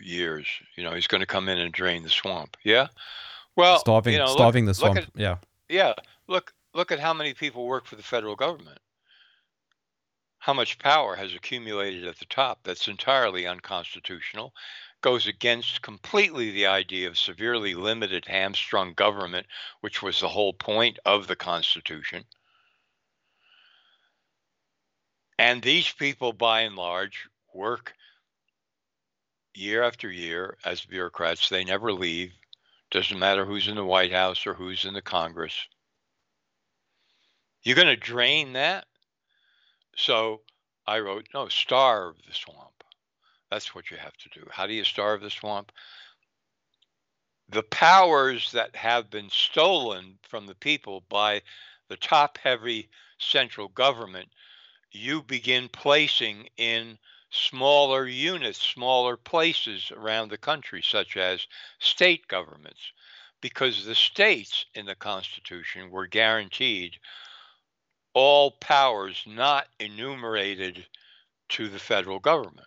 years. 0.00 0.46
You 0.76 0.84
know, 0.84 0.92
he's 0.92 1.06
going 1.06 1.20
to 1.20 1.26
come 1.26 1.48
in 1.48 1.58
and 1.58 1.72
drain 1.72 2.02
the 2.02 2.10
swamp. 2.10 2.56
Yeah. 2.64 2.88
Well, 3.56 3.78
starving, 3.78 4.12
you 4.12 4.18
know, 4.18 4.26
starving 4.26 4.66
look, 4.66 4.70
the 4.70 4.80
swamp. 4.80 4.98
At, 4.98 5.08
yeah. 5.14 5.36
Yeah. 5.68 5.94
Look, 6.26 6.52
look 6.74 6.92
at 6.92 6.98
how 6.98 7.14
many 7.14 7.32
people 7.32 7.66
work 7.66 7.86
for 7.86 7.96
the 7.96 8.02
federal 8.02 8.36
government. 8.36 8.78
How 10.38 10.52
much 10.52 10.78
power 10.78 11.16
has 11.16 11.34
accumulated 11.34 12.06
at 12.06 12.18
the 12.18 12.26
top 12.26 12.58
that's 12.64 12.88
entirely 12.88 13.46
unconstitutional, 13.46 14.52
goes 15.04 15.26
against 15.26 15.82
completely 15.82 16.50
the 16.50 16.66
idea 16.66 17.06
of 17.06 17.18
severely 17.18 17.74
limited, 17.74 18.24
hamstrung 18.24 18.94
government, 18.94 19.46
which 19.82 20.00
was 20.00 20.18
the 20.18 20.28
whole 20.28 20.54
point 20.54 20.98
of 21.04 21.26
the 21.26 21.36
Constitution. 21.36 22.24
And 25.38 25.60
these 25.60 25.92
people, 25.92 26.32
by 26.32 26.62
and 26.62 26.74
large, 26.74 27.28
work 27.52 27.92
year 29.52 29.82
after 29.82 30.10
year 30.10 30.56
as 30.64 30.86
bureaucrats. 30.86 31.50
They 31.50 31.64
never 31.64 31.92
leave. 31.92 32.32
Doesn't 32.90 33.18
matter 33.18 33.44
who's 33.44 33.68
in 33.68 33.76
the 33.76 33.84
White 33.84 34.12
House 34.12 34.46
or 34.46 34.54
who's 34.54 34.86
in 34.86 34.94
the 34.94 35.02
Congress. 35.02 35.68
You're 37.62 37.76
going 37.76 37.88
to 37.88 37.96
drain 37.96 38.54
that? 38.54 38.86
So 39.96 40.40
I 40.86 41.00
wrote, 41.00 41.28
no, 41.34 41.48
starve 41.48 42.16
the 42.26 42.32
swamp. 42.32 42.83
That's 43.54 43.72
what 43.72 43.88
you 43.88 43.96
have 43.98 44.16
to 44.16 44.28
do. 44.30 44.44
How 44.50 44.66
do 44.66 44.74
you 44.74 44.82
starve 44.82 45.20
the 45.20 45.30
swamp? 45.30 45.70
The 47.50 47.62
powers 47.62 48.50
that 48.50 48.74
have 48.74 49.10
been 49.10 49.30
stolen 49.30 50.18
from 50.28 50.46
the 50.46 50.56
people 50.56 51.04
by 51.08 51.40
the 51.88 51.96
top 51.96 52.36
heavy 52.38 52.88
central 53.18 53.68
government 53.68 54.28
you 54.90 55.22
begin 55.22 55.68
placing 55.68 56.48
in 56.56 56.98
smaller 57.30 58.08
units, 58.08 58.60
smaller 58.60 59.16
places 59.16 59.92
around 59.92 60.30
the 60.30 60.36
country, 60.36 60.82
such 60.82 61.16
as 61.16 61.46
state 61.78 62.26
governments, 62.26 62.90
because 63.40 63.84
the 63.84 63.94
states 63.94 64.66
in 64.74 64.84
the 64.84 64.96
Constitution 64.96 65.92
were 65.92 66.08
guaranteed 66.08 66.96
all 68.14 68.50
powers 68.50 69.22
not 69.28 69.68
enumerated 69.78 70.84
to 71.50 71.68
the 71.68 71.78
federal 71.78 72.18
government. 72.18 72.66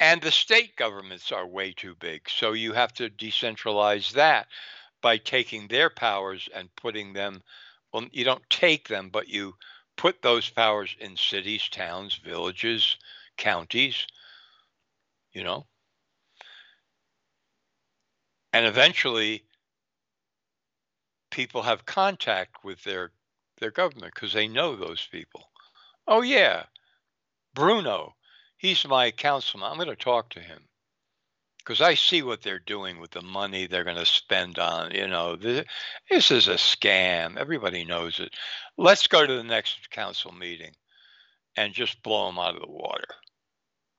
And 0.00 0.20
the 0.22 0.32
state 0.32 0.74
governments 0.74 1.30
are 1.30 1.46
way 1.46 1.72
too 1.72 1.94
big. 1.94 2.28
So 2.28 2.52
you 2.52 2.72
have 2.72 2.92
to 2.94 3.08
decentralize 3.10 4.10
that 4.12 4.48
by 5.00 5.18
taking 5.18 5.68
their 5.68 5.88
powers 5.88 6.48
and 6.52 6.74
putting 6.74 7.12
them, 7.12 7.44
well, 7.92 8.08
you 8.10 8.24
don't 8.24 8.48
take 8.50 8.88
them, 8.88 9.08
but 9.10 9.28
you 9.28 9.56
put 9.96 10.20
those 10.22 10.50
powers 10.50 10.96
in 10.98 11.16
cities, 11.16 11.68
towns, 11.68 12.14
villages, 12.16 12.96
counties, 13.36 14.06
you 15.32 15.44
know. 15.44 15.66
And 18.52 18.66
eventually 18.66 19.46
people 21.30 21.62
have 21.62 21.86
contact 21.86 22.62
with 22.64 22.84
their 22.84 23.12
their 23.58 23.70
government 23.70 24.12
because 24.14 24.34
they 24.34 24.46
know 24.46 24.76
those 24.76 25.06
people. 25.06 25.50
Oh 26.06 26.22
yeah, 26.22 26.66
Bruno, 27.54 28.16
he's 28.58 28.86
my 28.86 29.10
councilman. 29.10 29.70
I'm 29.70 29.76
going 29.76 29.88
to 29.88 29.96
talk 29.96 30.30
to 30.30 30.40
him 30.40 30.60
because 31.58 31.80
I 31.80 31.94
see 31.94 32.22
what 32.22 32.42
they're 32.42 32.58
doing 32.58 33.00
with 33.00 33.10
the 33.10 33.22
money 33.22 33.66
they're 33.66 33.84
going 33.84 33.96
to 33.96 34.06
spend 34.06 34.58
on. 34.58 34.92
You 34.92 35.08
know, 35.08 35.36
this, 35.36 35.64
this 36.10 36.30
is 36.30 36.48
a 36.48 36.54
scam. 36.54 37.36
Everybody 37.36 37.84
knows 37.84 38.20
it. 38.20 38.34
Let's 38.76 39.06
go 39.06 39.26
to 39.26 39.34
the 39.34 39.44
next 39.44 39.90
council 39.90 40.32
meeting 40.32 40.72
and 41.56 41.72
just 41.72 42.02
blow 42.02 42.26
them 42.26 42.38
out 42.38 42.54
of 42.54 42.60
the 42.60 42.70
water. 42.70 43.08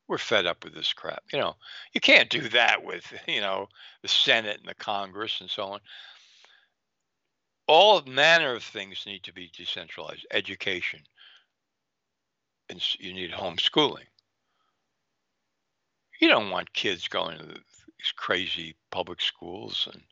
We're 0.08 0.18
fed 0.18 0.46
up 0.46 0.64
with 0.64 0.74
this 0.74 0.94
crap. 0.94 1.24
You 1.32 1.40
know, 1.40 1.56
you 1.94 2.02
can't 2.02 2.30
do 2.30 2.50
that 2.50 2.84
with 2.84 3.14
you 3.28 3.42
know 3.42 3.68
the 4.02 4.08
Senate 4.08 4.58
and 4.60 4.68
the 4.68 4.76
Congress 4.76 5.42
and 5.42 5.50
so 5.50 5.64
on 5.64 5.80
all 7.70 8.02
manner 8.02 8.56
of 8.56 8.64
things 8.64 9.04
need 9.06 9.22
to 9.22 9.32
be 9.32 9.52
decentralized. 9.56 10.26
Education, 10.32 11.02
and 12.68 12.82
you 13.00 13.14
need 13.14 13.32
homeschooling. 13.32 14.09
You 16.20 16.28
don't 16.28 16.50
want 16.50 16.74
kids 16.74 17.08
going 17.08 17.38
to 17.38 17.46
these 17.46 18.14
crazy 18.16 18.76
public 18.92 19.22
schools 19.22 19.88
and 19.92 20.04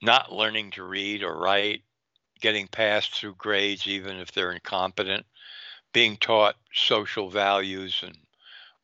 not 0.00 0.32
learning 0.32 0.72
to 0.72 0.84
read 0.84 1.22
or 1.22 1.38
write, 1.38 1.82
getting 2.40 2.66
passed 2.66 3.14
through 3.14 3.34
grades 3.36 3.86
even 3.86 4.16
if 4.16 4.32
they're 4.32 4.52
incompetent, 4.52 5.26
being 5.92 6.16
taught 6.16 6.56
social 6.72 7.28
values 7.28 8.02
and 8.04 8.16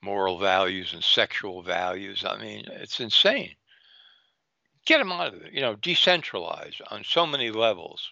moral 0.02 0.38
values 0.38 0.92
and 0.92 1.02
sexual 1.02 1.62
values. 1.62 2.24
I 2.26 2.38
mean, 2.38 2.64
it's 2.68 3.00
insane 3.00 3.56
get 4.88 4.98
them 4.98 5.12
out 5.12 5.34
of 5.34 5.42
it, 5.42 5.52
you 5.52 5.60
know, 5.60 5.76
decentralize 5.76 6.80
on 6.90 7.04
so 7.04 7.26
many 7.26 7.50
levels. 7.50 8.10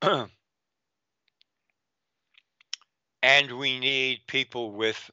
and 3.22 3.52
we 3.58 3.78
need 3.78 4.20
people 4.26 4.72
with 4.72 5.10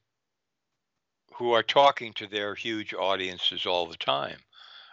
who 1.40 1.54
are 1.54 1.64
talking 1.64 2.14
to 2.14 2.28
their 2.28 2.54
huge 2.54 2.94
audiences 2.94 3.66
all 3.66 3.88
the 3.88 3.98
time 3.98 4.38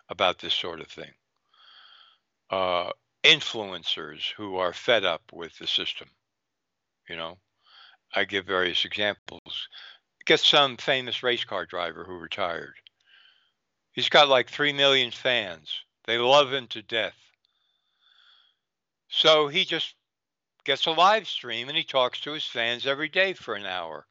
about 0.09 0.39
this 0.39 0.55
sort 0.55 0.81
of 0.81 0.87
thing. 0.87 1.13
Uh, 2.49 2.91
influencers 3.23 4.33
who 4.37 4.57
are 4.57 4.73
fed 4.73 5.05
up 5.05 5.23
with 5.33 5.59
the 5.59 5.67
system. 5.67 6.09
You 7.09 7.17
know, 7.17 7.39
I 8.15 8.25
give 8.25 8.47
various 8.47 8.85
examples. 8.85 9.69
Get 10.25 10.41
some 10.41 10.77
famous 10.77 11.23
race 11.23 11.45
car 11.45 11.67
driver 11.67 12.05
who 12.05 12.19
retired 12.19 12.75
He's 13.97 14.11
got 14.11 14.29
like 14.29 14.51
3 14.51 14.75
million 14.75 15.11
fans. 15.11 15.81
They 16.05 16.19
love 16.19 16.53
him 16.53 16.67
to 16.69 16.83
death. 16.83 17.17
So 19.09 19.49
he 19.49 19.65
just 19.65 19.95
gets 20.65 20.85
a 20.85 20.91
live 20.91 21.27
stream 21.27 21.69
and 21.69 21.77
he 21.77 21.83
talks 21.83 22.21
to 22.21 22.33
his 22.33 22.45
fans 22.45 22.87
every 22.87 23.09
day 23.09 23.33
for 23.33 23.55
an 23.55 23.65
hour. 23.65 24.07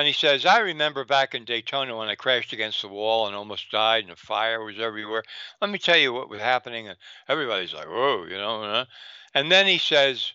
And 0.00 0.06
he 0.06 0.14
says, 0.14 0.46
I 0.46 0.60
remember 0.60 1.04
back 1.04 1.34
in 1.34 1.44
Daytona 1.44 1.94
when 1.94 2.08
I 2.08 2.14
crashed 2.14 2.54
against 2.54 2.80
the 2.80 2.88
wall 2.88 3.26
and 3.26 3.36
almost 3.36 3.70
died 3.70 4.04
and 4.04 4.12
the 4.12 4.16
fire 4.16 4.64
was 4.64 4.78
everywhere. 4.78 5.22
Let 5.60 5.70
me 5.70 5.78
tell 5.78 5.98
you 5.98 6.14
what 6.14 6.30
was 6.30 6.40
happening. 6.40 6.88
And 6.88 6.96
everybody's 7.28 7.74
like, 7.74 7.86
whoa, 7.86 8.24
you 8.24 8.38
know. 8.38 8.86
And 9.34 9.52
then 9.52 9.66
he 9.66 9.76
says, 9.76 10.32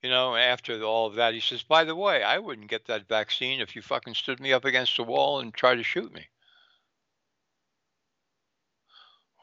you 0.00 0.10
know, 0.10 0.36
after 0.36 0.80
all 0.84 1.08
of 1.08 1.16
that, 1.16 1.34
he 1.34 1.40
says, 1.40 1.64
by 1.64 1.82
the 1.82 1.96
way, 1.96 2.22
I 2.22 2.38
wouldn't 2.38 2.70
get 2.70 2.86
that 2.86 3.08
vaccine 3.08 3.60
if 3.60 3.74
you 3.74 3.82
fucking 3.82 4.14
stood 4.14 4.38
me 4.38 4.52
up 4.52 4.64
against 4.64 4.96
the 4.96 5.02
wall 5.02 5.40
and 5.40 5.52
tried 5.52 5.78
to 5.78 5.82
shoot 5.82 6.14
me. 6.14 6.28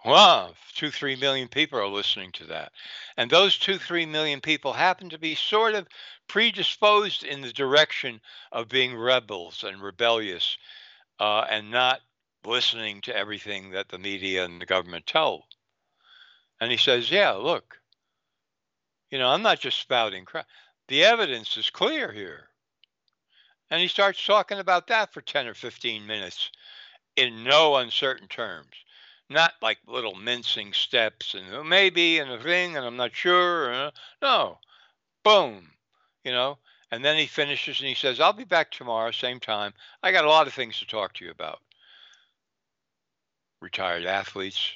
Wow, 0.06 0.54
two, 0.74 0.92
three 0.92 1.18
million 1.18 1.50
people 1.50 1.78
are 1.78 1.88
listening 1.88 2.32
to 2.34 2.46
that. 2.46 2.72
And 3.18 3.30
those 3.30 3.58
two, 3.58 3.78
three 3.78 4.06
million 4.06 4.40
people 4.40 4.72
happen 4.72 5.10
to 5.10 5.20
be 5.20 5.36
sort 5.36 5.76
of 5.76 5.90
predisposed 6.32 7.26
in 7.26 7.42
the 7.42 7.52
direction 7.52 8.22
of 8.54 8.70
being 8.70 8.96
rebels 8.96 9.66
and 9.66 9.84
rebellious 9.84 10.58
uh, 11.20 11.42
and 11.50 11.70
not 11.70 12.00
listening 12.46 13.02
to 13.02 13.14
everything 13.14 13.72
that 13.72 13.90
the 13.90 13.98
media 13.98 14.46
and 14.46 14.62
the 14.62 14.66
government 14.66 15.06
tell. 15.06 15.46
And 16.62 16.72
he 16.72 16.78
says, 16.78 17.12
Yeah, 17.12 17.32
look, 17.32 17.82
you 19.10 19.20
know, 19.20 19.28
I'm 19.28 19.42
not 19.42 19.60
just 19.60 19.82
spouting 19.82 20.24
crap. 20.24 20.48
The 20.88 21.04
evidence 21.04 21.58
is 21.58 21.70
clear 21.70 22.14
here. 22.14 22.48
And 23.70 23.82
he 23.82 23.90
starts 23.90 24.26
talking 24.26 24.60
about 24.60 24.88
that 24.88 25.14
for 25.14 25.20
10 25.20 25.48
or 25.48 25.54
15 25.54 26.08
minutes 26.08 26.50
in 27.18 27.44
no 27.44 27.76
uncertain 27.76 28.30
terms 28.30 28.72
not 29.30 29.54
like 29.62 29.80
little 29.86 30.16
mincing 30.16 30.72
steps 30.72 31.34
and 31.34 31.70
maybe 31.70 32.20
and 32.20 32.32
a 32.32 32.42
thing 32.42 32.76
and 32.76 32.86
I'm 32.86 32.98
not 32.98 33.16
sure. 33.16 33.74
Uh, 33.74 33.92
no, 34.22 34.58
boom, 35.24 35.72
you 36.24 36.32
know. 36.32 36.58
And 36.92 37.06
then 37.06 37.18
he 37.18 37.26
finishes 37.26 37.80
and 37.80 37.88
he 37.88 37.96
says, 37.96 38.20
"I'll 38.20 38.34
be 38.34 38.44
back 38.44 38.72
tomorrow, 38.72 39.12
same 39.12 39.40
time. 39.40 39.74
I 40.04 40.12
got 40.12 40.26
a 40.26 40.30
lot 40.30 40.48
of 40.48 40.54
things 40.54 40.80
to 40.80 40.86
talk 40.86 41.14
to 41.16 41.26
you 41.26 41.32
about. 41.32 41.62
Retired 43.62 44.06
athletes, 44.06 44.74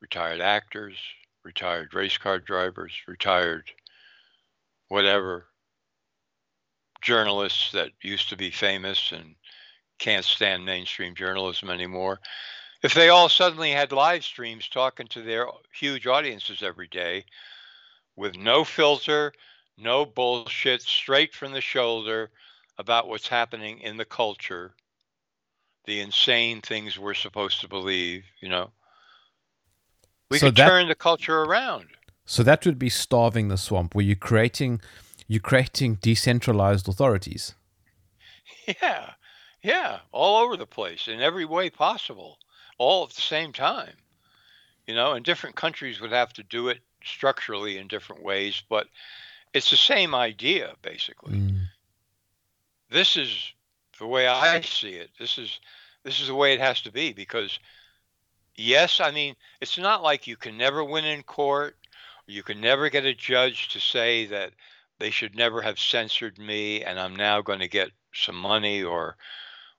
retired 0.00 0.40
actors, 0.40 0.96
retired 1.42 1.94
race 1.94 2.18
car 2.18 2.38
drivers, 2.38 2.92
retired 3.06 3.70
whatever 4.88 5.48
journalists 7.00 7.72
that 7.72 7.90
used 8.02 8.28
to 8.28 8.36
be 8.36 8.50
famous 8.50 9.12
and 9.12 9.34
can't 9.98 10.24
stand 10.24 10.64
mainstream 10.64 11.14
journalism 11.14 11.70
anymore." 11.70 12.20
if 12.82 12.94
they 12.94 13.08
all 13.08 13.28
suddenly 13.28 13.72
had 13.72 13.92
live 13.92 14.24
streams 14.24 14.68
talking 14.68 15.06
to 15.08 15.22
their 15.22 15.48
huge 15.72 16.06
audiences 16.06 16.62
every 16.62 16.86
day 16.88 17.24
with 18.16 18.36
no 18.36 18.64
filter, 18.64 19.32
no 19.78 20.04
bullshit, 20.04 20.82
straight 20.82 21.34
from 21.34 21.52
the 21.52 21.60
shoulder 21.60 22.30
about 22.78 23.08
what's 23.08 23.28
happening 23.28 23.80
in 23.80 23.96
the 23.96 24.04
culture, 24.04 24.74
the 25.84 26.00
insane 26.00 26.60
things 26.60 26.98
we're 26.98 27.14
supposed 27.14 27.60
to 27.60 27.68
believe, 27.68 28.24
you 28.40 28.48
know, 28.48 28.70
we 30.30 30.38
so 30.38 30.46
could 30.46 30.56
that, 30.56 30.68
turn 30.68 30.88
the 30.88 30.94
culture 30.94 31.42
around. 31.42 31.86
So 32.26 32.42
that 32.42 32.66
would 32.66 32.78
be 32.78 32.90
starving 32.90 33.48
the 33.48 33.56
swamp, 33.56 33.94
where 33.94 34.04
you're 34.04 34.16
creating 34.16 34.80
you're 35.26 35.40
creating 35.40 35.96
decentralized 35.96 36.88
authorities. 36.88 37.54
Yeah, 38.82 39.12
yeah, 39.62 40.00
all 40.12 40.42
over 40.42 40.56
the 40.56 40.66
place 40.66 41.08
in 41.08 41.20
every 41.20 41.44
way 41.44 41.70
possible 41.70 42.38
all 42.78 43.04
at 43.04 43.10
the 43.10 43.20
same 43.20 43.52
time. 43.52 43.94
You 44.86 44.94
know, 44.94 45.12
and 45.12 45.24
different 45.24 45.56
countries 45.56 46.00
would 46.00 46.12
have 46.12 46.32
to 46.34 46.42
do 46.42 46.68
it 46.68 46.80
structurally 47.04 47.76
in 47.78 47.88
different 47.88 48.22
ways, 48.22 48.62
but 48.68 48.86
it's 49.54 49.70
the 49.70 49.76
same 49.76 50.14
idea 50.14 50.74
basically. 50.82 51.34
Mm. 51.34 51.60
This 52.90 53.16
is 53.16 53.52
the 53.98 54.06
way 54.06 54.26
I 54.26 54.60
see 54.60 54.92
it. 54.92 55.10
This 55.18 55.38
is 55.38 55.60
this 56.04 56.20
is 56.20 56.28
the 56.28 56.34
way 56.34 56.52
it 56.52 56.60
has 56.60 56.80
to 56.82 56.92
be 56.92 57.12
because 57.12 57.58
yes, 58.54 59.00
I 59.00 59.10
mean, 59.10 59.34
it's 59.60 59.78
not 59.78 60.02
like 60.02 60.26
you 60.26 60.36
can 60.36 60.56
never 60.56 60.84
win 60.84 61.04
in 61.04 61.22
court, 61.22 61.76
you 62.26 62.42
can 62.42 62.60
never 62.60 62.88
get 62.88 63.04
a 63.04 63.14
judge 63.14 63.68
to 63.68 63.80
say 63.80 64.26
that 64.26 64.52
they 64.98 65.10
should 65.10 65.36
never 65.36 65.62
have 65.62 65.78
censored 65.78 66.38
me 66.38 66.82
and 66.82 66.98
I'm 66.98 67.14
now 67.14 67.40
going 67.40 67.60
to 67.60 67.68
get 67.68 67.90
some 68.12 68.36
money 68.36 68.82
or 68.82 69.16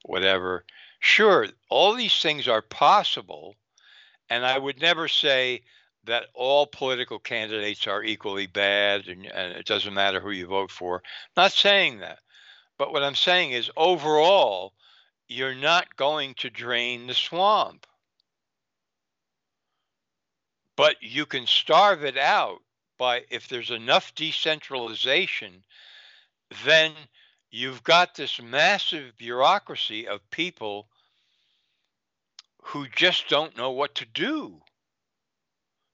whatever. 0.06 0.66
Sure, 1.00 1.48
all 1.70 1.94
these 1.94 2.22
things 2.22 2.48
are 2.48 2.62
possible, 2.62 3.56
and 4.30 4.46
I 4.46 4.58
would 4.58 4.82
never 4.82 5.08
say 5.08 5.62
that 6.10 6.26
all 6.34 6.66
political 6.66 7.20
candidates 7.20 7.86
are 7.86 8.04
equally 8.04 8.48
bad 8.48 9.08
and, 9.08 9.28
and 9.28 9.54
it 9.54 9.66
doesn't 9.66 9.94
matter 9.94 10.20
who 10.20 10.32
you 10.32 10.48
vote 10.48 10.72
for. 10.72 11.04
Not 11.38 11.52
saying 11.52 12.00
that. 12.00 12.20
But 12.80 12.92
what 12.92 13.04
I'm 13.04 13.16
saying 13.16 13.52
is 13.52 13.70
overall, 13.78 14.74
you're 15.28 15.56
not 15.56 15.96
going 15.96 16.34
to 16.40 16.50
drain 16.50 17.06
the 17.06 17.14
swamp. 17.14 17.86
But 20.76 20.96
you 21.02 21.26
can 21.26 21.46
starve 21.46 22.04
it 22.04 22.18
out 22.18 22.60
by 22.98 23.26
if 23.30 23.48
there's 23.48 23.70
enough 23.70 24.16
decentralization, 24.16 25.64
then 26.66 26.94
you've 27.52 27.84
got 27.84 28.16
this 28.16 28.42
massive 28.42 29.16
bureaucracy 29.18 30.08
of 30.08 30.28
people 30.32 30.88
who 32.64 32.88
just 32.96 33.30
don't 33.30 33.56
know 33.56 33.72
what 33.72 33.94
to 33.96 34.06
do 34.06 34.62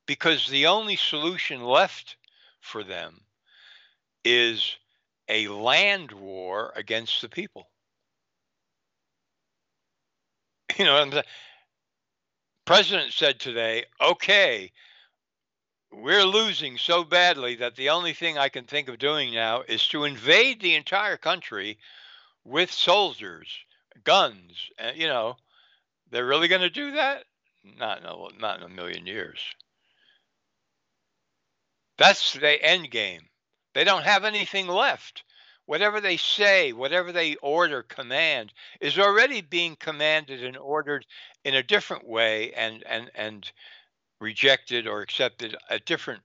because 0.06 0.48
the 0.48 0.68
only 0.68 0.96
solution 0.96 1.64
left 1.64 2.18
for 2.62 2.84
them 2.84 3.22
is 4.24 4.78
a 5.30 5.48
land 5.48 6.12
war 6.12 6.74
against 6.76 7.22
the 7.22 7.30
people. 7.30 7.70
You 10.78 10.84
know, 10.84 11.10
the 11.10 11.24
president 12.66 13.14
said 13.14 13.40
today, 13.40 13.86
okay, 14.02 14.72
we're 15.94 16.26
losing 16.26 16.78
so 16.78 17.06
badly 17.06 17.56
that 17.56 17.78
the 17.78 17.90
only 17.90 18.12
thing 18.12 18.38
I 18.38 18.50
can 18.50 18.66
think 18.66 18.90
of 18.90 18.98
doing 18.98 19.34
now 19.34 19.62
is 19.62 19.88
to 19.90 20.04
invade 20.04 20.60
the 20.60 20.76
entire 20.76 21.16
country 21.16 21.78
with 22.44 22.72
soldiers, 22.72 23.48
guns. 24.04 24.70
And, 24.78 24.98
you 24.98 25.08
know, 25.08 25.38
they're 26.12 26.26
really 26.26 26.48
going 26.48 26.62
to 26.62 26.70
do 26.70 26.92
that? 26.92 27.24
Not 27.64 28.00
in 28.00 28.06
a, 28.06 28.40
not 28.40 28.58
in 28.58 28.64
a 28.64 28.70
million 28.70 29.06
years. 29.06 29.40
That's 31.98 32.34
the 32.34 32.62
end 32.62 32.92
game. 32.92 33.30
They 33.74 33.84
don't 33.84 34.04
have 34.04 34.26
anything 34.26 34.68
left. 34.68 35.24
Whatever 35.66 36.02
they 36.02 36.18
say, 36.18 36.74
whatever 36.74 37.12
they 37.12 37.36
order, 37.36 37.84
command, 37.84 38.54
is 38.80 39.00
already 39.00 39.42
being 39.42 39.76
commanded 39.78 40.44
and 40.44 40.58
ordered 40.58 41.06
in 41.44 41.56
a 41.56 41.64
different 41.64 42.08
way 42.08 42.54
and, 42.54 42.84
and, 42.84 43.10
and 43.16 43.52
rejected 44.20 44.88
or 44.88 45.02
accepted 45.02 45.56
at 45.70 45.86
different 45.86 46.22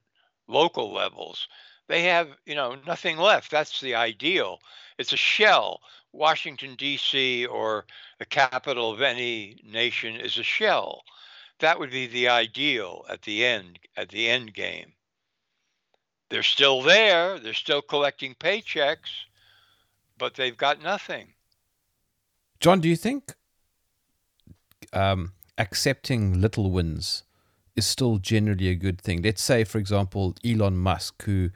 local 0.47 0.93
levels. 0.93 1.47
They 1.87 2.03
have, 2.03 2.29
you 2.45 2.55
know, 2.55 2.75
nothing 2.85 3.17
left. 3.17 3.51
That's 3.51 3.81
the 3.81 3.95
ideal. 3.95 4.59
It's 4.97 5.13
a 5.13 5.17
shell. 5.17 5.81
Washington 6.13 6.75
D.C. 6.75 7.45
or 7.45 7.85
the 8.19 8.25
capital 8.25 8.91
of 8.91 9.01
any 9.01 9.57
nation 9.63 10.15
is 10.15 10.37
a 10.37 10.43
shell. 10.43 11.03
That 11.59 11.79
would 11.79 11.91
be 11.91 12.07
the 12.07 12.29
ideal 12.29 13.05
at 13.09 13.21
the 13.21 13.45
end 13.45 13.79
at 13.95 14.09
the 14.09 14.29
end 14.29 14.53
game. 14.53 14.93
They're 16.31 16.43
still 16.43 16.81
there. 16.81 17.37
They're 17.37 17.53
still 17.53 17.81
collecting 17.81 18.35
paychecks, 18.35 19.25
but 20.17 20.35
they've 20.35 20.57
got 20.57 20.81
nothing. 20.81 21.33
John, 22.61 22.79
do 22.79 22.87
you 22.87 22.95
think 22.95 23.33
um, 24.93 25.33
accepting 25.57 26.39
little 26.39 26.71
wins 26.71 27.23
is 27.75 27.85
still 27.85 28.17
generally 28.17 28.69
a 28.69 28.75
good 28.75 29.01
thing? 29.01 29.21
Let's 29.21 29.41
say, 29.41 29.65
for 29.65 29.77
example, 29.77 30.33
Elon 30.45 30.77
Musk, 30.77 31.21
who 31.23 31.49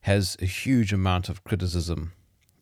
has 0.00 0.38
a 0.40 0.46
huge 0.46 0.90
amount 0.92 1.28
of 1.28 1.44
criticism 1.44 2.12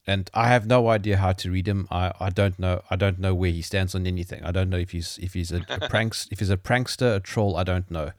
and 0.05 0.29
I 0.35 0.49
have 0.49 0.67
no 0.67 0.89
idea 0.89 1.17
how 1.19 1.33
to 1.33 1.51
read 1.51 1.69
him. 1.69 1.87
I, 1.91 2.13
I 2.19 2.31
don't 2.31 2.59
know. 2.59 2.83
I 2.91 2.97
don't 2.97 3.21
know 3.21 3.35
where 3.35 3.53
he 3.53 3.63
stands 3.63 3.95
on 3.95 4.05
anything. 4.05 4.43
I 4.43 4.51
don't 4.51 4.69
know 4.69 4.79
if 4.79 4.91
he's 4.91 5.17
if 5.23 5.35
he's 5.35 5.53
a, 5.53 5.65
a 5.69 5.89
pranks 5.89 6.27
if 6.33 6.41
he's 6.41 6.51
a 6.51 6.57
prankster, 6.57 7.17
a 7.17 7.21
troll. 7.21 7.57
I 7.57 7.63
don't 7.63 7.89
know, 7.89 8.11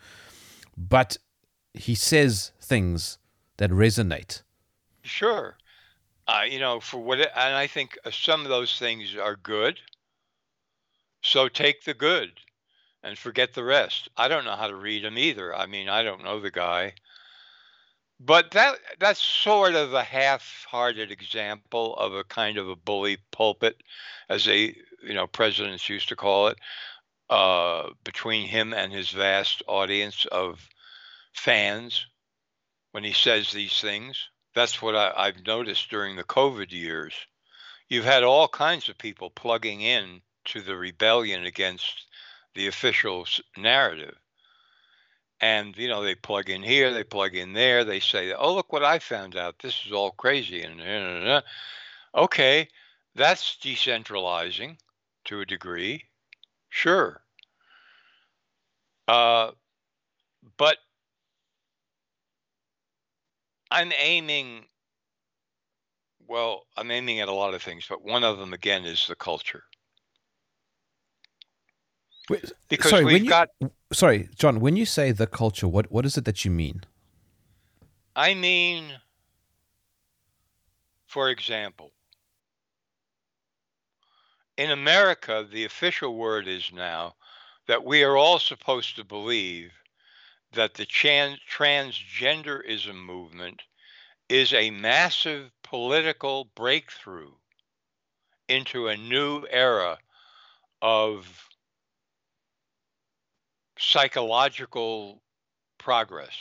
but 0.77 1.17
he 1.73 1.93
says 1.93 2.53
things 2.61 3.17
that 3.57 3.69
resonate. 3.69 4.41
Sure. 5.03 5.57
Uh, 6.27 6.43
you 6.49 6.59
know, 6.59 6.79
for 6.79 6.97
what, 6.97 7.19
it, 7.19 7.29
and 7.35 7.55
I 7.55 7.67
think 7.67 7.97
uh, 8.05 8.11
some 8.11 8.41
of 8.41 8.49
those 8.49 8.79
things 8.79 9.15
are 9.15 9.35
good. 9.35 9.79
So 11.21 11.47
take 11.47 11.83
the 11.83 11.93
good 11.93 12.31
and 13.03 13.17
forget 13.17 13.53
the 13.53 13.63
rest. 13.63 14.09
I 14.15 14.27
don't 14.27 14.45
know 14.45 14.55
how 14.55 14.67
to 14.67 14.75
read 14.75 15.03
him 15.03 15.17
either. 15.17 15.53
I 15.55 15.65
mean, 15.65 15.89
I 15.89 16.03
don't 16.03 16.23
know 16.23 16.39
the 16.39 16.51
guy. 16.51 16.93
But 18.19 18.51
that 18.51 18.75
that's 18.99 19.21
sort 19.21 19.75
of 19.75 19.93
a 19.93 20.03
half-hearted 20.03 21.11
example 21.11 21.95
of 21.97 22.13
a 22.13 22.23
kind 22.23 22.57
of 22.57 22.69
a 22.69 22.75
bully 22.75 23.17
pulpit, 23.31 23.83
as 24.29 24.45
they, 24.45 24.77
you 25.05 25.13
know, 25.13 25.27
presidents 25.27 25.89
used 25.89 26.07
to 26.09 26.15
call 26.15 26.47
it, 26.47 26.57
uh, 27.29 27.89
between 28.05 28.47
him 28.47 28.73
and 28.73 28.93
his 28.93 29.09
vast 29.09 29.61
audience 29.67 30.25
of 30.31 30.69
fans 31.33 32.05
when 32.93 33.03
he 33.03 33.11
says 33.11 33.51
these 33.51 33.81
things. 33.81 34.29
That's 34.55 34.81
what 34.81 34.95
I, 34.95 35.11
I've 35.17 35.45
noticed 35.45 35.89
during 35.89 36.15
the 36.15 36.23
COVID 36.23 36.71
years. 36.71 37.13
You've 37.89 38.05
had 38.05 38.23
all 38.23 38.47
kinds 38.47 38.87
of 38.87 38.97
people 38.97 39.29
plugging 39.29 39.81
in 39.81 40.21
to 40.45 40.61
the 40.61 40.75
rebellion 40.75 41.43
against 41.43 42.05
the 42.53 42.67
official 42.67 43.25
narrative. 43.57 44.15
And, 45.41 45.75
you 45.75 45.87
know, 45.87 46.03
they 46.03 46.15
plug 46.15 46.49
in 46.49 46.61
here, 46.61 46.93
they 46.93 47.03
plug 47.03 47.35
in 47.35 47.53
there, 47.53 47.83
they 47.83 47.99
say, 47.99 48.31
oh, 48.31 48.53
look 48.53 48.71
what 48.71 48.83
I 48.83 48.99
found 48.99 49.35
out. 49.35 49.55
This 49.59 49.83
is 49.85 49.91
all 49.91 50.11
crazy. 50.11 50.61
And, 50.61 50.79
uh, 50.79 51.41
okay, 52.15 52.69
that's 53.15 53.57
decentralizing 53.61 54.77
to 55.25 55.41
a 55.41 55.45
degree. 55.45 56.05
Sure. 56.69 57.21
Uh, 59.07 59.51
but 60.57 60.77
I'm 63.73 63.91
aiming, 63.99 64.65
well, 66.27 66.67
I'm 66.77 66.91
aiming 66.91 67.19
at 67.19 67.27
a 67.27 67.33
lot 67.33 67.55
of 67.55 67.61
things, 67.63 67.85
but 67.89 68.03
one 68.03 68.23
of 68.23 68.37
them, 68.37 68.53
again, 68.53 68.85
is 68.85 69.07
the 69.07 69.15
culture. 69.15 69.63
Wait, 72.29 72.51
because 72.69 72.91
sorry, 72.91 73.03
we've 73.03 73.23
you, 73.23 73.29
got. 73.29 73.49
Sorry, 73.91 74.29
John. 74.35 74.59
When 74.61 74.77
you 74.77 74.85
say 74.85 75.11
the 75.11 75.27
culture, 75.27 75.67
what 75.67 75.91
what 75.91 76.05
is 76.05 76.17
it 76.17 76.23
that 76.25 76.45
you 76.45 76.51
mean? 76.51 76.83
I 78.15 78.33
mean, 78.35 78.85
for 81.07 81.29
example, 81.29 81.91
in 84.55 84.71
America, 84.71 85.45
the 85.51 85.65
official 85.65 86.15
word 86.15 86.47
is 86.47 86.71
now 86.71 87.15
that 87.67 87.83
we 87.83 88.03
are 88.03 88.15
all 88.15 88.39
supposed 88.39 88.95
to 88.95 89.03
believe 89.03 89.71
that 90.53 90.75
the 90.75 90.85
trans- 90.85 91.39
transgenderism 91.51 92.95
movement 92.95 93.63
is 94.29 94.53
a 94.53 94.69
massive 94.71 95.51
political 95.63 96.45
breakthrough 96.55 97.31
into 98.47 98.87
a 98.87 98.97
new 98.97 99.45
era 99.49 99.97
of 100.81 101.49
psychological 103.77 105.21
progress. 105.77 106.35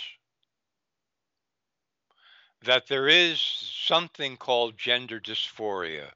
That 2.62 2.86
there 2.86 3.08
is 3.08 3.40
something 3.40 4.36
called 4.36 4.78
gender 4.78 5.18
dysphoria 5.20 6.10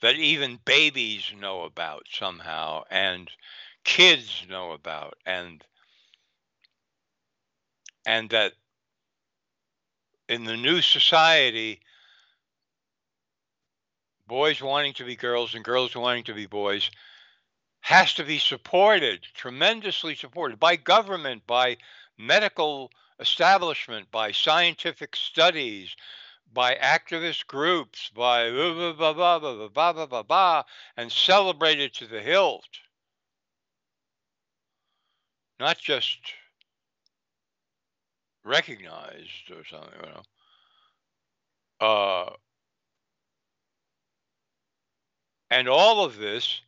that 0.00 0.16
even 0.16 0.60
babies 0.64 1.32
know 1.36 1.62
about 1.62 2.06
somehow 2.10 2.84
and 2.90 3.30
kids 3.84 4.44
know 4.48 4.72
about 4.72 5.14
and 5.24 5.64
and 8.06 8.30
that 8.30 8.52
in 10.28 10.44
the 10.44 10.56
new 10.56 10.80
society 10.80 11.80
boys 14.28 14.62
wanting 14.62 14.94
to 14.94 15.04
be 15.04 15.16
girls 15.16 15.54
and 15.54 15.64
girls 15.64 15.94
wanting 15.94 16.24
to 16.24 16.34
be 16.34 16.46
boys 16.46 16.90
has 17.80 18.14
to 18.14 18.24
be 18.24 18.38
supported, 18.38 19.22
tremendously 19.34 20.14
supported 20.14 20.58
by 20.58 20.74
government, 20.74 21.46
by 21.46 21.76
medical 22.18 22.90
establishment, 23.20 24.10
by 24.10 24.32
scientific 24.32 25.14
studies, 25.14 25.94
by 26.52 26.74
activist 26.74 27.46
groups, 27.46 28.10
by 28.14 28.50
blah, 28.50 28.92
blah, 28.92 29.12
blah, 29.12 29.38
blah, 29.38 29.68
blah, 29.68 29.92
blah, 29.92 30.06
blah, 30.06 30.22
blah, 30.22 30.62
and 30.96 31.12
celebrated 31.12 31.92
to 31.94 32.06
the 32.06 32.20
hilt. 32.20 32.64
Not 35.60 35.78
just 35.78 36.18
recognized 38.46 39.50
or 39.50 39.64
something, 39.64 39.90
you 40.02 40.08
know. 40.08 40.22
Uh, 41.86 42.30
and 45.50 45.68
all 45.68 46.04
of 46.04 46.16
this 46.16 46.60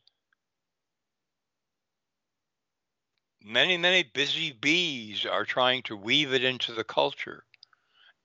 many, 3.43 3.79
many 3.79 4.03
busy 4.03 4.53
bees 4.53 5.25
are 5.25 5.45
trying 5.45 5.83
to 5.83 5.97
weave 5.97 6.35
it 6.35 6.45
into 6.45 6.73
the 6.73 6.85
culture 6.85 7.45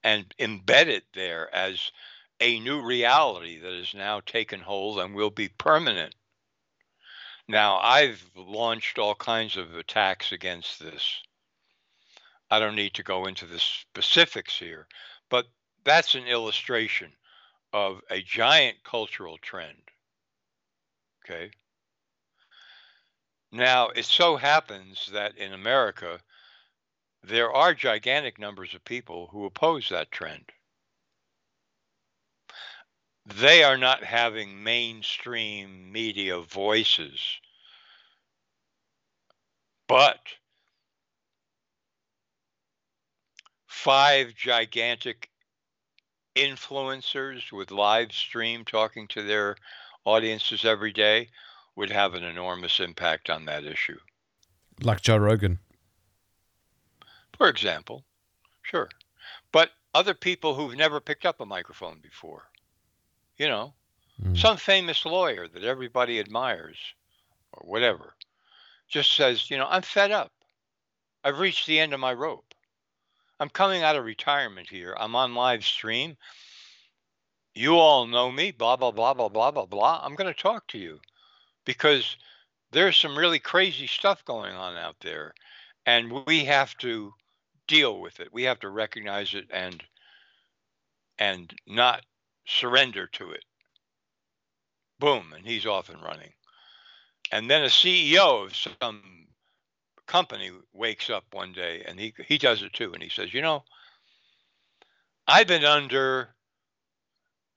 and 0.03 0.33
embed 0.39 0.87
it 0.87 1.05
there 1.13 1.53
as 1.55 1.91
a 2.41 2.59
new 2.59 2.81
reality 2.81 3.59
that 3.59 3.73
has 3.73 3.93
now 3.93 4.19
taken 4.19 4.59
hold 4.59 4.99
and 4.99 5.15
will 5.15 5.29
be 5.29 5.47
permanent. 5.47 6.13
Now, 7.47 7.77
I've 7.77 8.29
launched 8.35 8.97
all 8.97 9.15
kinds 9.15 9.55
of 9.57 9.75
attacks 9.75 10.31
against 10.31 10.79
this. 10.79 11.21
I 12.53 12.59
don't 12.59 12.75
need 12.75 12.93
to 12.93 13.03
go 13.03 13.25
into 13.25 13.47
the 13.47 13.57
specifics 13.57 14.59
here, 14.59 14.85
but 15.31 15.47
that's 15.83 16.13
an 16.13 16.27
illustration 16.27 17.11
of 17.73 17.99
a 18.11 18.21
giant 18.21 18.77
cultural 18.83 19.39
trend. 19.39 19.79
Okay. 21.25 21.49
Now, 23.51 23.87
it 23.89 24.05
so 24.05 24.37
happens 24.37 25.09
that 25.13 25.35
in 25.35 25.53
America, 25.53 26.19
there 27.23 27.51
are 27.51 27.73
gigantic 27.73 28.37
numbers 28.37 28.75
of 28.75 28.85
people 28.85 29.29
who 29.31 29.45
oppose 29.45 29.89
that 29.89 30.11
trend. 30.11 30.51
They 33.25 33.63
are 33.63 33.77
not 33.77 34.03
having 34.03 34.63
mainstream 34.63 35.91
media 35.91 36.37
voices. 36.39 37.19
But 39.87 40.19
five 43.83 44.33
gigantic 44.33 45.29
influencers 46.35 47.51
with 47.51 47.69
live 47.69 48.13
stream 48.13 48.63
talking 48.63 49.07
to 49.09 49.21
their 49.21 49.57
audiences 50.05 50.63
every 50.63 50.93
day 50.93 51.27
would 51.75 51.89
have 51.89 52.13
an 52.13 52.23
enormous 52.23 52.79
impact 52.79 53.29
on 53.29 53.45
that 53.45 53.65
issue. 53.65 53.97
Like 54.81 55.01
Joe 55.01 55.17
Rogan. 55.17 55.59
For 57.37 57.49
example. 57.49 58.05
Sure. 58.61 58.89
But 59.51 59.71
other 59.93 60.13
people 60.13 60.55
who've 60.55 60.77
never 60.77 61.01
picked 61.01 61.25
up 61.25 61.41
a 61.41 61.45
microphone 61.45 61.99
before, 62.01 62.49
you 63.37 63.47
know, 63.47 63.73
Mm. 64.21 64.37
some 64.37 64.57
famous 64.57 65.05
lawyer 65.05 65.47
that 65.47 65.63
everybody 65.63 66.19
admires 66.19 66.77
or 67.51 67.67
whatever, 67.67 68.15
just 68.87 69.11
says, 69.13 69.49
you 69.49 69.57
know, 69.57 69.67
I'm 69.67 69.81
fed 69.81 70.11
up. 70.11 70.31
I've 71.23 71.39
reached 71.39 71.65
the 71.65 71.79
end 71.79 71.93
of 71.93 71.99
my 71.99 72.13
rope. 72.13 72.52
I'm 73.43 73.49
coming 73.49 73.83
out 73.83 73.97
of 73.97 74.05
retirement 74.05 74.69
here. 74.69 74.95
I'm 74.97 75.17
on 75.17 75.35
live 75.35 75.65
stream. 75.65 76.15
You 77.53 77.75
all 77.75 78.07
know 78.07 78.31
me, 78.31 78.51
blah, 78.51 78.77
blah, 78.77 78.91
blah, 78.91 79.13
blah, 79.13 79.27
blah, 79.27 79.51
blah, 79.51 79.65
blah. 79.65 79.99
I'm 80.01 80.15
going 80.15 80.33
to 80.33 80.41
talk 80.41 80.65
to 80.67 80.77
you 80.77 81.01
because 81.65 82.15
there's 82.71 82.95
some 82.95 83.17
really 83.17 83.39
crazy 83.39 83.85
stuff 83.85 84.23
going 84.23 84.53
on 84.55 84.77
out 84.77 84.95
there. 85.01 85.33
And 85.85 86.25
we 86.25 86.45
have 86.45 86.77
to 86.77 87.11
deal 87.67 87.99
with 87.99 88.21
it. 88.21 88.29
We 88.31 88.43
have 88.43 88.61
to 88.61 88.69
recognize 88.69 89.33
it 89.33 89.47
and 89.51 89.83
and 91.19 91.53
not 91.67 92.05
surrender 92.45 93.07
to 93.07 93.31
it. 93.31 93.43
Boom, 94.99 95.33
and 95.35 95.45
he's 95.45 95.65
off 95.65 95.89
and 95.89 96.01
running. 96.01 96.31
And 97.33 97.51
then 97.51 97.63
a 97.63 97.67
CEO 97.67 98.45
of 98.45 98.55
some 98.55 99.22
company 100.07 100.51
wakes 100.73 101.09
up 101.09 101.25
one 101.31 101.53
day 101.53 101.83
and 101.87 101.99
he 101.99 102.13
he 102.27 102.37
does 102.37 102.61
it 102.61 102.73
too 102.73 102.93
and 102.93 103.01
he 103.03 103.09
says, 103.09 103.33
"You 103.33 103.41
know, 103.41 103.63
I've 105.27 105.47
been 105.47 105.65
under 105.65 106.35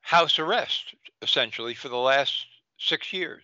house 0.00 0.38
arrest 0.38 0.94
essentially 1.22 1.74
for 1.74 1.88
the 1.88 1.96
last 1.96 2.46
6 2.78 3.12
years 3.12 3.42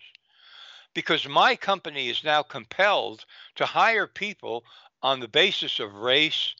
because 0.94 1.26
my 1.26 1.56
company 1.56 2.08
is 2.08 2.22
now 2.22 2.42
compelled 2.42 3.24
to 3.56 3.66
hire 3.66 4.06
people 4.06 4.64
on 5.02 5.20
the 5.20 5.28
basis 5.28 5.80
of 5.80 5.94
race 5.94 6.54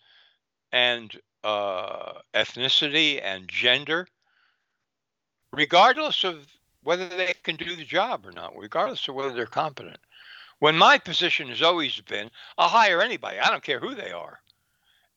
and 0.72 1.20
uh, 1.44 2.14
ethnicity 2.34 3.20
and 3.22 3.48
gender, 3.48 4.08
regardless 5.52 6.24
of 6.24 6.46
whether 6.82 7.08
they 7.08 7.34
can 7.42 7.56
do 7.56 7.76
the 7.76 7.84
job 7.84 8.26
or 8.26 8.32
not, 8.32 8.56
regardless 8.56 9.06
of 9.08 9.14
whether 9.14 9.32
they're 9.32 9.46
competent. 9.46 10.00
When 10.62 10.78
my 10.78 10.96
position 10.96 11.48
has 11.48 11.60
always 11.60 12.00
been, 12.02 12.30
I'll 12.56 12.68
hire 12.68 13.02
anybody. 13.02 13.40
I 13.40 13.50
don't 13.50 13.64
care 13.64 13.80
who 13.80 13.96
they 13.96 14.12
are. 14.12 14.40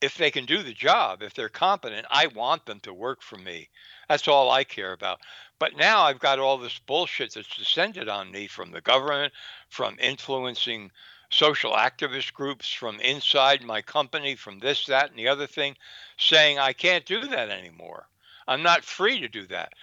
If 0.01 0.17
they 0.17 0.31
can 0.31 0.45
do 0.45 0.63
the 0.63 0.73
job, 0.73 1.21
if 1.21 1.35
they're 1.35 1.49
competent, 1.49 2.07
I 2.09 2.25
want 2.25 2.65
them 2.65 2.79
to 2.79 2.91
work 2.91 3.21
for 3.21 3.37
me. 3.37 3.69
That's 4.09 4.27
all 4.27 4.49
I 4.49 4.63
care 4.63 4.91
about. 4.91 5.19
But 5.59 5.77
now 5.77 6.01
I've 6.01 6.17
got 6.17 6.39
all 6.39 6.57
this 6.57 6.79
bullshit 6.79 7.35
that's 7.35 7.55
descended 7.55 8.09
on 8.09 8.31
me 8.31 8.47
from 8.47 8.71
the 8.71 8.81
government, 8.81 9.33
from 9.69 9.99
influencing 9.99 10.89
social 11.29 11.73
activist 11.73 12.33
groups, 12.33 12.73
from 12.73 12.99
inside 12.99 13.63
my 13.63 13.83
company, 13.83 14.33
from 14.33 14.57
this, 14.57 14.87
that, 14.87 15.11
and 15.11 15.19
the 15.19 15.27
other 15.27 15.45
thing, 15.45 15.77
saying 16.17 16.57
I 16.57 16.73
can't 16.73 17.05
do 17.05 17.21
that 17.27 17.51
anymore. 17.51 18.07
I'm 18.47 18.63
not 18.63 18.83
free 18.83 19.19
to 19.19 19.27
do 19.27 19.45
that. 19.49 19.73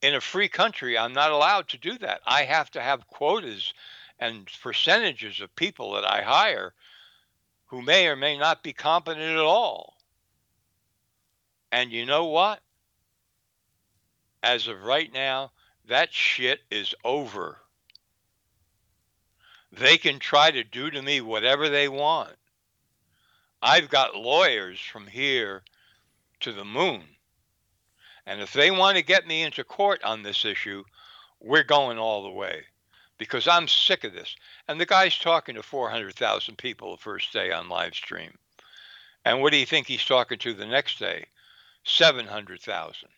In 0.00 0.14
a 0.14 0.20
free 0.22 0.48
country, 0.48 0.96
I'm 0.96 1.12
not 1.12 1.30
allowed 1.30 1.68
to 1.68 1.78
do 1.78 1.98
that. 1.98 2.22
I 2.26 2.44
have 2.44 2.70
to 2.70 2.80
have 2.80 3.06
quotas 3.06 3.74
and 4.24 4.48
percentages 4.62 5.42
of 5.42 5.54
people 5.54 5.92
that 5.92 6.10
I 6.10 6.22
hire 6.22 6.72
who 7.66 7.82
may 7.82 8.06
or 8.06 8.16
may 8.16 8.38
not 8.38 8.62
be 8.62 8.72
competent 8.72 9.22
at 9.22 9.36
all. 9.36 9.96
And 11.70 11.92
you 11.92 12.06
know 12.06 12.24
what? 12.24 12.60
As 14.42 14.66
of 14.66 14.82
right 14.82 15.12
now, 15.12 15.52
that 15.88 16.10
shit 16.10 16.60
is 16.70 16.94
over. 17.04 17.58
They 19.70 19.98
can 19.98 20.18
try 20.18 20.50
to 20.50 20.64
do 20.64 20.90
to 20.90 21.02
me 21.02 21.20
whatever 21.20 21.68
they 21.68 21.88
want. 21.88 22.36
I've 23.60 23.90
got 23.90 24.16
lawyers 24.16 24.80
from 24.80 25.06
here 25.06 25.62
to 26.40 26.52
the 26.52 26.64
moon. 26.64 27.02
And 28.24 28.40
if 28.40 28.54
they 28.54 28.70
want 28.70 28.96
to 28.96 29.02
get 29.02 29.26
me 29.26 29.42
into 29.42 29.64
court 29.64 30.02
on 30.02 30.22
this 30.22 30.46
issue, 30.46 30.82
we're 31.40 31.62
going 31.62 31.98
all 31.98 32.22
the 32.22 32.30
way 32.30 32.64
because 33.18 33.46
I'm 33.46 33.68
sick 33.68 34.04
of 34.04 34.12
this. 34.12 34.34
And 34.68 34.80
the 34.80 34.86
guy's 34.86 35.18
talking 35.18 35.54
to 35.54 35.62
400,000 35.62 36.58
people 36.58 36.92
the 36.92 37.02
first 37.02 37.32
day 37.32 37.52
on 37.52 37.68
live 37.68 37.94
stream. 37.94 38.36
And 39.24 39.40
what 39.40 39.52
do 39.52 39.58
you 39.58 39.66
think 39.66 39.86
he's 39.86 40.04
talking 40.04 40.38
to 40.38 40.54
the 40.54 40.66
next 40.66 40.98
day? 40.98 41.26
700,000. 41.84 43.08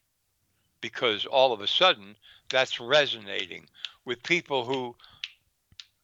Because 0.80 1.26
all 1.26 1.52
of 1.52 1.60
a 1.60 1.66
sudden 1.66 2.16
that's 2.50 2.80
resonating 2.80 3.66
with 4.04 4.22
people 4.22 4.64
who 4.64 4.94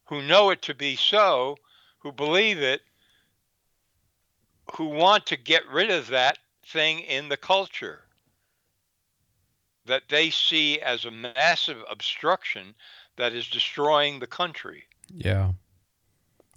who 0.05 0.21
know 0.21 0.49
it 0.49 0.61
to 0.61 0.73
be 0.73 0.97
so, 0.97 1.57
who 1.99 2.11
believe 2.11 2.59
it, 2.59 2.81
who 4.75 4.85
want 4.85 5.25
to 5.25 5.37
get 5.37 5.65
rid 5.69 5.89
of 5.89 6.07
that 6.07 6.37
thing 6.65 6.99
in 6.99 7.29
the 7.29 7.37
culture 7.37 8.01
that 9.85 10.03
they 10.09 10.29
see 10.29 10.79
as 10.81 11.05
a 11.05 11.11
massive 11.11 11.77
obstruction 11.89 12.75
that 13.17 13.33
is 13.33 13.47
destroying 13.47 14.19
the 14.19 14.27
country. 14.27 14.85
Yeah. 15.09 15.53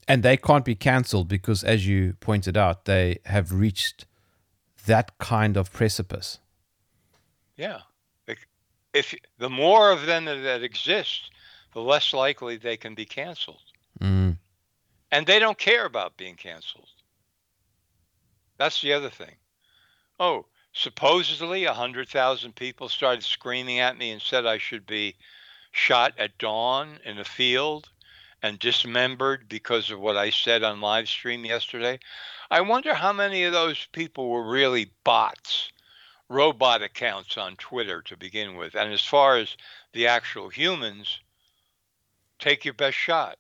And 0.09 0.23
they 0.23 0.37
can't 0.37 0.65
be 0.65 0.75
cancelled 0.75 1.29
because, 1.29 1.65
as 1.65 1.87
you 1.87 2.15
pointed 2.21 2.57
out, 2.57 2.85
they 2.85 3.19
have 3.25 3.53
reached 3.53 4.07
that 4.87 5.19
kind 5.19 5.57
of 5.57 5.73
precipice. 5.73 6.39
Yeah. 7.57 7.81
If, 8.27 8.39
if 8.95 9.15
the 9.39 9.51
more 9.51 9.91
of 9.91 10.07
them 10.07 10.27
that, 10.27 10.43
that 10.43 10.63
exist, 10.63 11.31
the 11.73 11.81
less 11.81 12.15
likely 12.15 12.57
they 12.57 12.77
can 12.77 12.95
be 12.95 13.05
canceled. 13.05 13.63
Mm. 14.01 14.39
And 15.11 15.27
they 15.27 15.39
don't 15.39 15.59
care 15.59 15.87
about 15.87 16.17
being 16.17 16.37
canceled. 16.37 16.89
That's 18.59 18.81
the 18.81 18.93
other 18.93 19.11
thing. 19.11 19.35
Oh, 20.19 20.47
supposedly 20.73 21.67
100,000 21.67 22.55
people 22.55 22.89
started 22.89 23.25
screaming 23.25 23.81
at 23.81 23.99
me 23.99 24.11
and 24.11 24.23
said 24.23 24.47
I 24.47 24.59
should 24.59 24.87
be 24.87 25.17
shot 25.77 26.15
at 26.19 26.39
dawn 26.39 26.99
in 27.05 27.19
a 27.19 27.25
field 27.25 27.91
and 28.43 28.59
dismembered 28.59 29.47
because 29.47 29.91
of 29.91 30.01
what 30.01 30.17
I 30.17 30.31
said 30.31 30.63
on 30.63 30.81
live 30.81 31.07
stream 31.07 31.45
yesterday. 31.45 31.99
I 32.51 32.63
wonder 32.63 32.95
how 32.95 33.13
many 33.13 33.45
of 33.45 33.53
those 33.53 33.87
people 33.93 34.31
were 34.31 34.49
really 34.49 34.91
bots, 35.05 35.71
robot 36.31 36.83
accounts 36.83 37.37
on 37.37 37.57
Twitter 37.57 38.01
to 38.03 38.17
begin 38.17 38.57
with. 38.57 38.75
And 38.75 38.91
as 38.91 39.05
far 39.05 39.37
as 39.37 39.55
the 39.93 40.07
actual 40.07 40.49
humans, 40.49 41.21
take 42.39 42.65
your 42.65 42.75
best 42.75 42.97
shot. 42.97 43.37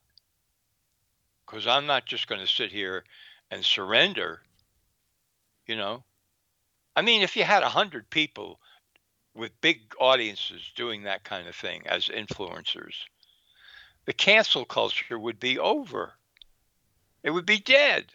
Because 1.47 1.67
I'm 1.67 1.87
not 1.87 2.05
just 2.05 2.29
going 2.29 2.43
to 2.43 2.47
sit 2.47 2.71
here 2.71 3.05
and 3.51 3.65
surrender, 3.65 4.43
you 5.67 5.77
know. 5.77 6.05
I 6.95 7.01
mean, 7.01 7.23
if 7.23 7.35
you 7.35 7.45
had 7.45 7.63
100 7.63 8.11
people 8.11 8.61
with 9.37 9.61
big 9.61 9.95
audiences 10.01 10.73
doing 10.75 11.03
that 11.03 11.25
kind 11.25 11.47
of 11.47 11.55
thing 11.55 11.87
as 11.87 12.09
influencers, 12.09 12.95
the 14.07 14.13
cancel 14.13 14.65
culture 14.65 15.19
would 15.19 15.39
be 15.39 15.59
over. 15.59 16.15
It 17.23 17.31
would 17.31 17.47
be 17.47 17.59
dead. 17.59 18.13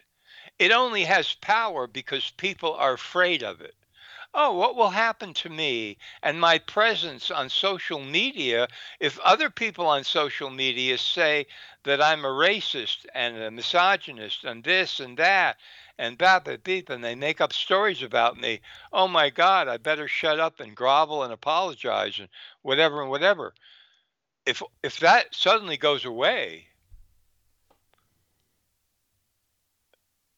It 0.58 0.72
only 0.72 1.04
has 1.04 1.34
power 1.34 1.86
because 1.86 2.30
people 2.30 2.74
are 2.74 2.94
afraid 2.94 3.42
of 3.42 3.60
it. 3.60 3.74
Oh, 4.34 4.52
what 4.52 4.76
will 4.76 4.90
happen 4.90 5.34
to 5.34 5.50
me 5.50 5.98
and 6.22 6.40
my 6.40 6.58
presence 6.58 7.30
on 7.30 7.50
social 7.50 8.00
media 8.00 8.66
if 8.98 9.18
other 9.20 9.50
people 9.50 9.86
on 9.86 10.04
social 10.04 10.48
media 10.48 10.96
say 10.96 11.46
that 11.84 12.00
I'm 12.00 12.24
a 12.24 12.28
racist 12.28 13.04
and 13.14 13.36
a 13.36 13.50
misogynist 13.50 14.44
and 14.44 14.64
this 14.64 15.00
and 15.00 15.18
that 15.18 15.58
and 16.02 16.18
blah, 16.18 16.40
blah, 16.40 16.56
beep, 16.56 16.90
and 16.90 17.04
they 17.04 17.14
make 17.14 17.40
up 17.40 17.52
stories 17.52 18.02
about 18.02 18.36
me. 18.36 18.60
Oh 18.92 19.06
my 19.06 19.30
God, 19.30 19.68
I 19.68 19.76
better 19.76 20.08
shut 20.08 20.40
up 20.40 20.58
and 20.58 20.74
grovel 20.74 21.22
and 21.22 21.32
apologize 21.32 22.18
and 22.18 22.28
whatever 22.62 23.00
and 23.02 23.08
whatever. 23.08 23.54
If 24.44 24.62
if 24.82 24.98
that 24.98 25.32
suddenly 25.32 25.76
goes 25.76 26.04
away, 26.04 26.66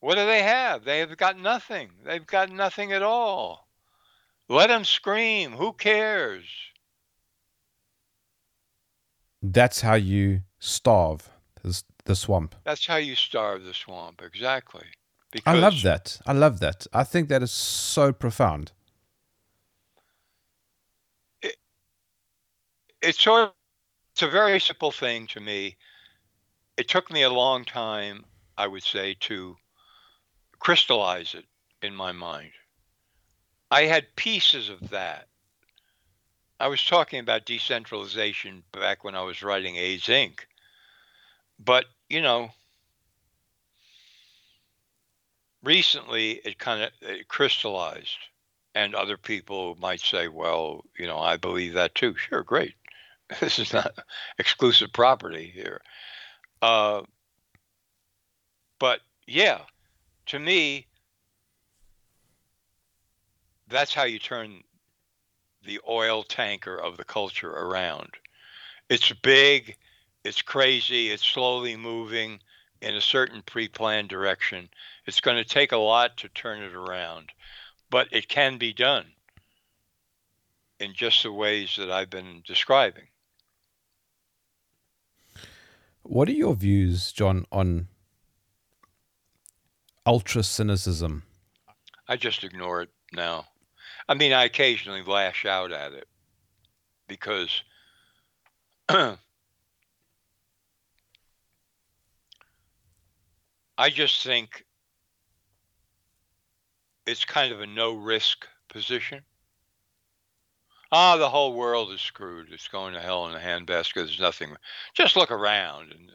what 0.01 0.17
do 0.17 0.27
they 0.27 0.43
have? 0.43 0.85
They 0.85 0.99
have 0.99 1.17
got 1.17 1.39
nothing. 1.39 1.93
They've 2.05 2.27
got 2.27 2.51
nothing 2.51 2.93
at 2.93 3.03
all. 3.03 3.67
Let 4.51 4.67
them 4.67 4.85
scream. 4.85 5.53
Who 5.53 5.73
cares? 5.73 6.45
That's 9.41 9.81
how 9.81 9.95
you 9.95 10.43
starve 10.59 11.31
the 12.05 12.15
swamp. 12.15 12.55
That's 12.65 12.87
how 12.87 12.97
you 12.97 13.15
starve 13.15 13.65
the 13.65 13.73
swamp. 13.73 14.21
Exactly. 14.23 14.85
I 15.47 15.55
love 15.55 15.83
that. 15.83 16.21
I 16.27 16.33
love 16.33 16.61
that. 16.61 16.87
I 16.93 17.05
think 17.05 17.29
that 17.29 17.43
is 17.43 17.51
so 17.51 18.13
profound. 18.13 18.73
It, 21.43 21.57
it's 23.03 23.21
sort 23.21 23.45
of, 23.45 23.53
it's 24.13 24.23
a 24.23 24.29
very 24.29 24.61
simple 24.61 24.93
thing 24.93 25.27
to 25.29 25.41
me. 25.41 25.77
It 26.77 26.89
took 26.89 27.11
me 27.11 27.23
a 27.23 27.31
long 27.31 27.65
time, 27.65 28.25
I 28.57 28.67
would 28.67 28.83
say, 28.85 29.17
to 29.21 29.57
crystallize 30.61 31.35
it 31.35 31.45
in 31.83 31.95
my 31.95 32.13
mind. 32.13 32.53
I 33.71 33.83
had 33.83 34.15
pieces 34.17 34.69
of 34.69 34.91
that. 34.91 35.27
I 36.61 36.69
was 36.69 36.85
talking 36.85 37.19
about 37.19 37.45
decentralization 37.45 38.63
back 38.73 39.03
when 39.03 39.17
I 39.17 39.23
was 39.23 39.43
writing 39.43 39.77
AIDS 39.77 40.07
Inc. 40.07 40.41
But, 41.59 41.87
you 42.09 42.23
know, 42.23 42.51
recently 45.65 46.33
it 46.45 46.59
kind 46.59 46.83
of 46.83 46.91
crystallized, 47.29 48.19
and 48.75 48.95
other 48.95 49.17
people 49.17 49.77
might 49.81 50.01
say, 50.01 50.29
"Well, 50.29 50.85
you 50.99 51.07
know, 51.07 51.19
I 51.19 51.37
believe 51.37 51.75
that 51.75 51.95
too." 51.95 52.15
Sure, 52.17 52.43
great. 52.43 52.75
This 53.41 53.59
is 53.59 53.73
not 53.73 53.99
exclusive 54.39 54.93
property 54.93 55.51
here. 55.53 55.81
Uh, 56.61 57.03
but 58.79 59.01
yeah, 59.27 59.63
to 60.27 60.39
me, 60.39 60.87
that's 63.69 63.95
how 63.95 64.05
you 64.05 64.19
turn 64.19 64.63
the 65.65 65.81
oil 65.89 66.23
tanker 66.23 66.77
of 66.77 66.97
the 66.97 67.05
culture 67.05 67.51
around. 67.51 68.11
It's 68.89 69.11
big, 69.13 69.77
it's 70.23 70.43
crazy, 70.43 71.11
it's 71.11 71.25
slowly 71.25 71.77
moving 71.77 72.41
in 72.85 72.95
a 72.95 73.01
certain 73.01 73.43
pre 73.43 73.67
planned 73.67 74.09
direction. 74.09 74.69
It's 75.07 75.21
going 75.21 75.39
to 75.39 75.45
take 75.45 75.73
a 75.73 75.77
lot 75.77 76.19
to 76.19 76.29
turn 76.29 76.63
it 76.63 76.75
around, 76.75 77.31
but 77.91 78.09
it 78.13 78.29
can 78.29 78.59
be 78.59 78.73
done 78.73 79.07
in 80.79 80.93
just 80.93 81.23
the 81.23 81.33
ways 81.33 81.77
that 81.79 81.91
I've 81.91 82.11
been 82.11 82.43
describing. 82.47 83.05
What 86.03 86.29
are 86.29 86.33
your 86.33 86.55
views, 86.55 87.11
John, 87.13 87.47
on 87.51 87.89
ultra 90.05 90.43
cynicism? 90.43 91.23
I 92.07 92.17
just 92.17 92.45
ignore 92.45 92.83
it 92.83 92.91
now. 93.13 93.47
I 94.07 94.13
mean, 94.13 94.35
I 94.35 94.45
occasionally 94.45 95.03
lash 95.03 95.47
out 95.47 95.73
at 95.73 95.95
it 95.95 96.07
because 97.09 97.63
I 103.77 103.91
just 103.91 104.23
think 104.23 104.65
it's 107.07 107.25
kind 107.25 107.53
of 107.53 107.61
a 107.61 107.67
no 107.67 107.95
risk 107.95 108.47
position. 108.69 109.23
Ah, 110.93 111.17
the 111.17 111.29
whole 111.29 111.55
world 111.55 111.91
is 111.91 112.01
screwed. 112.01 112.53
It's 112.53 112.69
going 112.69 112.95
to 112.95 113.01
hell 113.01 113.27
in 113.27 113.35
a 113.35 113.41
handbasket. 113.41 113.95
There's 113.95 114.21
nothing. 114.21 114.55
Just 114.95 115.17
look 115.17 115.31
around 115.31 115.93
and 115.93 116.11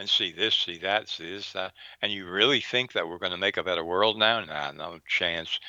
and 0.00 0.08
see 0.08 0.32
this, 0.32 0.54
see 0.54 0.78
that, 0.78 1.10
see 1.10 1.30
this, 1.30 1.52
that. 1.52 1.72
And 2.00 2.10
you 2.10 2.26
really 2.26 2.60
think 2.60 2.92
that 2.92 3.06
we're 3.06 3.18
going 3.18 3.32
to 3.32 3.36
make 3.36 3.58
a 3.58 3.62
better 3.62 3.84
world 3.84 4.18
now? 4.18 4.42
Nah, 4.42 4.72
no 4.72 4.98
chance. 5.06 5.60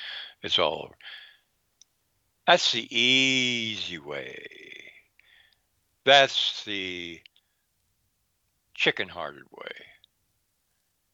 It's 0.41 0.57
all 0.57 0.83
over. 0.85 0.95
That's 2.47 2.71
the 2.71 2.87
easy 2.97 3.99
way. 3.99 4.45
That's 6.05 6.63
the 6.63 7.19
chicken 8.73 9.09
hearted 9.09 9.43
way. 9.51 9.90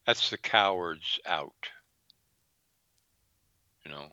That's 0.08 0.30
the 0.30 0.38
cowards 0.38 1.20
out. 1.28 1.54
You 3.86 3.92
know? 3.92 4.08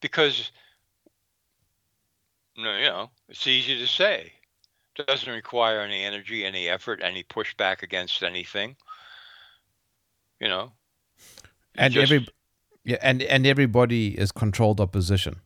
Because, 0.00 0.52
you 2.54 2.62
know, 2.62 3.10
it's 3.28 3.46
easy 3.46 3.78
to 3.78 3.86
say. 3.86 4.32
It 4.98 5.06
doesn't 5.06 5.32
require 5.32 5.80
any 5.80 6.04
energy, 6.04 6.44
any 6.44 6.68
effort, 6.68 7.00
any 7.02 7.24
pushback 7.24 7.82
against 7.82 8.22
anything. 8.22 8.76
You 10.40 10.48
know? 10.48 10.72
And 11.76 11.94
just, 11.94 12.12
every 12.12 12.28
yeah, 12.84 12.98
and 13.02 13.22
and 13.22 13.46
everybody 13.46 14.18
is 14.18 14.32
controlled 14.32 14.80
opposition. 14.80 15.40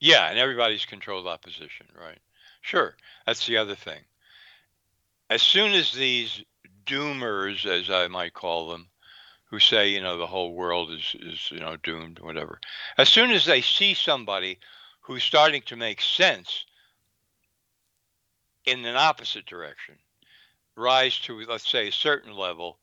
Yeah, 0.00 0.28
and 0.28 0.38
everybody's 0.38 0.84
controlled 0.84 1.26
opposition, 1.26 1.86
right? 1.98 2.18
Sure. 2.60 2.94
That's 3.26 3.46
the 3.46 3.56
other 3.56 3.74
thing. 3.74 4.00
As 5.30 5.42
soon 5.42 5.72
as 5.72 5.92
these 5.92 6.42
doomers, 6.86 7.66
as 7.66 7.90
I 7.90 8.08
might 8.08 8.34
call 8.34 8.68
them, 8.68 8.88
who 9.46 9.58
say, 9.58 9.88
you 9.88 10.00
know, 10.00 10.16
the 10.16 10.26
whole 10.26 10.54
world 10.54 10.90
is, 10.90 11.14
is 11.20 11.50
you 11.50 11.60
know, 11.60 11.76
doomed, 11.82 12.18
whatever. 12.18 12.60
As 12.98 13.08
soon 13.08 13.30
as 13.30 13.44
they 13.44 13.60
see 13.60 13.94
somebody 13.94 14.58
who's 15.00 15.22
starting 15.22 15.62
to 15.66 15.76
make 15.76 16.00
sense 16.00 16.64
in 18.64 18.84
an 18.84 18.96
opposite 18.96 19.46
direction, 19.46 19.96
rise 20.76 21.18
to, 21.20 21.38
let's 21.48 21.70
say, 21.70 21.88
a 21.88 21.92
certain 21.92 22.32
level, 22.32 22.78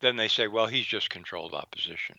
then 0.00 0.16
they 0.16 0.28
say, 0.28 0.46
well, 0.46 0.66
he's 0.66 0.86
just 0.86 1.10
controlled 1.10 1.54
opposition. 1.54 2.16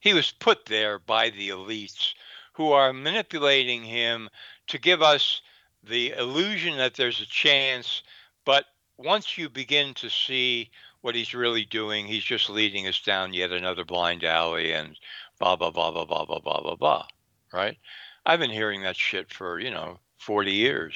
He 0.00 0.14
was 0.14 0.32
put 0.32 0.66
there 0.66 0.98
by 0.98 1.30
the 1.30 1.48
elites 1.48 2.14
who 2.52 2.72
are 2.72 2.92
manipulating 2.92 3.82
him 3.82 4.28
to 4.68 4.78
give 4.78 5.02
us 5.02 5.42
the 5.82 6.12
illusion 6.12 6.76
that 6.78 6.94
there's 6.94 7.20
a 7.20 7.26
chance, 7.26 8.02
but 8.44 8.66
once 8.96 9.36
you 9.36 9.48
begin 9.48 9.94
to 9.94 10.08
see 10.08 10.70
what 11.00 11.14
he's 11.14 11.34
really 11.34 11.64
doing, 11.64 12.06
he's 12.06 12.24
just 12.24 12.48
leading 12.48 12.86
us 12.86 13.00
down 13.00 13.32
yet 13.32 13.52
another 13.52 13.84
blind 13.84 14.24
alley 14.24 14.72
and 14.72 14.96
blah 15.38 15.56
blah 15.56 15.70
blah 15.70 15.90
blah 15.90 16.04
blah 16.04 16.24
blah 16.24 16.40
blah 16.40 16.60
blah 16.60 16.76
blah. 16.76 17.06
Right? 17.52 17.78
I've 18.26 18.40
been 18.40 18.50
hearing 18.50 18.82
that 18.82 18.96
shit 18.96 19.30
for, 19.30 19.58
you 19.58 19.70
know, 19.70 19.98
40 20.18 20.52
years. 20.52 20.94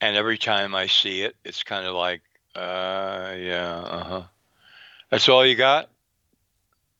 And 0.00 0.16
every 0.16 0.38
time 0.38 0.74
I 0.74 0.86
see 0.86 1.22
it, 1.22 1.36
it's 1.44 1.62
kind 1.62 1.86
of 1.86 1.94
like, 1.94 2.22
uh 2.54 3.34
yeah, 3.38 3.76
uh-huh. 3.78 4.22
That's 5.10 5.28
all 5.28 5.46
you 5.46 5.54
got? 5.54 5.90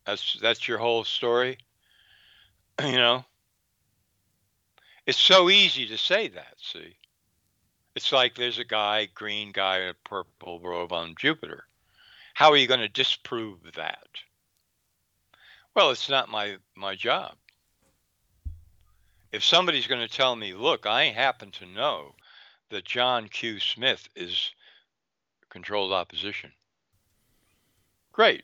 That's 0.05 0.37
that's 0.41 0.67
your 0.67 0.77
whole 0.77 1.03
story? 1.03 1.57
you 2.83 2.97
know? 2.97 3.25
It's 5.05 5.19
so 5.19 5.49
easy 5.49 5.87
to 5.87 5.97
say 5.97 6.29
that, 6.29 6.55
see? 6.57 6.95
It's 7.95 8.11
like 8.11 8.35
there's 8.35 8.59
a 8.59 8.65
guy, 8.65 9.07
green 9.13 9.51
guy 9.53 9.79
in 9.79 9.89
a 9.89 9.93
purple 9.93 10.59
robe 10.59 10.91
on 10.91 11.15
Jupiter. 11.17 11.65
How 12.33 12.51
are 12.51 12.57
you 12.57 12.67
going 12.67 12.81
to 12.81 12.89
disprove 12.89 13.59
that? 13.75 14.07
Well, 15.73 15.91
it's 15.91 16.09
not 16.09 16.29
my, 16.29 16.57
my 16.75 16.95
job. 16.95 17.35
If 19.31 19.43
somebody's 19.43 19.87
going 19.87 20.05
to 20.05 20.13
tell 20.13 20.35
me, 20.35 20.53
look, 20.53 20.85
I 20.85 21.05
happen 21.05 21.51
to 21.51 21.65
know 21.65 22.15
that 22.69 22.85
John 22.85 23.27
Q. 23.29 23.59
Smith 23.59 24.09
is 24.15 24.51
controlled 25.49 25.93
opposition. 25.93 26.51
Great. 28.11 28.43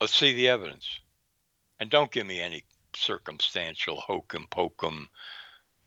Let's 0.00 0.14
see 0.14 0.34
the 0.34 0.48
evidence. 0.48 1.00
And 1.80 1.90
don't 1.90 2.10
give 2.10 2.26
me 2.26 2.40
any 2.40 2.64
circumstantial 2.94 4.00
hokum 4.00 4.46
pokum, 4.50 5.08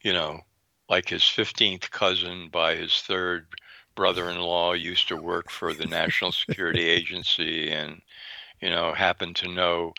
you 0.02 0.14
know, 0.14 0.42
like 0.90 1.08
his 1.08 1.22
15th 1.22 1.92
cousin 1.92 2.50
by 2.52 2.76
his 2.76 3.02
third 3.02 3.46
brother-in-law 3.96 4.74
used 4.74 5.08
to 5.10 5.16
work 5.16 5.50
for 5.50 5.74
the 5.74 5.86
National 5.86 6.32
Security 6.32 6.88
Agency 6.88 7.70
and 7.72 8.02
you 8.62 8.70
know 8.70 8.94
happened 8.94 9.36
to 9.38 9.48
know 9.48 9.94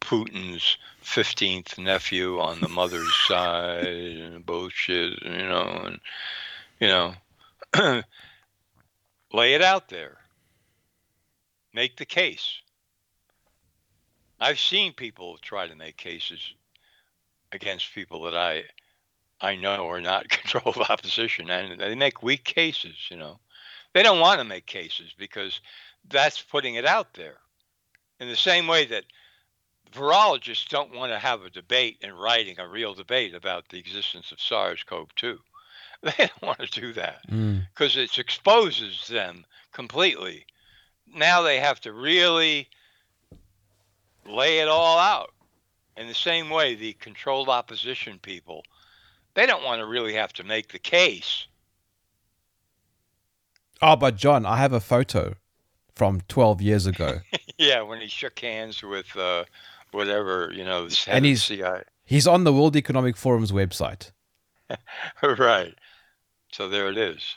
Putin's 0.00 0.78
15th 1.02 1.78
nephew 1.78 2.40
on 2.40 2.60
the 2.60 2.68
mother's 2.68 3.14
side 3.26 3.86
and 3.86 4.46
bullshit, 4.46 5.22
you 5.22 5.48
know, 5.48 5.82
and 5.84 6.00
you 6.80 6.88
know, 6.88 7.14
lay 9.32 9.54
it 9.54 9.62
out 9.62 9.88
there. 9.88 10.18
Make 11.74 11.96
the 11.96 12.06
case. 12.06 12.60
I've 14.40 14.58
seen 14.58 14.92
people 14.92 15.38
try 15.42 15.66
to 15.66 15.74
make 15.74 15.96
cases 15.96 16.54
against 17.52 17.94
people 17.94 18.22
that 18.22 18.36
I 18.36 18.64
I 19.40 19.56
know 19.56 19.88
are 19.88 20.00
not 20.00 20.28
controlled 20.28 20.78
opposition, 20.88 21.50
and 21.50 21.80
they 21.80 21.94
make 21.94 22.22
weak 22.22 22.44
cases. 22.44 22.96
You 23.10 23.16
know, 23.16 23.38
they 23.94 24.02
don't 24.02 24.20
want 24.20 24.40
to 24.40 24.44
make 24.44 24.66
cases 24.66 25.14
because 25.18 25.60
that's 26.08 26.42
putting 26.42 26.74
it 26.74 26.86
out 26.86 27.14
there. 27.14 27.38
In 28.20 28.28
the 28.28 28.36
same 28.36 28.66
way 28.66 28.84
that 28.86 29.04
virologists 29.92 30.68
don't 30.68 30.94
want 30.94 31.12
to 31.12 31.18
have 31.18 31.42
a 31.42 31.50
debate 31.50 31.98
in 32.00 32.12
writing, 32.12 32.58
a 32.58 32.68
real 32.68 32.94
debate 32.94 33.34
about 33.34 33.68
the 33.68 33.78
existence 33.78 34.32
of 34.32 34.40
SARS-CoV-2. 34.40 35.38
They 36.00 36.12
don't 36.16 36.42
want 36.42 36.60
to 36.60 36.80
do 36.80 36.92
that 36.92 37.22
because 37.22 37.96
mm. 37.96 38.04
it 38.04 38.18
exposes 38.18 39.08
them 39.08 39.44
completely. 39.72 40.46
Now 41.12 41.42
they 41.42 41.58
have 41.58 41.80
to 41.80 41.92
really 41.92 42.68
lay 44.24 44.60
it 44.60 44.68
all 44.68 44.96
out. 44.96 45.32
In 45.96 46.06
the 46.06 46.14
same 46.14 46.50
way, 46.50 46.76
the 46.76 46.92
controlled 46.92 47.48
opposition 47.48 48.20
people 48.20 48.62
they 49.38 49.46
don't 49.46 49.62
want 49.62 49.78
to 49.78 49.86
really 49.86 50.14
have 50.14 50.32
to 50.32 50.42
make 50.42 50.72
the 50.72 50.80
case. 50.80 51.46
Oh, 53.80 53.94
but 53.94 54.16
John, 54.16 54.44
I 54.44 54.56
have 54.56 54.72
a 54.72 54.80
photo 54.80 55.36
from 55.94 56.22
12 56.22 56.60
years 56.60 56.86
ago. 56.86 57.20
yeah, 57.56 57.82
when 57.82 58.00
he 58.00 58.08
shook 58.08 58.40
hands 58.40 58.82
with 58.82 59.16
uh, 59.16 59.44
whatever, 59.92 60.50
you 60.52 60.64
know, 60.64 60.88
and 61.06 61.24
he's. 61.24 61.52
He's 62.04 62.26
on 62.26 62.42
the 62.42 62.52
World 62.52 62.74
Economic 62.74 63.16
Forum's 63.16 63.52
website. 63.52 64.10
right. 65.22 65.74
So 66.50 66.68
there 66.68 66.88
it 66.88 66.98
is. 66.98 67.36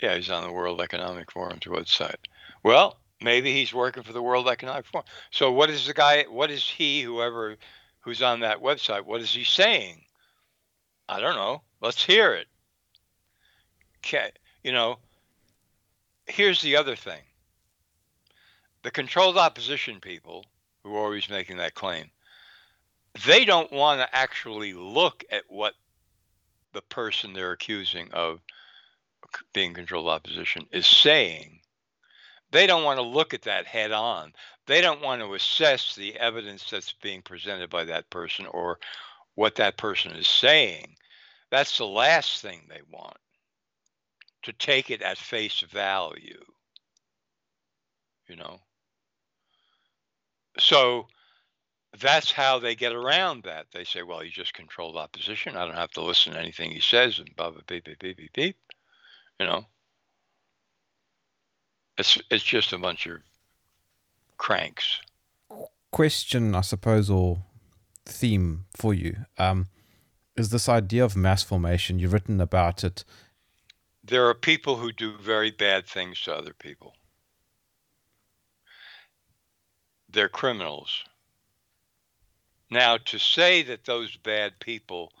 Yeah, 0.00 0.14
he's 0.14 0.30
on 0.30 0.44
the 0.44 0.52
World 0.52 0.80
Economic 0.80 1.30
Forum's 1.30 1.64
website. 1.64 2.24
Well, 2.62 3.00
maybe 3.20 3.52
he's 3.52 3.74
working 3.74 4.02
for 4.02 4.14
the 4.14 4.22
World 4.22 4.48
Economic 4.48 4.86
Forum. 4.86 5.04
So 5.30 5.52
what 5.52 5.68
is 5.68 5.86
the 5.86 5.92
guy, 5.94 6.22
what 6.30 6.50
is 6.50 6.64
he, 6.64 7.02
whoever 7.02 7.58
who's 8.00 8.22
on 8.22 8.40
that 8.40 8.62
website, 8.62 9.04
what 9.04 9.20
is 9.20 9.32
he 9.32 9.44
saying? 9.44 10.04
I 11.08 11.20
don't 11.20 11.36
know. 11.36 11.62
Let's 11.80 12.04
hear 12.04 12.34
it. 12.34 12.48
You 14.62 14.72
know, 14.72 14.98
here's 16.26 16.62
the 16.62 16.76
other 16.76 16.96
thing. 16.96 17.22
the 18.82 18.90
controlled 18.90 19.36
opposition 19.36 20.00
people 20.00 20.44
who 20.82 20.94
are 20.94 20.98
always 21.04 21.28
making 21.28 21.58
that 21.58 21.74
claim, 21.74 22.10
they 23.26 23.44
don't 23.44 23.72
want 23.72 24.00
to 24.00 24.16
actually 24.16 24.72
look 24.72 25.24
at 25.30 25.42
what 25.48 25.74
the 26.72 26.82
person 26.82 27.32
they're 27.32 27.52
accusing 27.52 28.10
of 28.12 28.40
being 29.52 29.74
controlled 29.74 30.08
opposition 30.08 30.66
is 30.72 30.86
saying. 30.86 31.60
They 32.50 32.66
don't 32.66 32.84
want 32.84 32.98
to 32.98 33.02
look 33.02 33.34
at 33.34 33.42
that 33.42 33.66
head 33.66 33.92
on. 33.92 34.32
They 34.66 34.80
don't 34.80 35.02
want 35.02 35.20
to 35.20 35.34
assess 35.34 35.94
the 35.94 36.16
evidence 36.16 36.70
that's 36.70 36.94
being 37.02 37.20
presented 37.20 37.68
by 37.68 37.84
that 37.84 38.08
person 38.10 38.46
or 38.46 38.78
what 39.38 39.54
that 39.54 39.76
person 39.76 40.10
is 40.16 40.26
saying. 40.26 40.96
That's 41.52 41.78
the 41.78 41.86
last 41.86 42.42
thing 42.42 42.62
they 42.68 42.80
want 42.90 43.16
to 44.42 44.52
take 44.52 44.90
it 44.90 45.00
at 45.00 45.16
face 45.16 45.60
value. 45.70 46.42
You 48.26 48.34
know? 48.34 48.58
So 50.58 51.06
that's 52.00 52.32
how 52.32 52.58
they 52.58 52.74
get 52.74 52.92
around 52.92 53.44
that. 53.44 53.66
They 53.72 53.84
say, 53.84 54.02
well, 54.02 54.18
he 54.18 54.28
just 54.28 54.54
controlled 54.54 54.96
opposition. 54.96 55.56
I 55.56 55.64
don't 55.66 55.76
have 55.76 55.92
to 55.92 56.02
listen 56.02 56.32
to 56.32 56.40
anything 56.40 56.72
he 56.72 56.80
says 56.80 57.20
and 57.20 57.30
blah, 57.36 57.52
blah, 57.52 57.60
beep, 57.68 57.84
beep, 57.84 58.00
beep, 58.00 58.16
beep, 58.16 58.32
beep. 58.32 58.56
You 59.38 59.46
know? 59.46 59.64
It's, 61.96 62.18
it's 62.28 62.42
just 62.42 62.72
a 62.72 62.78
bunch 62.78 63.06
of 63.06 63.18
cranks. 64.36 64.98
Question, 65.92 66.56
I 66.56 66.62
suppose, 66.62 67.08
or 67.08 67.38
theme 68.08 68.64
for 68.74 68.94
you 68.94 69.26
um, 69.38 69.68
is 70.36 70.50
this 70.50 70.68
idea 70.68 71.04
of 71.04 71.16
mass 71.16 71.42
formation. 71.42 71.98
You've 71.98 72.12
written 72.12 72.40
about 72.40 72.84
it. 72.84 73.04
There 74.02 74.26
are 74.28 74.34
people 74.34 74.76
who 74.76 74.92
do 74.92 75.16
very 75.18 75.50
bad 75.50 75.86
things 75.86 76.20
to 76.22 76.34
other 76.34 76.54
people. 76.54 76.94
They're 80.08 80.28
criminals. 80.28 81.04
Now, 82.70 82.96
to 82.96 83.18
say 83.18 83.62
that 83.62 83.84
those 83.84 84.16
bad 84.16 84.58
people 84.60 85.12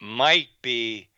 might 0.00 0.48
be 0.62 1.08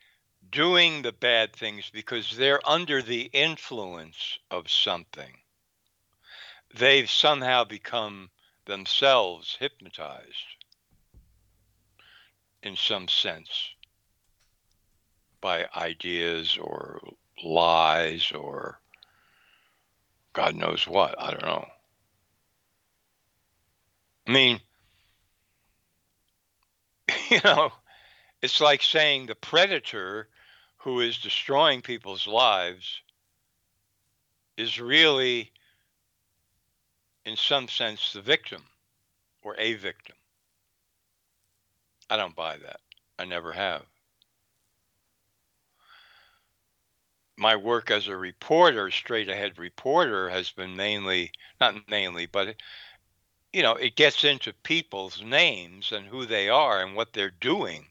doing 0.49 1.01
the 1.01 1.11
bad 1.11 1.53
things 1.53 1.89
because 1.89 2.35
they're 2.35 2.67
under 2.67 3.01
the 3.01 3.29
influence 3.33 4.39
of 4.51 4.69
something, 4.69 5.37
they've 6.73 7.09
somehow 7.09 7.63
become 7.63 8.29
themselves 8.65 9.55
hypnotized 9.59 10.56
in 12.63 12.75
some 12.75 13.07
sense 13.07 13.49
by 15.41 15.65
ideas 15.75 16.57
or 16.59 17.01
lies 17.43 18.31
or 18.31 18.79
God 20.33 20.55
knows 20.55 20.87
what. 20.87 21.15
I 21.19 21.31
don't 21.31 21.43
know. 21.45 21.65
I 24.27 24.31
mean, 24.31 24.59
you 27.29 27.39
know, 27.43 27.71
it's 28.41 28.61
like 28.61 28.81
saying 28.81 29.25
the 29.25 29.35
predator 29.35 30.27
who 30.77 30.99
is 30.99 31.17
destroying 31.17 31.81
people's 31.81 32.27
lives 32.27 33.01
is 34.57 34.79
really, 34.79 35.51
in 37.25 37.35
some 37.35 37.67
sense, 37.67 38.13
the 38.13 38.21
victim 38.21 38.63
or 39.43 39.55
a 39.57 39.73
victim. 39.73 40.15
I 42.09 42.17
don't 42.17 42.35
buy 42.35 42.57
that. 42.57 42.79
I 43.19 43.25
never 43.25 43.51
have. 43.51 43.83
My 47.37 47.55
work 47.55 47.91
as 47.91 48.07
a 48.07 48.17
reporter, 48.17 48.89
straight 48.89 49.29
ahead 49.29 49.59
reporter, 49.59 50.29
has 50.29 50.51
been 50.51 50.75
mainly, 50.75 51.31
not 51.61 51.87
mainly, 51.89 52.25
but 52.25 52.55
you 53.53 53.61
know, 53.61 53.75
it 53.75 53.95
gets 53.95 54.23
into 54.23 54.53
people's 54.63 55.21
names 55.21 55.91
and 55.91 56.05
who 56.05 56.25
they 56.25 56.49
are 56.49 56.81
and 56.83 56.95
what 56.95 57.13
they're 57.13 57.29
doing. 57.29 57.87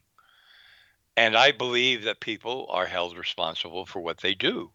And 1.15 1.35
I 1.35 1.51
believe 1.51 2.03
that 2.03 2.19
people 2.19 2.67
are 2.69 2.85
held 2.85 3.17
responsible 3.17 3.85
for 3.85 3.99
what 3.99 4.19
they 4.19 4.35
do, 4.35 4.71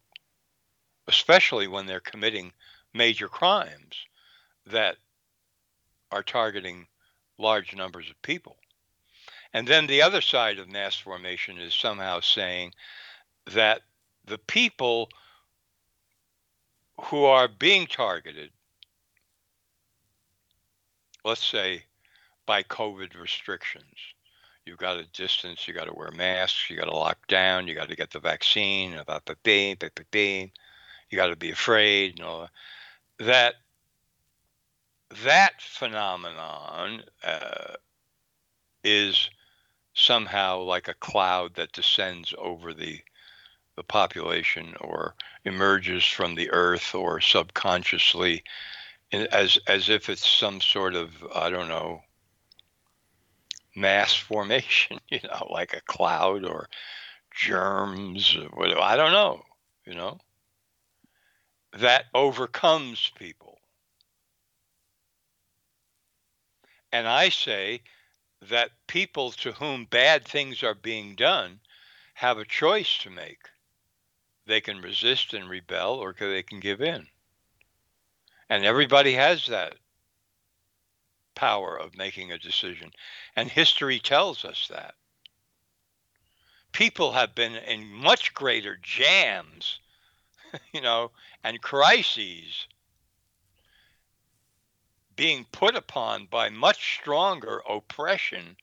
especially 1.07 1.69
when 1.69 1.87
they're 1.87 2.01
committing 2.01 2.53
major 2.93 3.29
crimes 3.29 4.07
that 4.67 4.97
are 6.11 6.23
targeting 6.23 6.87
large 7.39 7.75
numbers 7.75 8.11
of 8.11 8.21
people. 8.23 8.57
And 9.55 9.67
then 9.67 9.87
the 9.87 10.03
other 10.03 10.21
side 10.21 10.59
of 10.59 10.71
mass 10.71 10.97
formation 10.97 11.59
is 11.59 11.75
somehow 11.75 12.21
saying 12.21 12.73
that 13.53 13.83
the 14.25 14.39
people 14.39 15.09
who 17.01 17.25
are 17.25 17.49
being 17.49 17.87
targeted 17.87 18.51
let's 21.25 21.45
say 21.45 21.85
by 22.47 22.63
COVID 22.63 23.21
restrictions. 23.21 23.85
You've 24.67 24.79
got 24.79 24.95
to 24.95 25.05
distance, 25.13 25.67
you 25.67 25.75
got 25.75 25.87
to 25.87 25.95
wear 25.95 26.11
masks, 26.11 26.71
you 26.71 26.77
got 26.77 26.85
to 26.85 26.97
lock 26.97 27.27
down, 27.27 27.67
you 27.67 27.75
got 27.75 27.89
to 27.89 27.97
get 27.97 28.11
the 28.11 28.21
vaccine, 28.21 28.93
that 28.93 29.25
the 29.27 29.37
de 30.13 30.53
you 31.11 31.17
got 31.17 31.27
to 31.27 31.37
be 31.37 31.51
afraid, 31.51 32.19
you 32.19 32.25
know, 32.25 32.47
that 33.19 33.55
that 35.25 35.61
phenomenon 35.61 37.03
uh, 37.23 37.75
is 38.83 39.29
somehow 39.95 40.59
like 40.61 40.89
a 40.89 40.95
cloud 40.95 41.55
that 41.55 41.73
descends 41.73 42.35
over 42.39 42.73
the 42.75 43.01
the 43.77 43.83
population 43.83 44.75
or 44.81 45.15
emerges 45.45 46.05
from 46.05 46.35
the 46.35 46.51
earth 46.51 46.95
or 46.95 47.21
subconsciously 47.21 48.43
as 49.13 49.59
as 49.67 49.89
if 49.89 50.09
it's 50.09 50.29
some 50.29 50.61
sort 50.61 50.95
of 50.95 51.11
I 51.35 51.51
don't 51.51 51.69
know 51.69 52.03
mass 53.75 54.15
formation, 54.15 54.99
you 55.09 55.21
know, 55.25 55.47
like 55.51 55.75
a 55.75 55.81
cloud 55.83 56.45
or 56.45 56.69
germs 57.35 58.37
or 58.37 58.49
whatever. 58.49 58.81
I 58.81 58.97
don't 58.97 59.13
know, 59.13 59.43
you 59.87 59.95
know, 59.95 60.19
that 61.79 62.07
overcomes 62.15 63.11
people. 63.17 63.59
And 66.93 67.09
I 67.09 67.31
say 67.31 67.83
that 68.51 68.71
people 68.87 69.31
to 69.31 69.53
whom 69.53 69.85
bad 69.85 70.25
things 70.25 70.63
are 70.63 70.75
being 70.75 71.15
done 71.15 71.61
have 72.15 72.39
a 72.39 72.45
choice 72.45 72.99
to 72.99 73.11
make. 73.11 73.49
They 74.47 74.61
can 74.61 74.83
resist 74.83 75.33
and 75.33 75.49
rebel 75.49 75.95
or 75.95 76.13
they 76.19 76.43
can 76.43 76.59
give 76.59 76.81
in. 76.81 77.07
And 78.49 78.65
everybody 78.65 79.15
has 79.15 79.47
that 79.47 79.77
power 81.35 81.79
of 81.79 81.97
making 81.97 82.33
a 82.33 82.39
decision. 82.39 82.91
And 83.37 83.51
history 83.51 83.99
tells 83.99 84.45
us 84.45 84.67
that. 84.69 84.95
People 86.73 87.13
have 87.13 87.35
been 87.35 87.55
in 87.55 87.87
much 87.87 88.35
greater 88.35 88.79
jams, 88.83 89.79
you 90.73 90.81
know, 90.81 91.13
and 91.45 91.63
crises 91.63 92.67
being 95.23 95.47
put 95.53 95.77
upon 95.77 96.27
by 96.27 96.49
much 96.49 96.97
stronger 96.97 97.63
oppression 97.71 98.57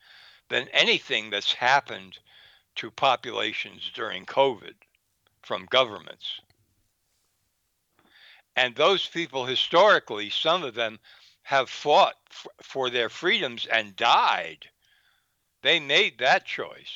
than 0.49 0.67
anything 0.73 1.29
that's 1.29 1.53
happened 1.53 2.19
to 2.75 2.91
populations 2.91 3.89
during 3.95 4.25
COVID 4.25 4.73
from 5.41 5.65
governments. 5.69 6.41
And 8.57 8.75
those 8.75 9.07
people, 9.07 9.45
historically, 9.45 10.29
some 10.29 10.63
of 10.63 10.73
them 10.73 10.99
have 11.43 11.69
fought 11.69 12.15
f- 12.29 12.47
for 12.61 12.89
their 12.89 13.07
freedoms 13.07 13.65
and 13.65 13.95
died. 13.95 14.67
They 15.61 15.79
made 15.79 16.17
that 16.17 16.45
choice. 16.45 16.91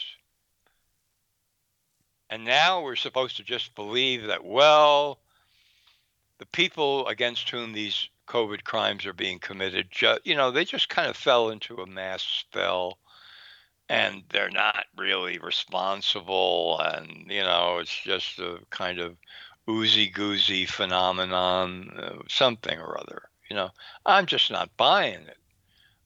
And 2.29 2.43
now 2.43 2.81
we're 2.81 2.97
supposed 2.97 3.37
to 3.37 3.43
just 3.43 3.75
believe 3.75 4.25
that, 4.25 4.43
well, 4.43 5.19
the 6.39 6.47
people 6.47 7.07
against 7.07 7.49
whom 7.49 7.71
these 7.71 8.09
COVID 8.27 8.63
crimes 8.63 9.05
are 9.05 9.13
being 9.13 9.39
committed, 9.39 9.89
you 10.23 10.35
know, 10.35 10.51
they 10.51 10.65
just 10.65 10.89
kind 10.89 11.09
of 11.09 11.17
fell 11.17 11.49
into 11.49 11.81
a 11.81 11.87
mass 11.87 12.23
spell 12.23 12.97
and 13.89 14.23
they're 14.29 14.49
not 14.49 14.85
really 14.97 15.37
responsible. 15.37 16.79
And, 16.79 17.25
you 17.29 17.41
know, 17.41 17.79
it's 17.79 17.95
just 17.95 18.39
a 18.39 18.59
kind 18.69 18.99
of 18.99 19.17
oozy 19.69 20.09
goozy 20.09 20.67
phenomenon, 20.67 21.89
uh, 21.97 22.15
something 22.27 22.79
or 22.79 22.99
other. 22.99 23.29
You 23.49 23.55
know, 23.55 23.69
I'm 24.05 24.25
just 24.25 24.49
not 24.51 24.75
buying 24.77 25.21
it. 25.21 25.37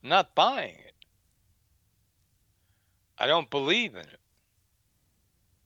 I'm 0.04 0.10
not 0.10 0.36
buying 0.36 0.76
it. 0.76 0.94
I 3.18 3.28
don't 3.28 3.50
believe 3.50 3.96
in 3.96 4.02
it. 4.02 4.20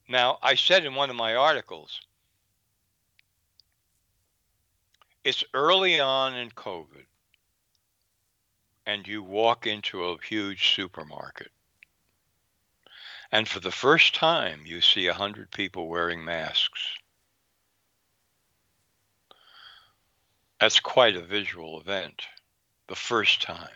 Now, 0.08 0.38
I 0.42 0.56
said 0.56 0.86
in 0.86 0.96
one 0.96 1.10
of 1.10 1.16
my 1.16 1.36
articles, 1.36 2.02
it's 5.24 5.44
early 5.54 6.00
on 6.00 6.36
in 6.36 6.50
COVID, 6.50 7.06
and 8.86 9.08
you 9.08 9.24
walk 9.24 9.68
into 9.68 10.04
a 10.04 10.18
huge 10.22 10.74
supermarket. 10.76 11.52
And 13.32 13.48
for 13.48 13.60
the 13.60 13.72
first 13.72 14.16
time, 14.16 14.62
you 14.66 14.82
see 14.82 15.08
a 15.08 15.12
100 15.12 15.52
people 15.52 15.88
wearing 15.88 16.26
masks 16.26 16.98
That's 20.62 20.80
quite 20.80 21.16
a 21.16 21.22
visual 21.22 21.82
event 21.82 22.22
the 22.88 22.96
first 22.96 23.42
time, 23.42 23.68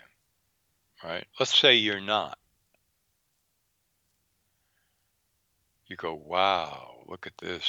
right? 1.03 1.25
Let's 1.39 1.57
say 1.57 1.73
you're 1.73 1.99
not. 1.99 2.37
You 5.87 5.95
go, 5.95 6.13
wow, 6.13 6.97
look 7.07 7.25
at 7.25 7.39
this. 7.39 7.67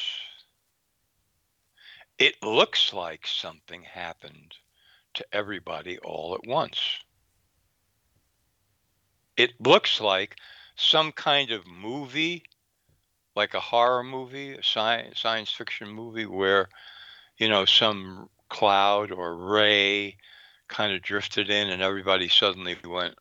It 2.18 2.43
looks 2.43 2.94
like 2.94 3.26
something 3.26 3.82
happened 3.82 4.55
to 5.14 5.26
everybody 5.32 5.98
all 5.98 6.34
at 6.34 6.47
once. 6.47 6.80
It 9.36 9.52
looks 9.60 10.01
like 10.01 10.36
some 10.76 11.12
kind 11.12 11.51
of 11.51 11.66
movie, 11.66 12.44
like 13.34 13.52
a 13.52 13.60
horror 13.60 14.02
movie, 14.02 14.52
a 14.55 14.62
science, 14.62 15.20
science 15.20 15.51
fiction 15.51 15.88
movie, 15.90 16.24
where, 16.24 16.68
you 17.36 17.51
know, 17.51 17.66
some 17.66 18.30
cloud 18.48 19.12
or 19.12 19.36
ray 19.36 20.16
kind 20.68 20.94
of 20.94 21.02
drifted 21.02 21.51
in 21.51 21.68
and 21.68 21.82
everybody 21.82 22.28
suddenly 22.28 22.76
went, 22.82 23.14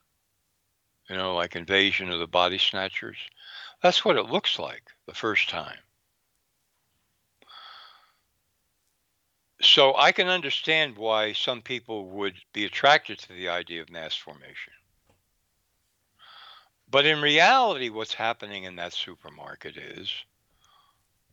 you 1.09 1.17
know, 1.17 1.35
like 1.35 1.55
Invasion 1.55 2.11
of 2.11 2.19
the 2.19 2.27
Body 2.27 2.57
Snatchers. 2.57 3.17
That's 3.83 4.05
what 4.05 4.17
it 4.17 4.29
looks 4.29 4.57
like 4.57 4.83
the 5.05 5.13
first 5.13 5.49
time. 5.49 5.77
So 9.61 9.95
I 9.95 10.11
can 10.11 10.27
understand 10.27 10.97
why 10.97 11.33
some 11.33 11.61
people 11.61 12.09
would 12.09 12.35
be 12.53 12.65
attracted 12.65 13.19
to 13.19 13.29
the 13.29 13.49
idea 13.49 13.81
of 13.81 13.89
mass 13.89 14.15
formation. 14.15 14.73
But 16.89 17.05
in 17.05 17.21
reality, 17.21 17.89
what's 17.89 18.13
happening 18.13 18.63
in 18.63 18.75
that 18.75 18.93
supermarket 18.93 19.77
is 19.77 20.11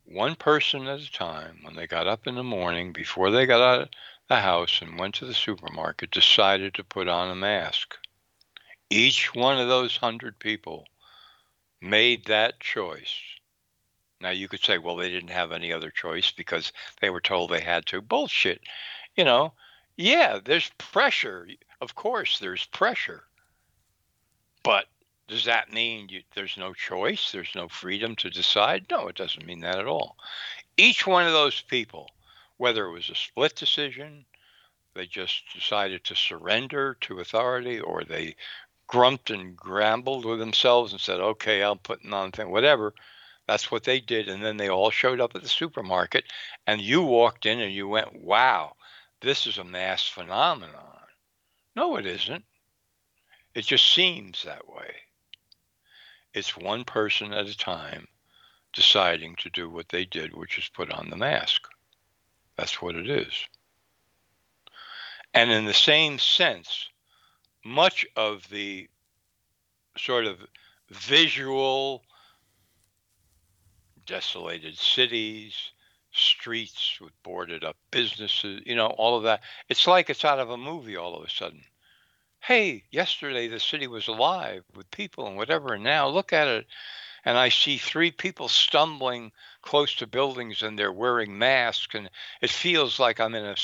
one 0.05 0.35
person 0.35 0.87
at 0.87 0.99
a 0.99 1.11
time, 1.11 1.59
when 1.61 1.75
they 1.75 1.87
got 1.87 2.07
up 2.07 2.27
in 2.27 2.35
the 2.35 2.43
morning, 2.43 2.91
before 2.91 3.31
they 3.31 3.45
got 3.45 3.61
out 3.61 3.81
of 3.83 3.89
the 4.29 4.41
house 4.41 4.81
and 4.81 4.99
went 4.99 5.15
to 5.15 5.25
the 5.25 5.33
supermarket, 5.33 6.11
decided 6.11 6.73
to 6.73 6.83
put 6.83 7.07
on 7.07 7.29
a 7.29 7.35
mask. 7.35 7.95
Each 8.89 9.33
one 9.33 9.59
of 9.59 9.67
those 9.67 9.97
hundred 9.97 10.39
people 10.39 10.85
made 11.81 12.25
that 12.25 12.59
choice. 12.59 13.15
Now 14.23 14.29
you 14.29 14.47
could 14.47 14.63
say, 14.63 14.77
well, 14.77 14.95
they 14.95 15.09
didn't 15.09 15.31
have 15.31 15.51
any 15.51 15.73
other 15.73 15.91
choice 15.91 16.31
because 16.31 16.71
they 17.01 17.09
were 17.09 17.19
told 17.19 17.49
they 17.49 17.59
had 17.59 17.85
to. 17.87 17.99
Bullshit. 17.99 18.61
You 19.17 19.25
know, 19.25 19.51
yeah, 19.97 20.39
there's 20.43 20.71
pressure. 20.77 21.45
Of 21.81 21.95
course, 21.95 22.39
there's 22.39 22.65
pressure. 22.65 23.25
But 24.63 24.85
does 25.27 25.43
that 25.43 25.73
mean 25.73 26.07
you, 26.07 26.21
there's 26.35 26.55
no 26.57 26.73
choice? 26.73 27.33
There's 27.33 27.53
no 27.53 27.67
freedom 27.67 28.15
to 28.17 28.29
decide? 28.29 28.85
No, 28.89 29.09
it 29.09 29.15
doesn't 29.15 29.45
mean 29.45 29.59
that 29.59 29.77
at 29.77 29.87
all. 29.87 30.15
Each 30.77 31.05
one 31.05 31.27
of 31.27 31.33
those 31.33 31.59
people, 31.59 32.09
whether 32.55 32.85
it 32.85 32.93
was 32.93 33.09
a 33.09 33.15
split 33.15 33.57
decision, 33.57 34.23
they 34.93 35.05
just 35.05 35.43
decided 35.53 36.05
to 36.05 36.15
surrender 36.15 36.95
to 37.01 37.19
authority, 37.19 37.81
or 37.81 38.05
they 38.05 38.37
grumped 38.87 39.31
and 39.31 39.57
grumbled 39.57 40.23
with 40.23 40.39
themselves 40.39 40.93
and 40.93 41.01
said, 41.01 41.19
okay, 41.19 41.61
I'm 41.61 41.79
putting 41.79 42.13
on 42.13 42.31
thing, 42.31 42.51
whatever 42.51 42.93
that's 43.47 43.71
what 43.71 43.83
they 43.83 43.99
did. 43.99 44.29
And 44.29 44.43
then 44.43 44.57
they 44.57 44.69
all 44.69 44.91
showed 44.91 45.19
up 45.19 45.35
at 45.35 45.41
the 45.43 45.49
supermarket, 45.49 46.25
and 46.65 46.81
you 46.81 47.01
walked 47.01 47.45
in 47.45 47.59
and 47.59 47.73
you 47.73 47.87
went, 47.87 48.21
wow, 48.21 48.73
this 49.21 49.47
is 49.47 49.57
a 49.57 49.63
mass 49.63 50.07
phenomenon. 50.07 50.99
No, 51.75 51.97
it 51.97 52.05
isn't. 52.05 52.43
It 53.55 53.65
just 53.65 53.93
seems 53.93 54.43
that 54.43 54.67
way. 54.67 54.95
It's 56.33 56.57
one 56.57 56.83
person 56.83 57.33
at 57.33 57.47
a 57.47 57.57
time 57.57 58.07
deciding 58.73 59.35
to 59.35 59.49
do 59.49 59.69
what 59.69 59.89
they 59.89 60.05
did, 60.05 60.35
which 60.35 60.57
is 60.57 60.69
put 60.73 60.91
on 60.91 61.09
the 61.09 61.15
mask. 61.15 61.67
That's 62.57 62.81
what 62.81 62.95
it 62.95 63.09
is. 63.09 63.33
And 65.33 65.51
in 65.51 65.65
the 65.65 65.73
same 65.73 66.19
sense, 66.19 66.89
much 67.63 68.05
of 68.15 68.47
the 68.49 68.87
sort 69.97 70.25
of 70.25 70.37
visual 70.89 72.03
desolated 74.05 74.77
cities, 74.77 75.71
streets 76.11 76.99
with 77.01 77.11
boarded 77.23 77.63
up 77.63 77.75
businesses, 77.91 78.61
you 78.65 78.75
know, 78.75 78.87
all 78.87 79.17
of 79.17 79.23
that. 79.23 79.41
It's 79.69 79.87
like 79.87 80.09
it's 80.09 80.25
out 80.25 80.39
of 80.39 80.49
a 80.49 80.57
movie 80.57 80.95
all 80.95 81.15
of 81.15 81.25
a 81.25 81.29
sudden. 81.29 81.63
Hey, 82.39 82.83
yesterday 82.91 83.47
the 83.47 83.59
city 83.59 83.87
was 83.87 84.07
alive 84.07 84.63
with 84.75 84.91
people 84.91 85.27
and 85.27 85.37
whatever, 85.37 85.73
and 85.73 85.83
now 85.83 86.07
look 86.07 86.33
at 86.33 86.47
it. 86.47 86.67
And 87.25 87.37
I 87.37 87.49
see 87.49 87.77
three 87.77 88.11
people 88.11 88.49
stumbling 88.49 89.31
close 89.61 89.95
to 89.95 90.07
buildings 90.07 90.61
and 90.61 90.77
they're 90.77 90.91
wearing 90.91 91.37
masks, 91.37 91.95
and 91.95 92.09
it 92.41 92.49
feels 92.49 92.99
like 92.99 93.19
I'm 93.19 93.33
in 93.33 93.45
a, 93.45 93.55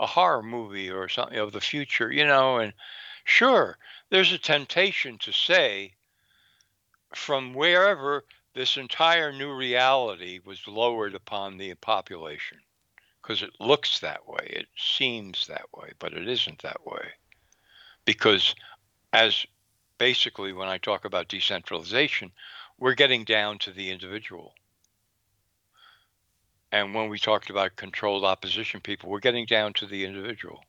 a 0.00 0.06
horror 0.06 0.42
movie 0.42 0.90
or 0.90 1.08
something 1.08 1.38
of 1.38 1.52
the 1.52 1.60
future, 1.60 2.12
you 2.12 2.26
know. 2.26 2.58
And 2.58 2.72
sure, 3.24 3.78
there's 4.10 4.32
a 4.32 4.38
temptation 4.38 5.18
to 5.18 5.32
say, 5.32 5.94
from 7.14 7.54
wherever 7.54 8.24
this 8.54 8.76
entire 8.76 9.32
new 9.32 9.52
reality 9.52 10.40
was 10.44 10.66
lowered 10.68 11.14
upon 11.14 11.58
the 11.58 11.74
population 11.74 12.58
because 13.20 13.42
it 13.42 13.50
looks 13.58 13.98
that 13.98 14.28
way, 14.28 14.46
it 14.50 14.66
seems 14.76 15.46
that 15.46 15.66
way, 15.74 15.90
but 15.98 16.12
it 16.12 16.28
isn't 16.28 16.62
that 16.62 16.86
way. 16.86 17.08
Because, 18.04 18.54
as 19.12 19.44
basically 19.98 20.52
when 20.52 20.68
I 20.68 20.78
talk 20.78 21.04
about 21.04 21.28
decentralization, 21.28 22.30
we're 22.78 22.94
getting 22.94 23.24
down 23.24 23.58
to 23.60 23.72
the 23.72 23.90
individual. 23.90 24.54
And 26.70 26.94
when 26.94 27.08
we 27.08 27.18
talked 27.18 27.50
about 27.50 27.76
controlled 27.76 28.24
opposition 28.24 28.80
people, 28.80 29.08
we're 29.08 29.20
getting 29.20 29.46
down 29.46 29.72
to 29.74 29.86
the 29.86 30.04
individual. 30.04 30.60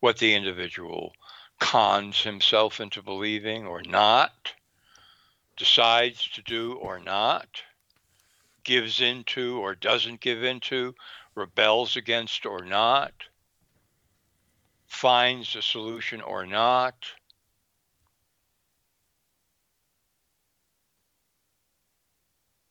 What 0.00 0.18
the 0.18 0.34
individual 0.34 1.12
cons 1.58 2.22
himself 2.22 2.80
into 2.80 3.02
believing 3.02 3.66
or 3.66 3.82
not 3.82 4.52
decides 5.58 6.28
to 6.30 6.42
do 6.42 6.74
or 6.74 6.98
not, 7.00 7.48
gives 8.64 9.00
into 9.00 9.58
or 9.58 9.74
doesn't 9.74 10.20
give 10.20 10.42
into, 10.42 10.94
rebels 11.34 11.96
against 11.96 12.46
or 12.46 12.64
not, 12.64 13.12
finds 14.86 15.54
a 15.56 15.62
solution 15.62 16.20
or 16.20 16.46
not. 16.46 16.94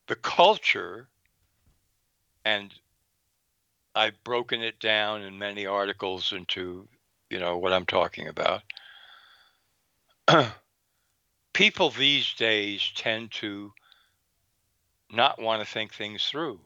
The 0.07 0.15
culture, 0.15 1.09
and 2.45 2.73
I've 3.93 4.23
broken 4.23 4.61
it 4.61 4.79
down 4.79 5.23
in 5.23 5.37
many 5.37 5.65
articles 5.65 6.31
into, 6.31 6.87
you 7.29 7.39
know, 7.39 7.57
what 7.57 7.73
I'm 7.73 7.85
talking 7.85 8.29
about. 8.29 8.63
people 11.57 11.89
these 11.89 12.35
days 12.35 12.91
tend 12.93 13.31
to 13.31 13.73
not 15.11 15.41
want 15.41 15.59
to 15.59 15.67
think 15.67 15.91
things 15.91 16.23
through. 16.23 16.59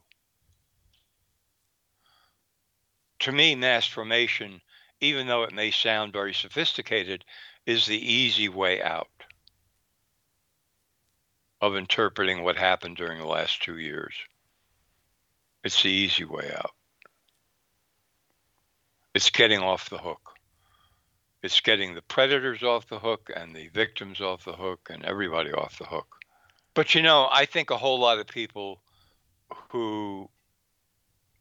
To 3.19 3.31
me, 3.31 3.55
mass 3.55 3.87
formation, 3.87 4.59
even 4.99 5.27
though 5.27 5.43
it 5.43 5.53
may 5.53 5.71
sound 5.71 6.11
very 6.11 6.33
sophisticated, 6.33 7.23
is 7.65 7.85
the 7.85 8.13
easy 8.13 8.49
way 8.49 8.83
out 8.83 9.07
of 11.61 11.77
interpreting 11.77 12.43
what 12.43 12.57
happened 12.57 12.97
during 12.97 13.17
the 13.17 13.25
last 13.25 13.63
two 13.63 13.77
years. 13.77 14.13
It's 15.63 15.81
the 15.83 15.89
easy 15.89 16.25
way 16.25 16.51
out. 16.53 16.71
It's 19.15 19.29
getting 19.29 19.61
off 19.61 19.89
the 19.89 19.99
hook. 19.99 20.30
It's 21.43 21.59
getting 21.59 21.95
the 21.95 22.03
predators 22.03 22.61
off 22.61 22.87
the 22.87 22.99
hook 22.99 23.31
and 23.35 23.55
the 23.55 23.67
victims 23.69 24.21
off 24.21 24.45
the 24.45 24.53
hook 24.53 24.89
and 24.91 25.03
everybody 25.03 25.51
off 25.51 25.79
the 25.79 25.85
hook. 25.85 26.17
But 26.73 26.93
you 26.93 27.01
know, 27.01 27.27
I 27.31 27.45
think 27.45 27.69
a 27.69 27.77
whole 27.77 27.99
lot 27.99 28.19
of 28.19 28.27
people 28.27 28.81
who 29.69 30.29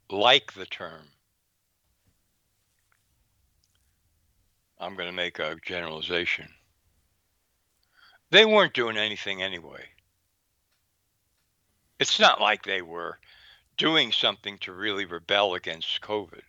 like 0.09 0.53
the 0.53 0.65
term, 0.65 1.05
I'm 4.79 4.95
going 4.95 5.07
to 5.07 5.15
make 5.15 5.39
a 5.39 5.55
generalization, 5.63 6.49
they 8.31 8.45
weren't 8.45 8.73
doing 8.73 8.97
anything 8.97 9.41
anyway. 9.41 9.83
It's 11.99 12.19
not 12.19 12.41
like 12.41 12.63
they 12.63 12.81
were 12.81 13.19
doing 13.77 14.11
something 14.11 14.57
to 14.59 14.73
really 14.73 15.05
rebel 15.05 15.53
against 15.53 16.01
COVID. 16.01 16.41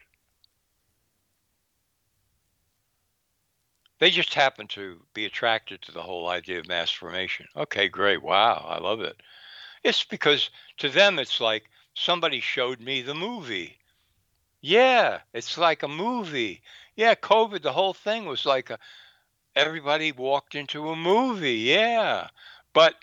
They 4.03 4.11
just 4.11 4.35
happen 4.35 4.67
to 4.67 5.01
be 5.15 5.27
attracted 5.27 5.81
to 5.83 5.93
the 5.93 6.03
whole 6.03 6.29
idea 6.29 6.59
of 6.59 6.67
mass 6.67 6.91
formation. 6.91 7.47
Okay, 7.55 7.87
great. 7.87 8.21
Wow, 8.21 8.67
I 8.69 8.81
love 8.81 9.01
it. 9.01 9.23
It's 9.85 10.03
because 10.03 10.51
to 10.79 10.89
them, 10.89 11.21
it's 11.21 11.41
like 11.41 11.71
somebody 11.95 12.41
showed 12.41 12.81
me 12.81 13.03
the 13.03 13.15
movie. 13.15 13.79
Yeah, 14.61 15.21
it's 15.33 15.57
like 15.57 15.85
a 15.85 15.89
movie. 15.89 16.63
Yeah, 16.97 17.15
COVID, 17.15 17.63
the 17.63 17.73
whole 17.73 17.95
thing 17.95 18.25
was 18.25 18.45
like 18.45 18.71
a, 18.71 18.79
everybody 19.55 20.11
walked 20.11 20.57
into 20.57 20.89
a 20.89 20.97
movie. 20.97 21.59
Yeah. 21.59 22.27
But 22.73 22.97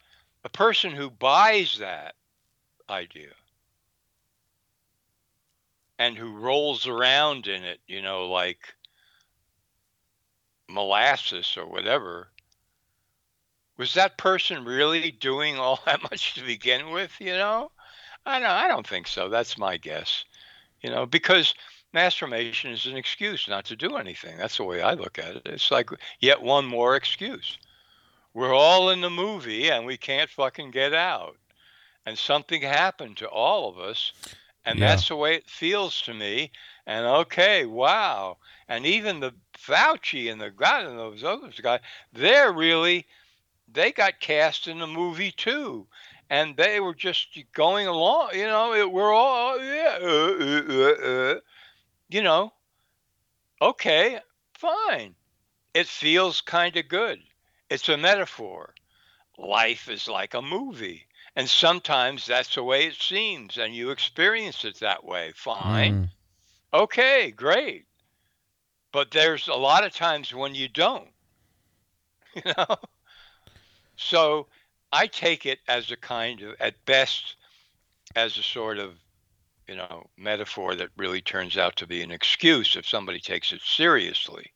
a 0.43 0.49
person 0.49 0.91
who 0.91 1.09
buys 1.09 1.77
that 1.77 2.15
idea 2.89 3.31
and 5.97 6.17
who 6.17 6.35
rolls 6.35 6.87
around 6.87 7.47
in 7.47 7.63
it, 7.63 7.79
you 7.87 8.01
know, 8.01 8.27
like 8.27 8.75
molasses 10.69 11.57
or 11.57 11.67
whatever, 11.67 12.29
was 13.77 13.93
that 13.95 14.17
person 14.17 14.65
really 14.65 15.11
doing 15.11 15.57
all 15.57 15.79
that 15.85 16.01
much 16.03 16.35
to 16.35 16.43
begin 16.43 16.91
with? 16.91 17.11
You 17.19 17.33
know, 17.33 17.71
I 18.25 18.39
don't. 18.39 18.49
I 18.49 18.67
don't 18.67 18.87
think 18.87 19.07
so. 19.07 19.29
That's 19.29 19.57
my 19.57 19.77
guess. 19.77 20.25
You 20.81 20.89
know, 20.91 21.05
because 21.05 21.53
mass 21.93 22.15
formation 22.15 22.71
is 22.71 22.85
an 22.85 22.95
excuse 22.97 23.47
not 23.47 23.65
to 23.65 23.75
do 23.75 23.97
anything. 23.97 24.37
That's 24.37 24.57
the 24.57 24.63
way 24.63 24.81
I 24.81 24.93
look 24.93 25.17
at 25.19 25.35
it. 25.37 25.41
It's 25.45 25.71
like 25.71 25.89
yet 26.19 26.41
one 26.41 26.65
more 26.65 26.95
excuse. 26.95 27.57
We're 28.33 28.53
all 28.55 28.89
in 28.89 29.01
the 29.01 29.09
movie 29.09 29.69
and 29.69 29.85
we 29.85 29.97
can't 29.97 30.29
fucking 30.29 30.71
get 30.71 30.93
out. 30.93 31.37
And 32.05 32.17
something 32.17 32.61
happened 32.61 33.17
to 33.17 33.27
all 33.29 33.69
of 33.69 33.79
us. 33.79 34.13
And 34.65 34.79
Yeah. 34.79 34.87
that's 34.87 35.07
the 35.07 35.15
way 35.15 35.35
it 35.35 35.49
feels 35.49 36.01
to 36.03 36.13
me. 36.13 36.51
And 36.89 37.05
okay, 37.05 37.67
wow. 37.67 38.37
And 38.67 38.83
even 38.83 39.19
the 39.19 39.35
Fauci 39.53 40.31
and 40.31 40.41
the 40.41 40.49
God 40.49 40.85
and 40.85 40.97
those 40.97 41.23
other 41.23 41.51
guys, 41.61 41.81
they're 42.13 42.51
really, 42.51 43.05
they 43.71 43.91
got 43.91 44.19
cast 44.19 44.67
in 44.67 44.79
the 44.79 44.87
movie 44.87 45.31
too. 45.31 45.85
And 46.31 46.57
they 46.57 46.79
were 46.79 46.95
just 46.95 47.37
going 47.53 47.85
along, 47.85 48.31
you 48.33 48.47
know, 48.47 48.73
it, 48.73 48.91
we're 48.91 49.13
all, 49.13 49.63
yeah, 49.63 49.99
uh, 50.01 50.33
uh, 50.39 50.63
uh, 50.67 51.07
uh, 51.07 51.39
you 52.09 52.23
know, 52.23 52.53
okay, 53.61 54.19
fine. 54.55 55.13
It 55.75 55.85
feels 55.85 56.41
kind 56.41 56.75
of 56.75 56.87
good. 56.87 57.19
It's 57.69 57.87
a 57.87 57.97
metaphor. 57.97 58.73
Life 59.37 59.89
is 59.89 60.07
like 60.07 60.33
a 60.33 60.41
movie. 60.41 61.05
And 61.35 61.47
sometimes 61.47 62.25
that's 62.25 62.55
the 62.55 62.63
way 62.63 62.87
it 62.87 62.95
seems, 62.95 63.59
and 63.59 63.75
you 63.75 63.91
experience 63.91 64.65
it 64.65 64.79
that 64.79 65.03
way. 65.03 65.33
Fine. 65.35 66.05
Mm. 66.05 66.09
Okay, 66.73 67.31
great. 67.31 67.85
But 68.91 69.11
there's 69.11 69.47
a 69.47 69.53
lot 69.55 69.83
of 69.83 69.93
times 69.93 70.33
when 70.33 70.55
you 70.55 70.67
don't. 70.67 71.07
You 72.35 72.53
know? 72.57 72.77
So 73.97 74.47
I 74.93 75.07
take 75.07 75.45
it 75.47 75.59
as 75.67 75.91
a 75.91 75.97
kind 75.97 76.41
of, 76.41 76.55
at 76.59 76.73
best, 76.85 77.35
as 78.15 78.37
a 78.37 78.43
sort 78.43 78.77
of, 78.77 78.93
you 79.67 79.75
know, 79.75 80.07
metaphor 80.15 80.75
that 80.75 80.89
really 80.95 81.21
turns 81.21 81.57
out 81.57 81.75
to 81.77 81.87
be 81.87 82.01
an 82.01 82.11
excuse 82.11 82.75
if 82.75 82.87
somebody 82.87 83.19
takes 83.19 83.51
it 83.51 83.61
seriously. 83.61 84.51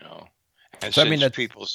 You 0.00 0.08
know? 0.08 0.28
And 0.82 0.94
So, 0.94 1.00
I 1.02 1.04
since 1.04 1.10
mean, 1.10 1.20
that's- 1.20 1.34
people, 1.36 1.66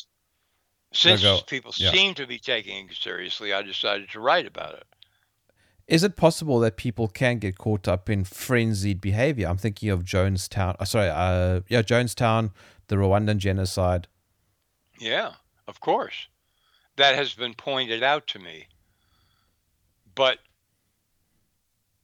since 0.94 1.42
people 1.48 1.74
Yeah. 1.78 1.92
seem 1.92 2.14
to 2.16 2.28
be 2.28 2.38
taking 2.40 2.88
it 2.90 2.96
seriously, 2.96 3.52
I 3.52 3.62
decided 3.64 4.10
to 4.12 4.20
write 4.20 4.46
about 4.46 4.76
it. 4.76 4.88
Is 5.90 6.03
it 6.03 6.16
possible 6.16 6.60
that 6.60 6.78
people 6.78 7.07
can 7.07 7.40
get 7.40 7.57
caught 7.57 7.88
up 7.88 8.11
in 8.11 8.24
frenzied 8.24 9.02
behavior? 9.02 9.48
I'm 9.48 9.57
thinking 9.57 9.90
of 9.90 10.03
Jonestown. 10.03 10.76
Uh, 10.80 10.86
sorry, 10.86 11.10
uh, 11.10 11.61
yeah, 11.68 11.82
Jonestown, 11.82 12.52
the 12.90 12.95
Rwandan 12.95 13.38
genocide. 13.38 14.07
Yeah, 14.99 15.34
of 15.68 15.80
course. 15.80 16.28
That 16.98 17.16
has 17.16 17.34
been 17.34 17.56
pointed 17.56 18.03
out 18.03 18.28
to 18.28 18.40
me. 18.40 18.68
But 20.14 20.38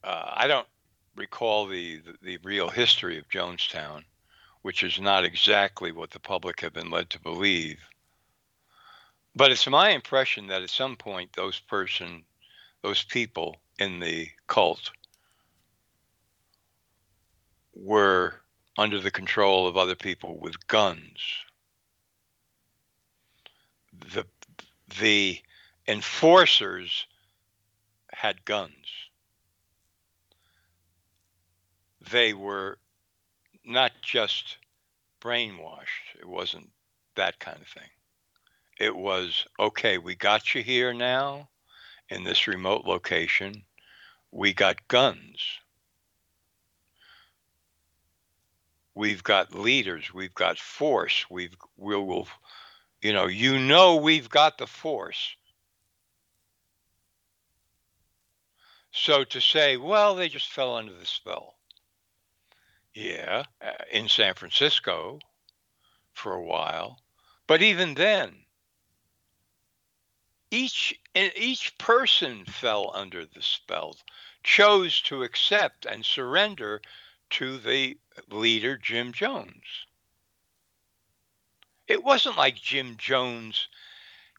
uh, 0.03 0.32
I 0.34 0.48
don't 0.48 0.68
recall 1.16 1.68
the, 1.68 1.98
the, 1.98 2.16
the 2.24 2.38
real 2.44 2.70
history 2.70 3.20
of 3.20 3.30
Jonestown, 3.30 4.03
which 4.64 4.82
is 4.82 4.99
not 4.99 5.24
exactly 5.24 5.91
what 5.91 6.10
the 6.10 6.20
public 6.20 6.62
have 6.62 6.74
been 6.74 6.90
led 6.90 7.12
to 7.12 7.22
believe. 7.22 7.78
But 9.36 9.52
it's 9.52 9.68
my 9.68 9.91
impression 9.91 10.48
that 10.48 10.64
at 10.64 10.72
some 10.72 10.95
point 10.95 11.34
those 11.34 11.60
person, 11.60 12.24
those 12.81 13.03
people 13.03 13.57
in 13.80 13.99
the 13.99 14.27
cult 14.47 14.91
were 17.73 18.35
under 18.77 18.99
the 18.99 19.11
control 19.11 19.68
of 19.68 19.77
other 19.77 19.95
people 19.95 20.38
with 20.39 20.68
guns 20.68 21.45
the 23.99 24.26
the 24.99 25.39
enforcers 25.88 27.06
had 28.11 28.45
guns. 28.45 28.73
They 32.10 32.34
were 32.34 32.77
not 33.64 33.91
just 34.02 34.57
brainwashed. 35.22 36.19
It 36.19 36.27
wasn't 36.27 36.69
that 37.15 37.39
kind 37.39 37.60
of 37.60 37.68
thing. 37.68 37.89
It 38.80 38.95
was 38.95 39.45
okay, 39.60 39.97
we 39.97 40.15
got 40.15 40.53
you 40.53 40.61
here 40.61 40.93
now 40.93 41.49
in 42.10 42.23
this 42.23 42.48
remote 42.48 42.86
location. 42.86 43.64
We 44.32 44.53
got 44.53 44.88
guns. 44.88 45.60
We've 48.94 49.23
got 49.23 49.53
leaders, 49.53 50.14
we've 50.14 50.34
got 50.34 50.57
force, 50.57 51.26
we've 51.30 51.53
we 51.76 51.95
will 51.98 52.27
you 53.02 53.14
know, 53.14 53.27
you 53.27 53.60
know 53.60 53.98
we've 53.98 54.30
got 54.30 54.57
the 54.57 54.68
force. 54.68 55.36
So 58.91 59.26
to 59.26 59.41
say, 59.41 59.76
well, 59.76 60.15
they 60.15 60.30
just 60.30 60.52
fell 60.52 60.76
under 60.76 60.94
the 60.94 61.06
spell. 61.06 61.56
Yeah, 62.94 63.44
uh, 63.61 63.72
in 63.91 64.07
San 64.07 64.34
Francisco 64.34 65.19
for 66.14 66.34
a 66.34 66.41
while. 66.41 66.98
But 67.45 67.61
even 67.61 67.94
then, 67.94 68.34
each 70.49 70.98
and 71.16 71.32
each 71.36 71.78
person 71.78 72.46
fell 72.46 72.92
under 72.94 73.26
the 73.26 73.42
spell, 73.42 73.98
chose 74.44 75.02
to 75.02 75.24
accept 75.24 75.86
and 75.86 76.06
surrender 76.06 76.82
to 77.32 77.58
the 77.58 77.98
leader 78.30 78.78
Jim 78.78 79.14
Jones. 79.14 79.86
It 81.88 82.04
wasn't 82.04 82.38
like 82.38 82.56
Jim 82.56 82.98
Jones 82.98 83.70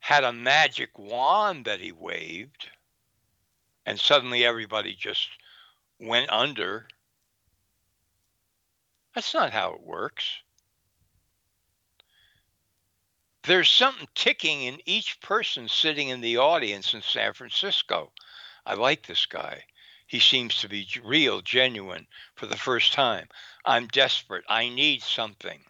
had 0.01 0.23
a 0.23 0.33
magic 0.33 0.97
wand 0.99 1.65
that 1.65 1.81
he 1.81 1.91
waved 1.91 2.69
and 3.87 3.99
suddenly 3.99 4.45
everybody 4.45 4.95
just 4.95 5.29
went 6.01 6.31
under. 6.31 6.89
That's 9.15 9.33
not 9.33 9.53
how 9.53 9.75
it 9.75 9.83
works. 9.83 10.25
There's 13.47 13.71
something 13.71 14.09
ticking 14.15 14.63
in 14.63 14.81
each 14.87 15.21
person 15.21 15.69
sitting 15.69 16.09
in 16.09 16.21
the 16.21 16.39
audience 16.39 16.95
in 16.95 17.03
San 17.03 17.33
Francisco. 17.33 18.13
I 18.65 18.75
like 18.75 19.07
this 19.07 19.27
guy. 19.27 19.65
He 20.07 20.21
seems 20.21 20.61
to 20.61 20.69
be 20.69 20.89
real, 21.05 21.41
genuine 21.41 22.07
for 22.35 22.47
the 22.47 22.57
first 22.57 22.93
time. 22.93 23.29
I'm 23.65 23.87
desperate. 23.89 24.45
I 24.49 24.69
need 24.69 25.03
something 25.03 25.61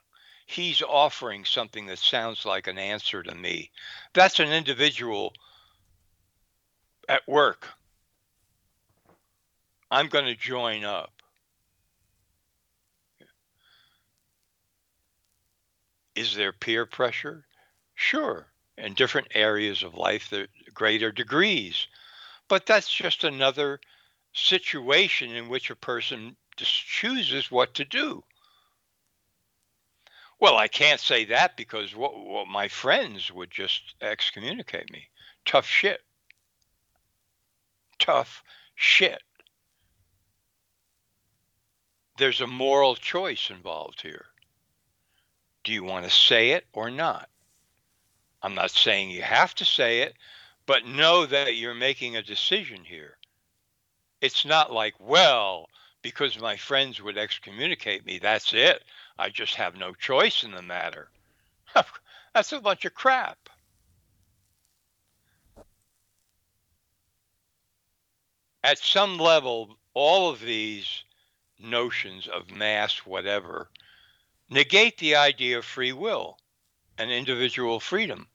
he's 0.46 0.80
offering 0.80 1.44
something 1.44 1.86
that 1.86 1.98
sounds 1.98 2.46
like 2.46 2.68
an 2.68 2.78
answer 2.78 3.22
to 3.22 3.34
me. 3.34 3.70
That's 4.14 4.38
an 4.38 4.52
individual 4.52 5.34
at 7.08 7.26
work. 7.28 7.68
I'm 9.90 10.08
going 10.08 10.24
to 10.24 10.34
join 10.34 10.84
up. 10.84 11.12
Is 16.14 16.34
there 16.34 16.52
peer 16.52 16.86
pressure? 16.86 17.45
Sure. 17.96 18.46
In 18.78 18.94
different 18.94 19.28
areas 19.34 19.82
of 19.82 19.94
life, 19.94 20.28
there 20.30 20.44
are 20.44 20.70
greater 20.72 21.10
degrees. 21.10 21.88
But 22.46 22.66
that's 22.66 22.92
just 22.92 23.24
another 23.24 23.80
situation 24.34 25.30
in 25.30 25.48
which 25.48 25.70
a 25.70 25.76
person 25.76 26.36
just 26.56 26.72
chooses 26.72 27.50
what 27.50 27.74
to 27.74 27.84
do. 27.84 28.22
Well, 30.38 30.58
I 30.58 30.68
can't 30.68 31.00
say 31.00 31.24
that 31.24 31.56
because 31.56 31.96
what, 31.96 32.14
what 32.14 32.46
my 32.46 32.68
friends 32.68 33.32
would 33.32 33.50
just 33.50 33.94
excommunicate 34.02 34.92
me. 34.92 35.08
Tough 35.46 35.66
shit. 35.66 36.02
Tough 37.98 38.44
shit. 38.74 39.22
There's 42.18 42.42
a 42.42 42.46
moral 42.46 42.94
choice 42.94 43.48
involved 43.48 44.02
here. 44.02 44.26
Do 45.64 45.72
you 45.72 45.82
want 45.82 46.04
to 46.04 46.10
say 46.10 46.50
it 46.50 46.66
or 46.74 46.90
not? 46.90 47.30
I'm 48.42 48.54
not 48.54 48.70
saying 48.70 49.10
you 49.10 49.22
have 49.22 49.54
to 49.56 49.64
say 49.64 50.00
it, 50.00 50.14
but 50.66 50.86
know 50.86 51.26
that 51.26 51.56
you're 51.56 51.74
making 51.74 52.16
a 52.16 52.22
decision 52.22 52.84
here. 52.84 53.16
It's 54.20 54.44
not 54.44 54.72
like, 54.72 54.94
well, 54.98 55.68
because 56.02 56.38
my 56.40 56.56
friends 56.56 57.00
would 57.00 57.18
excommunicate 57.18 58.04
me, 58.04 58.18
that's 58.18 58.52
it. 58.52 58.84
I 59.18 59.30
just 59.30 59.54
have 59.54 59.76
no 59.76 59.94
choice 59.94 60.42
in 60.42 60.52
the 60.52 60.62
matter. 60.62 61.10
That's 62.34 62.52
a 62.52 62.60
bunch 62.60 62.84
of 62.84 62.94
crap. 62.94 63.48
At 68.62 68.78
some 68.78 69.16
level, 69.18 69.78
all 69.94 70.28
of 70.28 70.40
these 70.40 71.04
notions 71.58 72.28
of 72.28 72.50
mass, 72.50 72.98
whatever, 73.06 73.70
negate 74.50 74.98
the 74.98 75.16
idea 75.16 75.58
of 75.58 75.64
free 75.64 75.92
will 75.92 76.38
and 76.98 77.10
individual 77.10 77.80
freedom. 77.80 78.28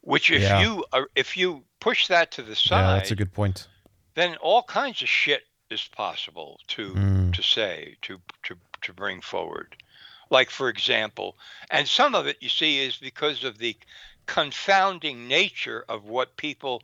Which, 0.00 0.30
if 0.30 0.42
Yeah. 0.42 0.62
you 0.62 0.84
are, 0.92 1.10
if 1.14 1.36
you 1.36 1.64
push 1.80 2.06
that 2.08 2.30
to 2.32 2.42
the 2.42 2.56
side, 2.56 2.80
Yeah, 2.80 2.94
that's 2.94 3.10
a 3.10 3.16
good 3.16 3.32
point. 3.32 3.66
then 4.14 4.36
all 4.36 4.62
kinds 4.62 5.02
of 5.02 5.08
shit 5.08 5.46
is 5.70 5.86
possible 5.86 6.60
to 6.68 6.94
Mm. 6.94 7.34
to 7.34 7.42
say 7.42 7.96
to 8.02 8.20
to 8.44 8.56
to 8.82 8.92
bring 8.92 9.20
forward 9.20 9.76
Like, 10.30 10.50
for 10.50 10.68
example, 10.68 11.38
and 11.70 11.88
some 11.88 12.14
of 12.14 12.26
it 12.26 12.38
you 12.40 12.48
see 12.48 12.80
is 12.84 12.96
because 12.98 13.44
of 13.44 13.58
the 13.58 13.76
confounding 14.26 15.26
nature 15.28 15.84
of 15.88 16.04
what 16.04 16.36
people 16.36 16.82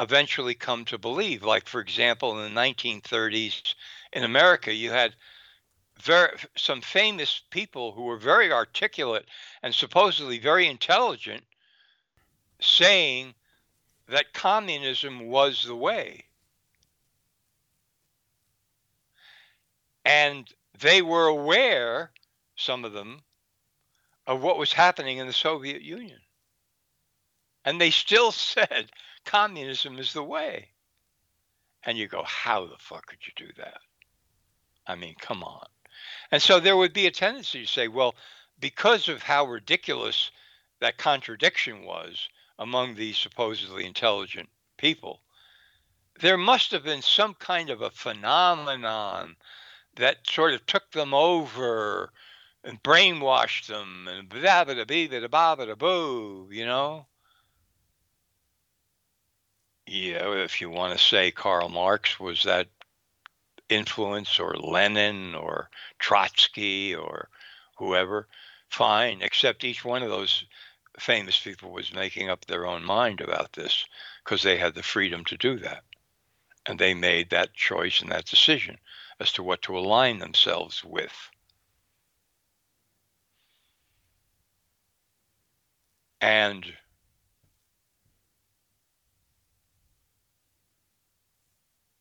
eventually 0.00 0.54
come 0.54 0.84
to 0.86 0.98
believe. 0.98 1.42
Like, 1.42 1.66
for 1.66 1.80
example, 1.80 2.38
in 2.38 2.42
the 2.54 2.60
1930s 2.60 3.74
in 4.12 4.24
America, 4.24 4.72
you 4.72 4.90
had 4.92 5.14
very 6.02 6.36
some 6.56 6.80
famous 6.80 7.42
people 7.50 7.92
who 7.92 8.02
were 8.02 8.18
very 8.18 8.52
articulate 8.52 9.26
and 9.62 9.74
supposedly 9.74 10.38
very 10.38 10.66
intelligent 10.66 11.44
saying 12.60 13.34
that 14.08 14.32
communism 14.32 15.28
was 15.28 15.62
the 15.62 15.76
way. 15.76 16.24
And 20.04 20.52
they 20.78 21.00
were 21.00 21.26
aware, 21.26 22.10
some 22.56 22.84
of 22.84 22.92
them, 22.92 23.22
of 24.26 24.42
what 24.42 24.58
was 24.58 24.72
happening 24.72 25.18
in 25.18 25.26
the 25.26 25.32
Soviet 25.32 25.82
Union. 25.82 26.18
And 27.64 27.80
they 27.80 27.90
still 27.90 28.32
said 28.32 28.90
communism 29.24 29.98
is 29.98 30.12
the 30.12 30.24
way. 30.24 30.68
And 31.84 31.98
you 31.98 32.08
go, 32.08 32.22
how 32.24 32.66
the 32.66 32.78
fuck 32.78 33.06
could 33.06 33.18
you 33.26 33.32
do 33.46 33.52
that? 33.58 33.78
I 34.86 34.94
mean, 34.94 35.14
come 35.18 35.42
on. 35.42 35.66
And 36.34 36.42
so 36.42 36.58
there 36.58 36.76
would 36.76 36.92
be 36.92 37.06
a 37.06 37.12
tendency 37.12 37.60
to 37.62 37.72
say, 37.72 37.86
well, 37.86 38.16
because 38.58 39.08
of 39.08 39.22
how 39.22 39.44
ridiculous 39.44 40.32
that 40.80 40.98
contradiction 40.98 41.84
was 41.84 42.28
among 42.58 42.96
these 42.96 43.16
supposedly 43.16 43.86
intelligent 43.86 44.48
people, 44.76 45.20
there 46.18 46.36
must 46.36 46.72
have 46.72 46.82
been 46.82 47.02
some 47.02 47.34
kind 47.34 47.70
of 47.70 47.82
a 47.82 47.90
phenomenon 47.90 49.36
that 49.94 50.28
sort 50.28 50.54
of 50.54 50.66
took 50.66 50.90
them 50.90 51.14
over 51.14 52.10
and 52.64 52.82
brainwashed 52.82 53.68
them 53.68 54.08
and 54.08 54.28
blah 54.28 54.64
blah 54.64 54.84
blah 54.84 55.28
blah 55.28 55.54
blah 55.54 55.74
boo, 55.76 56.48
you 56.50 56.66
know. 56.66 57.06
Yeah, 59.86 60.32
if 60.32 60.60
you 60.60 60.68
want 60.68 60.98
to 60.98 61.04
say 61.04 61.30
Karl 61.30 61.68
Marx 61.68 62.18
was 62.18 62.42
that 62.42 62.66
influence, 63.68 64.38
or 64.40 64.56
Lenin, 64.56 65.34
or 65.34 65.70
Trotsky, 65.98 66.94
or 66.94 67.28
whoever, 67.78 68.28
fine. 68.68 69.22
Except 69.22 69.64
each 69.64 69.84
one 69.84 70.02
of 70.02 70.10
those 70.10 70.44
famous 70.98 71.38
people 71.40 71.72
was 71.72 71.92
making 71.94 72.30
up 72.30 72.44
their 72.46 72.66
own 72.66 72.84
mind 72.84 73.20
about 73.20 73.52
this 73.54 73.84
because 74.24 74.42
they 74.42 74.58
had 74.58 74.74
the 74.74 74.82
freedom 74.82 75.24
to 75.26 75.36
do 75.36 75.58
that, 75.58 75.84
and 76.66 76.78
they 76.78 76.94
made 76.94 77.30
that 77.30 77.54
choice 77.54 78.00
and 78.02 78.12
that 78.12 78.26
decision 78.26 78.78
as 79.20 79.32
to 79.32 79.42
what 79.42 79.62
to 79.62 79.78
align 79.78 80.18
themselves 80.18 80.84
with. 80.84 81.30
And 86.20 86.74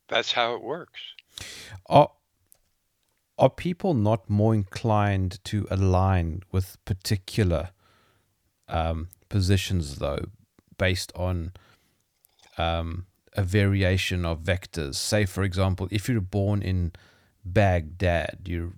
that's 0.07 0.31
how 0.31 0.53
it 0.55 0.61
works. 0.61 1.01
Are 1.87 2.11
are 3.37 3.49
people 3.49 3.93
not 3.93 4.29
more 4.29 4.53
inclined 4.53 5.43
to 5.45 5.67
align 5.71 6.43
with 6.51 6.77
particular 6.85 7.71
um, 8.67 9.09
positions, 9.27 9.97
though, 9.97 10.25
based 10.77 11.11
on 11.15 11.51
um, 12.57 13.07
a 13.33 13.43
variation 13.43 14.23
of 14.23 14.41
vectors? 14.41 14.95
Say, 14.95 15.25
for 15.25 15.43
example, 15.43 15.87
if 15.89 16.07
you're 16.07 16.21
born 16.21 16.61
in 16.61 16.93
Baghdad, 17.43 18.41
you're 18.45 18.73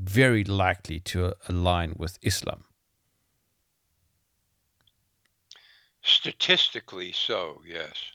very 0.00 0.42
likely 0.42 1.00
to 1.00 1.34
align 1.48 1.94
with 1.96 2.18
Islam. 2.22 2.64
Statistically, 6.02 7.12
so, 7.12 7.60
yes. 7.66 8.12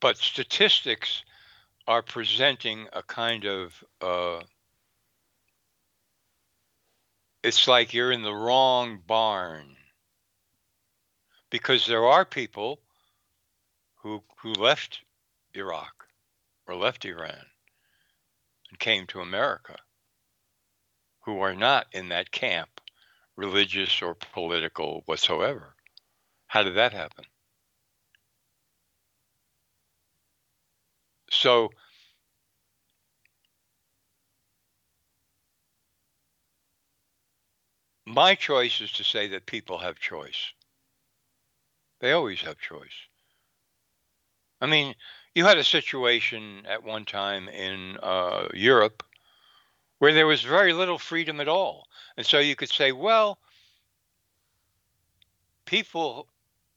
But 0.00 0.16
statistics 0.16 1.22
are 1.90 2.02
presenting 2.02 2.86
a 2.92 3.02
kind 3.02 3.44
of 3.44 3.82
uh, 4.00 4.38
it's 7.42 7.66
like 7.66 7.92
you're 7.92 8.12
in 8.12 8.22
the 8.22 8.32
wrong 8.32 9.00
barn. 9.04 9.74
Because 11.50 11.86
there 11.86 12.06
are 12.06 12.24
people 12.24 12.78
who 13.96 14.22
who 14.36 14.52
left 14.52 15.00
Iraq 15.52 16.06
or 16.68 16.76
left 16.76 17.04
Iran 17.04 17.44
and 18.70 18.78
came 18.78 19.08
to 19.08 19.20
America 19.20 19.74
who 21.22 21.40
are 21.40 21.56
not 21.56 21.88
in 21.90 22.10
that 22.10 22.30
camp 22.30 22.80
religious 23.34 24.00
or 24.00 24.14
political 24.14 25.02
whatsoever. 25.06 25.74
How 26.46 26.62
did 26.62 26.76
that 26.76 26.92
happen 26.92 27.24
So 31.30 31.70
my 38.04 38.34
choice 38.34 38.80
is 38.80 38.92
to 38.92 39.04
say 39.04 39.28
that 39.28 39.46
people 39.46 39.78
have 39.78 39.98
choice. 39.98 40.52
They 42.00 42.12
always 42.12 42.40
have 42.42 42.58
choice. 42.58 42.88
I 44.60 44.66
mean, 44.66 44.94
you 45.34 45.44
had 45.44 45.58
a 45.58 45.64
situation 45.64 46.66
at 46.66 46.82
one 46.82 47.04
time 47.04 47.48
in 47.48 47.96
uh, 48.02 48.48
Europe 48.52 49.02
where 49.98 50.12
there 50.12 50.26
was 50.26 50.42
very 50.42 50.72
little 50.72 50.98
freedom 50.98 51.40
at 51.40 51.48
all. 51.48 51.86
And 52.16 52.26
so 52.26 52.38
you 52.38 52.56
could 52.56 52.70
say, 52.70 52.90
well, 52.90 53.38
people 55.66 56.26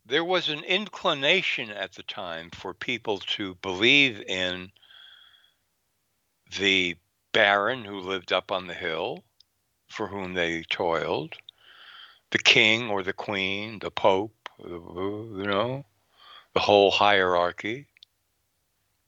there 0.06 0.24
was 0.24 0.50
an 0.50 0.64
inclination 0.64 1.70
at 1.70 1.94
the 1.94 2.04
time 2.04 2.50
for 2.52 2.74
people 2.74 3.20
to 3.20 3.56
believe 3.56 4.22
in 4.22 4.72
the 6.60 6.96
baron 7.32 7.84
who 7.84 8.00
lived 8.00 8.34
up 8.34 8.52
on 8.52 8.68
the 8.68 8.74
hill 8.74 9.24
for 9.88 10.08
whom 10.08 10.34
they 10.34 10.64
toiled, 10.64 11.36
the 12.32 12.38
king 12.38 12.90
or 12.90 13.04
the 13.04 13.14
queen, 13.14 13.80
the 13.80 13.92
pope, 13.92 14.50
you 14.60 15.44
know, 15.46 15.86
the 16.54 16.60
whole 16.60 16.92
hierarchy 16.92 17.88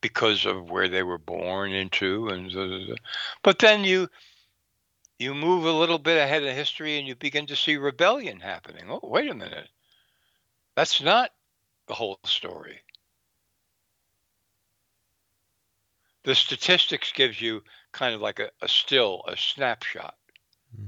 because 0.02 0.46
of 0.46 0.70
where 0.70 0.88
they 0.88 1.04
were 1.04 1.18
born 1.18 1.72
into 1.72 2.28
and 2.30 3.00
but 3.42 3.60
then 3.60 3.84
you 3.84 4.08
you 5.18 5.34
move 5.34 5.66
a 5.66 5.72
little 5.72 5.98
bit 5.98 6.18
ahead 6.18 6.44
of 6.44 6.56
history 6.56 6.98
and 6.98 7.08
you 7.08 7.16
begin 7.16 7.48
to 7.48 7.56
see 7.56 7.78
rebellion 7.78 8.40
happening. 8.40 8.84
Oh, 8.90 9.00
wait 9.02 9.30
a 9.30 9.34
minute. 9.34 9.70
That's 10.76 11.02
not 11.02 11.32
the 11.88 11.94
whole 11.94 12.20
story. 12.26 12.82
The 16.24 16.36
statistics 16.36 17.12
gives 17.12 17.40
you 17.40 17.64
kind 17.92 18.16
of 18.16 18.22
like 18.22 18.40
a, 18.40 18.50
a 18.62 18.68
still, 18.68 19.24
a 19.28 19.38
snapshot. 19.38 20.16
Mm. 20.76 20.88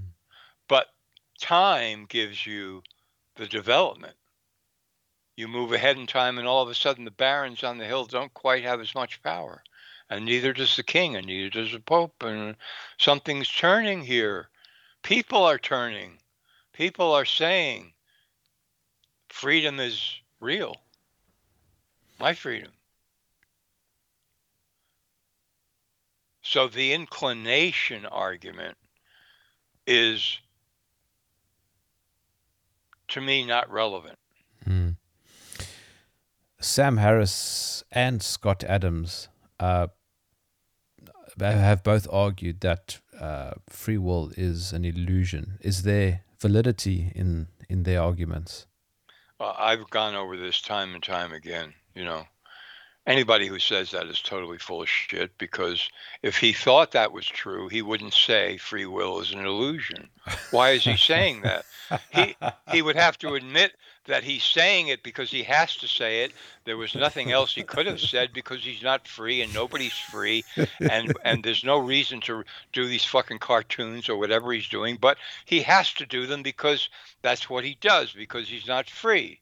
But 0.67 0.87
time 1.39 2.05
gives 2.09 2.45
you 2.45 2.81
the 3.35 3.45
development. 3.45 4.15
You 5.35 5.47
move 5.47 5.71
ahead 5.71 5.97
in 5.97 6.07
time, 6.07 6.39
and 6.39 6.47
all 6.47 6.63
of 6.63 6.69
a 6.69 6.75
sudden, 6.75 7.05
the 7.05 7.11
barons 7.11 7.63
on 7.63 7.77
the 7.77 7.85
hill 7.85 8.05
don't 8.05 8.33
quite 8.33 8.63
have 8.63 8.81
as 8.81 8.95
much 8.95 9.21
power, 9.21 9.63
and 10.09 10.25
neither 10.25 10.51
does 10.51 10.75
the 10.75 10.83
king, 10.83 11.15
and 11.15 11.27
neither 11.27 11.51
does 11.51 11.71
the 11.71 11.79
pope. 11.79 12.23
And 12.23 12.55
something's 12.97 13.47
turning 13.47 14.01
here. 14.01 14.49
People 15.03 15.43
are 15.43 15.59
turning. 15.59 16.17
People 16.73 17.13
are 17.13 17.25
saying, 17.25 17.93
freedom 19.37 19.79
is 19.79 20.15
real. 20.39 20.75
My 22.19 22.33
freedom. 22.33 22.71
So 26.41 26.67
the 26.67 26.93
inclination 26.93 28.05
argument 28.07 28.77
is, 29.85 30.39
to 33.09 33.21
me, 33.21 33.45
not 33.45 33.71
relevant. 33.71 34.17
Hmm. 34.63 34.89
Sam 36.59 36.97
Harris 36.97 37.83
and 37.91 38.23
Scott 38.23 38.63
Adams 38.63 39.29
uh, 39.59 39.87
have 41.39 41.83
both 41.83 42.07
argued 42.11 42.61
that 42.61 42.99
uh, 43.19 43.51
free 43.69 43.99
will 43.99 44.31
is 44.35 44.73
an 44.73 44.83
illusion. 44.83 45.59
Is 45.61 45.83
there 45.83 46.21
validity 46.39 47.11
in, 47.13 47.49
in 47.69 47.83
their 47.83 48.01
arguments? 48.01 48.65
Uh, 49.39 49.53
I've 49.57 49.89
gone 49.89 50.15
over 50.15 50.37
this 50.37 50.61
time 50.61 50.93
and 50.93 51.03
time 51.03 51.33
again. 51.33 51.73
You 51.95 52.05
know, 52.05 52.25
anybody 53.05 53.47
who 53.47 53.59
says 53.59 53.91
that 53.91 54.07
is 54.07 54.21
totally 54.21 54.57
full 54.57 54.81
of 54.81 54.89
shit 54.89 55.37
because 55.37 55.89
if 56.21 56.37
he 56.37 56.53
thought 56.53 56.91
that 56.91 57.11
was 57.11 57.25
true, 57.25 57.67
he 57.67 57.81
wouldn't 57.81 58.13
say 58.13 58.57
free 58.57 58.85
will 58.85 59.19
is 59.19 59.31
an 59.31 59.45
illusion. 59.45 60.09
Why 60.51 60.71
is 60.71 60.83
he 60.83 60.97
saying 60.97 61.41
that? 61.41 61.65
He 62.13 62.35
he 62.71 62.81
would 62.81 62.97
have 62.97 63.17
to 63.19 63.35
admit 63.35 63.71
that 64.07 64.23
he's 64.23 64.43
saying 64.43 64.87
it 64.87 65.03
because 65.03 65.29
he 65.29 65.43
has 65.43 65.75
to 65.77 65.87
say 65.87 66.23
it. 66.23 66.33
There 66.65 66.77
was 66.77 66.95
nothing 66.95 67.31
else 67.31 67.53
he 67.53 67.63
could 67.63 67.85
have 67.85 67.99
said 67.99 68.33
because 68.33 68.63
he's 68.63 68.81
not 68.81 69.07
free 69.07 69.41
and 69.41 69.53
nobody's 69.53 69.97
free, 69.97 70.43
and 70.79 71.13
and 71.23 71.43
there's 71.43 71.63
no 71.63 71.77
reason 71.77 72.19
to 72.21 72.43
do 72.73 72.87
these 72.87 73.05
fucking 73.05 73.39
cartoons 73.39 74.09
or 74.09 74.17
whatever 74.17 74.51
he's 74.51 74.69
doing. 74.69 74.97
But 74.99 75.17
he 75.45 75.61
has 75.61 75.93
to 75.93 76.05
do 76.05 76.25
them 76.25 76.43
because 76.43 76.89
that's 77.21 77.49
what 77.49 77.63
he 77.63 77.77
does 77.79 78.11
because 78.13 78.47
he's 78.47 78.67
not 78.67 78.89
free. 78.89 79.39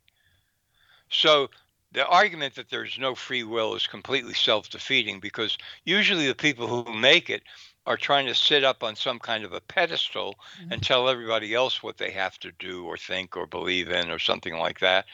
So 1.09 1.49
the 1.91 2.05
argument 2.05 2.55
that 2.55 2.69
there's 2.69 2.99
no 2.99 3.15
free 3.15 3.43
will 3.43 3.73
is 3.75 3.87
completely 3.87 4.33
self-defeating 4.33 5.21
because 5.21 5.57
usually 5.85 6.27
the 6.27 6.35
people 6.35 6.67
who 6.67 6.93
make 6.93 7.29
it 7.29 7.43
are 7.85 7.97
trying 7.97 8.25
to 8.25 8.35
sit 8.35 8.63
up 8.63 8.83
on 8.83 8.95
some 8.95 9.19
kind 9.19 9.43
of 9.43 9.53
a 9.53 9.61
pedestal 9.61 10.35
mm-hmm. 10.59 10.73
and 10.73 10.81
tell 10.81 11.07
everybody 11.07 11.53
else 11.53 11.83
what 11.83 11.97
they 11.97 12.11
have 12.11 12.37
to 12.39 12.51
do 12.59 12.85
or 12.85 12.97
think 12.97 13.37
or 13.37 13.45
believe 13.45 13.89
in 13.89 14.09
or 14.09 14.19
something 14.19 14.57
like 14.57 14.79
that. 14.79 15.05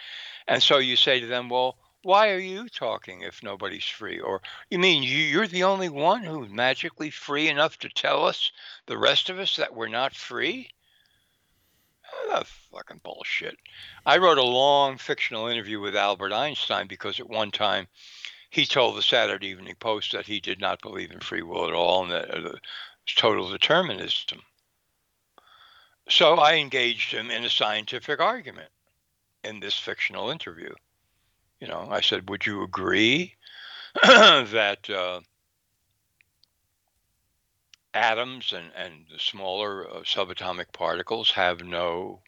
And 0.48 0.62
so 0.62 0.78
you 0.78 0.96
say 0.96 1.20
to 1.20 1.28
them, 1.28 1.50
well, 1.50 1.78
why 2.04 2.30
are 2.30 2.40
you 2.40 2.68
talking 2.68 3.22
if 3.22 3.44
nobody's 3.44 3.86
free? 3.86 4.20
Or 4.20 4.42
you 4.70 4.80
mean 4.80 5.04
you're 5.04 5.48
the 5.48 5.64
only 5.64 5.90
one 5.90 6.24
who's 6.24 6.50
magically 6.50 7.12
free 7.12 7.48
enough 7.48 7.78
to 7.80 7.90
tell 7.90 8.26
us, 8.26 8.52
the 8.88 8.98
rest 8.98 9.30
of 9.30 9.38
us, 9.38 9.56
that 9.58 9.76
we're 9.76 9.88
not 9.88 10.16
free? 10.16 10.70
Oh, 12.14 12.44
fucking 12.72 13.02
bullshit. 13.04 13.56
I 14.06 14.18
wrote 14.18 14.38
a 14.38 14.44
long 14.44 14.98
fictional 14.98 15.48
interview 15.48 15.80
with 15.80 15.96
Albert 15.96 16.34
Einstein 16.34 16.88
because 16.88 17.20
at 17.20 17.30
one 17.30 17.52
time 17.52 17.88
he 18.52 18.66
told 18.66 18.98
the 18.98 19.02
Saturday 19.02 19.48
Evening 19.48 19.76
Post 19.80 20.12
that 20.12 20.26
he 20.26 20.42
did 20.42 20.60
not 20.60 20.82
believe 20.82 21.10
in 21.10 21.22
free 21.22 21.42
will 21.42 21.68
at 21.68 21.74
all 21.74 22.04
and 22.04 22.12
that 22.12 22.44
was 22.44 22.60
total 23.16 23.50
determinism. 23.50 24.42
So 26.10 26.36
I 26.36 26.56
engaged 26.56 27.14
him 27.14 27.32
in 27.32 27.46
a 27.46 27.50
scientific 27.50 28.20
argument 28.20 28.70
in 29.46 29.62
this 29.62 29.80
fictional 29.80 30.30
interview. 30.30 30.74
You 31.62 31.68
know, 31.68 31.88
I 31.90 32.02
said, 32.02 32.30
Would 32.30 32.46
you 32.46 32.64
agree 32.64 33.36
that 34.04 34.90
uh, 34.90 35.22
atoms 37.94 38.52
and, 38.52 38.70
and 38.76 39.06
the 39.10 39.20
smaller 39.20 39.90
uh, 39.90 40.00
subatomic 40.02 40.74
particles 40.74 41.32
have 41.32 41.64
no 41.64 42.20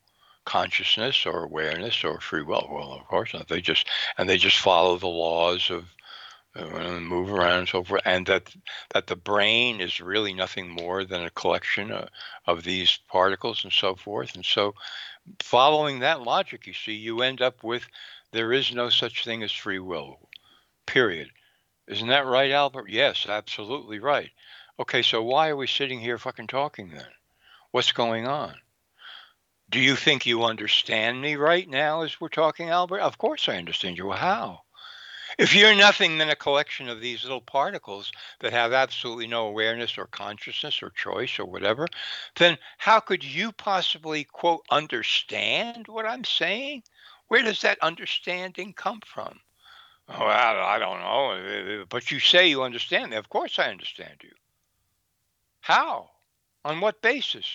consciousness 0.45 1.25
or 1.25 1.43
awareness 1.43 2.01
or 2.05 2.21
free 2.21 2.43
will? 2.43 2.69
Well, 2.71 2.93
of 2.93 3.05
course 3.07 3.33
not. 3.33 3.49
They 3.49 3.59
just 3.59 3.89
and 4.17 4.29
they 4.29 4.37
just 4.37 4.59
follow 4.59 4.97
the 4.97 5.07
laws 5.07 5.69
of 5.69 5.83
and 6.55 7.07
move 7.07 7.31
around 7.31 7.59
and 7.59 7.67
so 7.67 7.83
forth, 7.83 8.01
and 8.05 8.25
that 8.27 8.53
that 8.93 9.07
the 9.07 9.15
brain 9.15 9.81
is 9.81 9.99
really 9.99 10.33
nothing 10.33 10.69
more 10.69 11.03
than 11.03 11.23
a 11.23 11.29
collection 11.31 11.91
of, 11.91 12.09
of 12.45 12.63
these 12.63 12.99
particles 13.07 13.63
and 13.63 13.73
so 13.73 13.95
forth. 13.95 14.35
And 14.35 14.45
so, 14.45 14.75
following 15.41 15.99
that 15.99 16.21
logic, 16.21 16.67
you 16.67 16.73
see, 16.73 16.93
you 16.93 17.21
end 17.21 17.41
up 17.41 17.63
with 17.63 17.87
there 18.31 18.53
is 18.53 18.73
no 18.73 18.89
such 18.89 19.23
thing 19.23 19.43
as 19.43 19.51
free 19.51 19.79
will. 19.79 20.19
Period. 20.85 21.29
Isn't 21.87 22.07
that 22.07 22.25
right, 22.25 22.51
Albert? 22.51 22.89
Yes, 22.89 23.25
absolutely 23.27 23.99
right. 23.99 24.31
Okay, 24.79 25.01
so 25.01 25.21
why 25.21 25.49
are 25.49 25.55
we 25.55 25.67
sitting 25.67 25.99
here 25.99 26.17
fucking 26.17 26.47
talking 26.47 26.89
then? 26.89 27.11
What's 27.71 27.91
going 27.91 28.27
on? 28.27 28.55
Do 29.69 29.79
you 29.79 29.95
think 29.95 30.25
you 30.25 30.43
understand 30.43 31.21
me 31.21 31.35
right 31.35 31.67
now 31.67 32.01
as 32.01 32.21
we're 32.21 32.29
talking, 32.29 32.69
Albert? 32.69 32.99
Of 32.99 33.17
course 33.17 33.49
I 33.49 33.57
understand 33.57 33.97
you. 33.97 34.11
How? 34.11 34.61
If 35.37 35.55
you're 35.55 35.75
nothing 35.75 36.17
than 36.17 36.29
a 36.29 36.35
collection 36.35 36.89
of 36.89 37.01
these 37.01 37.23
little 37.23 37.41
particles 37.41 38.11
that 38.39 38.53
have 38.53 38.73
absolutely 38.73 39.27
no 39.27 39.47
awareness 39.47 39.97
or 39.97 40.05
consciousness 40.05 40.83
or 40.83 40.91
choice 40.91 41.39
or 41.39 41.45
whatever, 41.45 41.87
then 42.35 42.57
how 42.77 42.99
could 42.99 43.23
you 43.23 43.51
possibly, 43.51 44.25
quote, 44.25 44.63
understand 44.69 45.87
what 45.87 46.05
I'm 46.05 46.23
saying? 46.23 46.83
Where 47.29 47.41
does 47.41 47.61
that 47.61 47.79
understanding 47.81 48.73
come 48.73 49.01
from? 49.05 49.39
Oh, 50.09 50.25
I, 50.25 50.75
I 50.75 50.79
don't 50.79 50.99
know. 50.99 51.85
But 51.89 52.11
you 52.11 52.19
say 52.19 52.47
you 52.47 52.63
understand 52.63 53.11
me. 53.11 53.17
Of 53.17 53.29
course 53.29 53.57
I 53.57 53.71
understand 53.71 54.17
you. 54.21 54.31
How? 55.61 56.09
On 56.65 56.79
what 56.81 57.01
basis? 57.01 57.47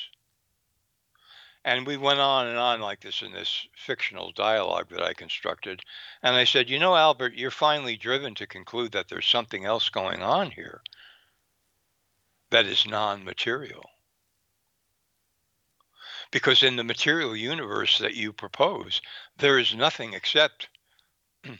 And 1.68 1.86
we 1.86 1.98
went 1.98 2.18
on 2.18 2.46
and 2.46 2.56
on 2.56 2.80
like 2.80 3.00
this 3.00 3.20
in 3.20 3.30
this 3.30 3.68
fictional 3.76 4.32
dialogue 4.32 4.88
that 4.88 5.02
I 5.02 5.12
constructed. 5.12 5.82
And 6.22 6.34
I 6.34 6.44
said, 6.44 6.70
You 6.70 6.78
know, 6.78 6.96
Albert, 6.96 7.34
you're 7.34 7.50
finally 7.50 7.98
driven 7.98 8.34
to 8.36 8.46
conclude 8.46 8.92
that 8.92 9.08
there's 9.10 9.26
something 9.26 9.66
else 9.66 9.90
going 9.90 10.22
on 10.22 10.50
here 10.50 10.80
that 12.48 12.64
is 12.64 12.86
non 12.86 13.22
material. 13.22 13.84
Because 16.30 16.62
in 16.62 16.76
the 16.76 16.84
material 16.84 17.36
universe 17.36 17.98
that 17.98 18.14
you 18.14 18.32
propose, 18.32 19.02
there 19.36 19.58
is 19.58 19.74
nothing 19.74 20.14
except 20.14 20.70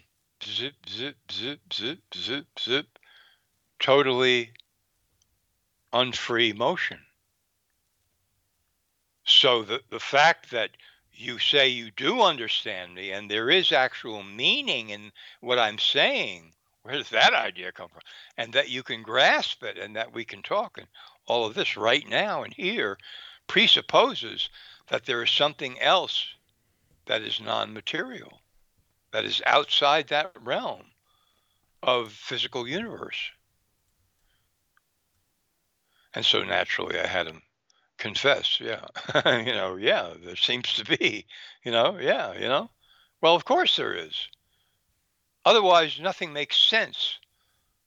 zip, 0.43 0.75
zip, 0.89 1.17
zip, 1.31 1.61
zip, 1.71 1.99
zip, 2.17 2.47
zip, 2.59 2.87
totally 3.79 4.53
unfree 5.93 6.55
motion. 6.55 7.01
So 9.31 9.63
the, 9.63 9.83
the 9.91 10.01
fact 10.01 10.51
that 10.53 10.71
you 11.13 11.39
say 11.39 11.69
you 11.69 11.91
do 11.91 12.23
understand 12.23 12.95
me 12.95 13.13
and 13.13 13.31
there 13.31 13.51
is 13.51 13.73
actual 13.73 14.23
meaning 14.23 14.89
in 14.89 15.13
what 15.41 15.59
I'm 15.59 15.79
saying, 15.79 16.55
where 16.83 16.95
does 16.95 17.11
that 17.11 17.35
idea 17.35 17.71
come 17.71 17.91
from? 17.91 18.01
And 18.39 18.55
that 18.55 18.71
you 18.71 18.83
can 18.83 19.03
grasp 19.03 19.63
it 19.65 19.77
and 19.77 19.95
that 19.97 20.15
we 20.15 20.25
can 20.25 20.43
talk 20.43 20.79
and 20.79 20.87
all 21.27 21.45
of 21.45 21.53
this 21.53 21.77
right 21.77 22.09
now 22.09 22.43
and 22.43 22.55
here 22.55 22.97
presupposes 23.47 24.49
that 24.89 25.05
there 25.05 25.23
is 25.23 25.31
something 25.31 25.79
else 25.79 26.27
that 27.05 27.21
is 27.21 27.39
non 27.39 27.75
material, 27.75 28.41
that 29.13 29.27
is 29.27 29.43
outside 29.45 30.09
that 30.09 30.33
realm 30.41 30.87
of 31.83 32.13
physical 32.13 32.67
universe. 32.67 33.31
And 36.15 36.25
so 36.25 36.43
naturally 36.43 36.99
I 36.99 37.07
had 37.07 37.27
him 37.27 37.43
confess 37.99 38.61
yeah. 38.61 38.87
You 39.25 39.53
know 39.53 39.77
yeah 39.77 40.15
there 40.25 40.37
seems 40.37 40.73
to 40.75 40.85
be 40.85 41.27
you 41.65 41.73
know 41.73 41.99
yeah 42.01 42.33
you 42.35 42.49
know? 42.49 42.71
Well 43.21 43.35
of 43.35 43.45
course 43.45 43.77
there 43.77 43.95
is. 43.95 44.29
Otherwise 45.45 46.01
nothing 46.01 46.33
makes 46.33 46.57
sense. 46.57 47.19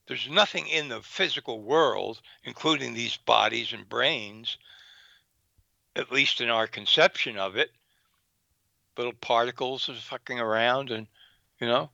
There's 0.07 0.29
nothing 0.29 0.67
in 0.67 0.89
the 0.89 1.01
physical 1.01 1.61
world 1.61 2.21
including 2.43 2.93
these 2.93 3.17
bodies 3.17 3.73
and 3.73 3.87
brains 3.87 4.57
at 5.95 6.11
least 6.11 6.41
in 6.41 6.49
our 6.49 6.67
conception 6.67 7.37
of 7.37 7.55
it 7.55 7.71
little 8.97 9.13
particles 9.13 9.89
are 9.89 9.93
fucking 9.93 10.39
around 10.39 10.91
and 10.91 11.07
you 11.59 11.67
know 11.67 11.89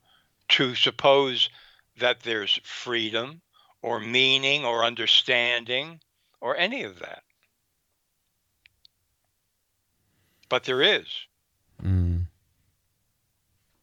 to 0.47 0.75
suppose 0.75 1.49
that 1.97 2.21
there's 2.21 2.59
freedom 2.63 3.41
or 3.81 3.99
meaning 3.99 4.65
or 4.65 4.83
understanding 4.83 5.99
or 6.41 6.55
any 6.57 6.83
of 6.83 6.99
that 6.99 7.23
but 10.49 10.63
there 10.63 10.81
is. 10.81 11.07
Mm. 11.83 12.25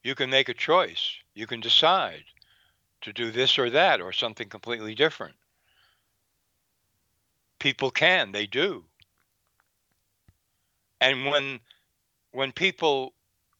You 0.03 0.15
can 0.15 0.29
make 0.29 0.49
a 0.49 0.53
choice. 0.53 1.17
You 1.33 1.47
can 1.47 1.61
decide 1.61 2.23
to 3.01 3.13
do 3.13 3.31
this 3.31 3.57
or 3.57 3.69
that 3.69 4.01
or 4.01 4.11
something 4.11 4.49
completely 4.49 4.95
different. 4.95 5.35
People 7.59 7.91
can, 7.91 8.31
they 8.31 8.45
do. 8.45 8.85
And 11.01 11.25
when 11.25 11.59
when 12.31 12.51
people 12.51 13.13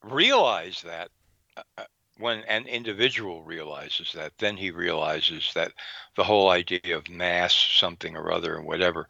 realize 0.04 0.82
that 0.84 1.10
uh, 1.58 1.62
uh, 1.78 1.84
when 2.18 2.40
an 2.44 2.66
individual 2.66 3.44
realizes 3.44 4.14
that, 4.14 4.38
then 4.38 4.56
he 4.58 4.72
realizes 4.72 5.52
that 5.54 5.72
the 6.16 6.24
whole 6.24 6.50
idea 6.50 6.96
of 6.96 7.10
mass 7.10 7.54
something 7.54 8.16
or 8.16 8.32
other 8.32 8.56
and 8.56 8.66
whatever 8.66 9.06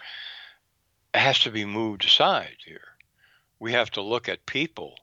has 1.14 1.40
to 1.40 1.52
be 1.52 1.66
moved 1.66 2.04
aside 2.06 2.58
here 2.66 2.95
we 3.60 3.72
have 3.72 3.90
to 3.92 4.02
look 4.02 4.28
at 4.30 4.46
people 4.46 4.96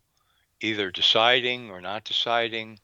either 0.60 0.90
deciding 0.90 1.70
or 1.70 1.80
not 1.80 2.04
deciding, 2.04 2.78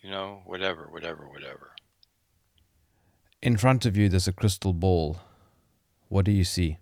you 0.00 0.10
know, 0.10 0.42
whatever, 0.44 0.88
whatever, 0.90 1.28
whatever. 1.28 1.72
In 3.42 3.56
front 3.56 3.86
of 3.86 3.96
you, 3.96 4.08
there's 4.08 4.28
a 4.28 4.32
crystal 4.32 4.72
ball. 4.72 5.18
What 6.08 6.24
do 6.24 6.32
you 6.32 6.44
see? 6.44 6.78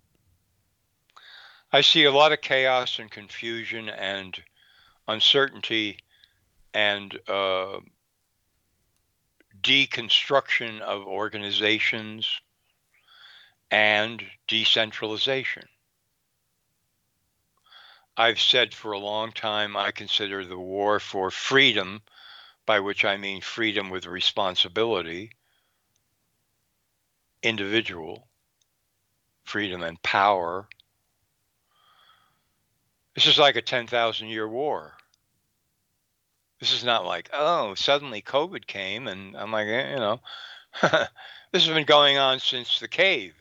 I 1.72 1.80
see 1.80 2.04
a 2.04 2.12
lot 2.12 2.32
of 2.32 2.40
chaos 2.40 2.98
and 2.98 3.10
confusion 3.10 3.88
and 3.88 4.40
uncertainty 5.08 5.98
and 6.72 7.18
uh, 7.28 7.80
deconstruction 9.62 10.80
of 10.80 11.06
organizations 11.06 12.40
and 13.70 14.22
decentralization. 14.46 15.64
I've 18.16 18.40
said 18.40 18.72
for 18.72 18.93
a 18.93 18.98
long 18.98 19.32
time 19.32 19.76
I 19.76 19.90
consider 19.90 20.44
the 20.44 20.59
war 20.59 20.98
for 21.01 21.30
freedom, 21.30 22.01
by 22.64 22.80
which 22.80 23.05
I 23.05 23.16
mean 23.18 23.43
freedom 23.43 23.90
with 23.90 24.06
responsibility, 24.06 25.32
individual, 27.43 28.26
freedom 29.44 29.82
and 29.82 30.02
power. 30.02 30.66
This 33.14 33.26
is 33.26 33.38
like 33.38 33.56
a 33.56 33.62
10,000 33.62 34.28
year 34.28 34.48
war. 34.48 34.97
This 36.59 36.72
is 36.72 36.84
not 36.84 37.05
like, 37.05 37.28
oh, 37.34 37.74
suddenly 37.74 38.22
COVID 38.22 38.66
came, 38.66 39.09
and 39.09 39.36
I'm 39.36 39.52
like, 39.52 39.66
eh, 39.66 39.90
you 39.90 39.97
know, 39.97 40.20
this 41.52 41.66
has 41.66 41.68
been 41.68 41.84
going 41.84 42.16
on 42.16 42.40
since 42.40 42.80
the 42.80 42.88
cave. 42.88 43.34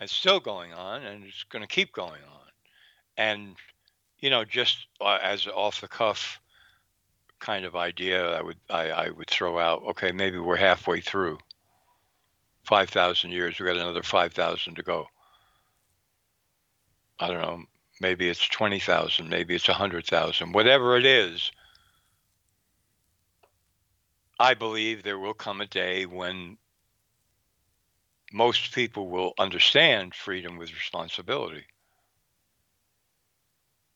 It's 0.00 0.12
still 0.12 0.40
going 0.40 0.72
on, 0.72 1.04
and 1.04 1.24
it's 1.24 1.44
going 1.44 1.62
to 1.62 1.68
keep 1.68 1.92
going 1.92 2.22
on. 2.22 2.39
And 3.20 3.56
you 4.20 4.30
know, 4.30 4.46
just 4.46 4.86
uh, 4.98 5.18
as 5.22 5.46
off 5.46 5.82
the 5.82 5.88
cuff 5.88 6.40
kind 7.38 7.66
of 7.66 7.76
idea, 7.76 8.30
I 8.30 8.40
would 8.40 8.56
I, 8.70 8.90
I 8.90 9.10
would 9.10 9.28
throw 9.28 9.58
out, 9.58 9.82
okay, 9.90 10.10
maybe 10.10 10.38
we're 10.38 10.56
halfway 10.56 11.02
through. 11.02 11.38
Five 12.62 12.88
thousand 12.88 13.32
years, 13.32 13.58
we 13.58 13.66
got 13.66 13.76
another 13.76 14.02
five 14.02 14.32
thousand 14.32 14.76
to 14.76 14.82
go. 14.82 15.06
I 17.18 17.28
don't 17.28 17.42
know, 17.42 17.64
maybe 18.00 18.30
it's 18.30 18.48
20,000, 18.48 19.28
maybe 19.28 19.54
it's 19.54 19.68
100,000, 19.68 20.52
whatever 20.52 20.96
it 20.96 21.04
is. 21.04 21.50
I 24.38 24.54
believe 24.54 25.02
there 25.02 25.18
will 25.18 25.34
come 25.34 25.60
a 25.60 25.66
day 25.66 26.06
when 26.06 26.56
most 28.32 28.74
people 28.74 29.10
will 29.10 29.34
understand 29.38 30.14
freedom 30.14 30.56
with 30.56 30.72
responsibility. 30.72 31.66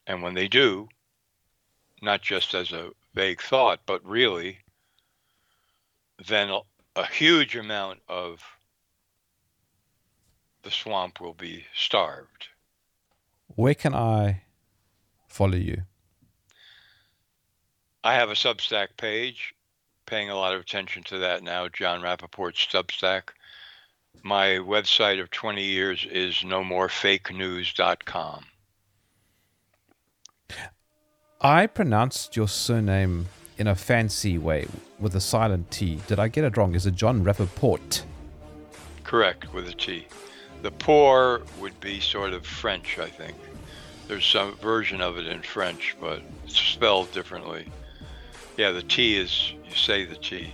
And 0.07 0.23
when 0.23 0.35
they 0.35 0.49
do, 0.49 0.89
not 2.03 2.23
just 2.23 2.55
as 2.55 2.73
a 2.73 2.91
vague 3.15 3.41
thought, 3.41 3.81
but 3.87 4.05
really, 4.05 4.59
then 6.27 6.51
a, 6.51 6.61
a 6.97 7.07
huge 7.07 7.55
amount 7.57 8.01
of 8.09 8.43
the 10.63 10.71
swamp 10.71 11.21
will 11.21 11.35
be 11.35 11.65
starved. 11.75 12.49
Where 13.49 13.75
can 13.75 13.95
I 13.95 14.43
follow 15.29 15.57
you? 15.57 15.83
I 18.03 18.15
have 18.15 18.31
a 18.31 18.35
Substack 18.35 18.97
page, 18.97 19.55
paying 20.07 20.31
a 20.31 20.37
lot 20.37 20.55
of 20.55 20.61
attention 20.61 21.03
to 21.05 21.19
that 21.19 21.43
now, 21.43 21.69
Jon 21.69 22.01
Rappoport's 22.03 22.67
Substack. 22.67 23.31
My 24.23 24.59
website 24.59 25.21
of 25.21 25.31
20 25.31 25.63
years 25.63 26.07
is 26.11 26.37
nomorefakenews.com. 26.37 28.47
I 31.45 31.67
pronounced 31.67 32.37
your 32.37 32.49
surname 32.49 33.27
in 33.59 33.67
a 33.67 33.75
fancy 33.75 34.39
way 34.39 34.67
with 34.99 35.15
a 35.15 35.21
silent 35.21 35.71
T. 35.71 36.01
Did 36.07 36.19
I 36.19 36.29
get 36.29 36.43
it 36.43 36.57
wrong? 36.57 36.75
Is 36.75 36.87
it 36.87 36.95
Jon 36.95 37.23
Rappoport? 37.23 38.03
Correct, 39.03 39.53
with 39.53 39.69
a 39.69 39.75
T. 39.75 40.07
The 40.63 40.71
poor 40.71 41.43
would 41.61 41.79
be 41.81 42.01
sort 42.01 42.33
of 42.33 42.47
French, 42.47 42.99
I 42.99 43.11
think. 43.11 43.37
There's 44.09 44.25
some 44.25 44.57
version 44.57 45.03
of 45.03 45.19
it 45.19 45.27
in 45.27 45.43
French, 45.43 45.95
but 46.01 46.23
it's 46.47 46.59
spelled 46.59 47.13
differently. 47.13 47.69
Yeah, 48.57 48.71
the 48.71 48.83
T 48.83 49.19
is 49.19 49.53
you 49.69 49.75
say 49.75 50.07
the 50.07 50.17
T. 50.17 50.51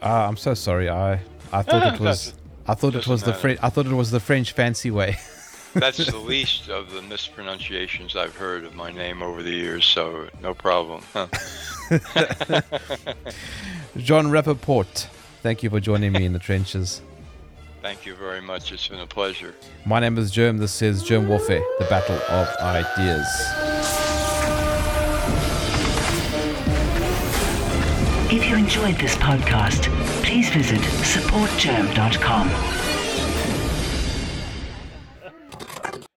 Ah, 0.00 0.26
I'm 0.26 0.38
so 0.38 0.54
sorry. 0.54 0.88
I 0.88 1.20
I 1.52 1.60
thought 1.60 1.94
it 1.94 2.00
was 2.00 2.32
I 2.66 2.72
thought 2.72 2.94
it 2.94 3.06
was 3.06 3.24
the. 3.24 3.34
French 3.34 3.58
I 3.62 3.68
thought 3.68 3.84
it 3.84 3.92
was 3.92 4.10
the 4.10 4.20
French 4.20 4.52
fancy 4.52 4.90
way. 4.90 5.18
That's 5.74 6.04
the 6.04 6.18
least 6.18 6.68
of 6.68 6.92
the 6.92 7.02
mispronunciations 7.02 8.16
I've 8.16 8.36
heard 8.36 8.64
of 8.64 8.74
my 8.74 8.90
name 8.90 9.22
over 9.22 9.42
the 9.42 9.50
years, 9.50 9.84
so 9.84 10.28
no 10.42 10.54
problem. 10.54 11.02
Huh. 11.12 11.26
Jon 13.96 14.26
Rappoport, 14.26 15.06
thank 15.42 15.62
you 15.62 15.70
for 15.70 15.80
joining 15.80 16.12
me 16.12 16.24
in 16.24 16.32
the 16.32 16.38
trenches. 16.38 17.02
Thank 17.82 18.04
you 18.04 18.14
very 18.14 18.40
much. 18.40 18.72
It's 18.72 18.88
been 18.88 19.00
a 19.00 19.06
pleasure. 19.06 19.54
My 19.86 20.00
name 20.00 20.18
is 20.18 20.32
Jerm. 20.32 20.58
This 20.58 20.82
is 20.82 21.02
Jerm 21.02 21.28
Warfare, 21.28 21.62
the 21.78 21.86
battle 21.86 22.16
of 22.28 22.48
ideas. 22.58 23.26
If 28.32 28.48
you 28.48 28.56
enjoyed 28.56 28.96
this 28.96 29.16
podcast, 29.16 29.84
please 30.22 30.50
visit 30.50 30.78
supportjerm.com 30.78 32.89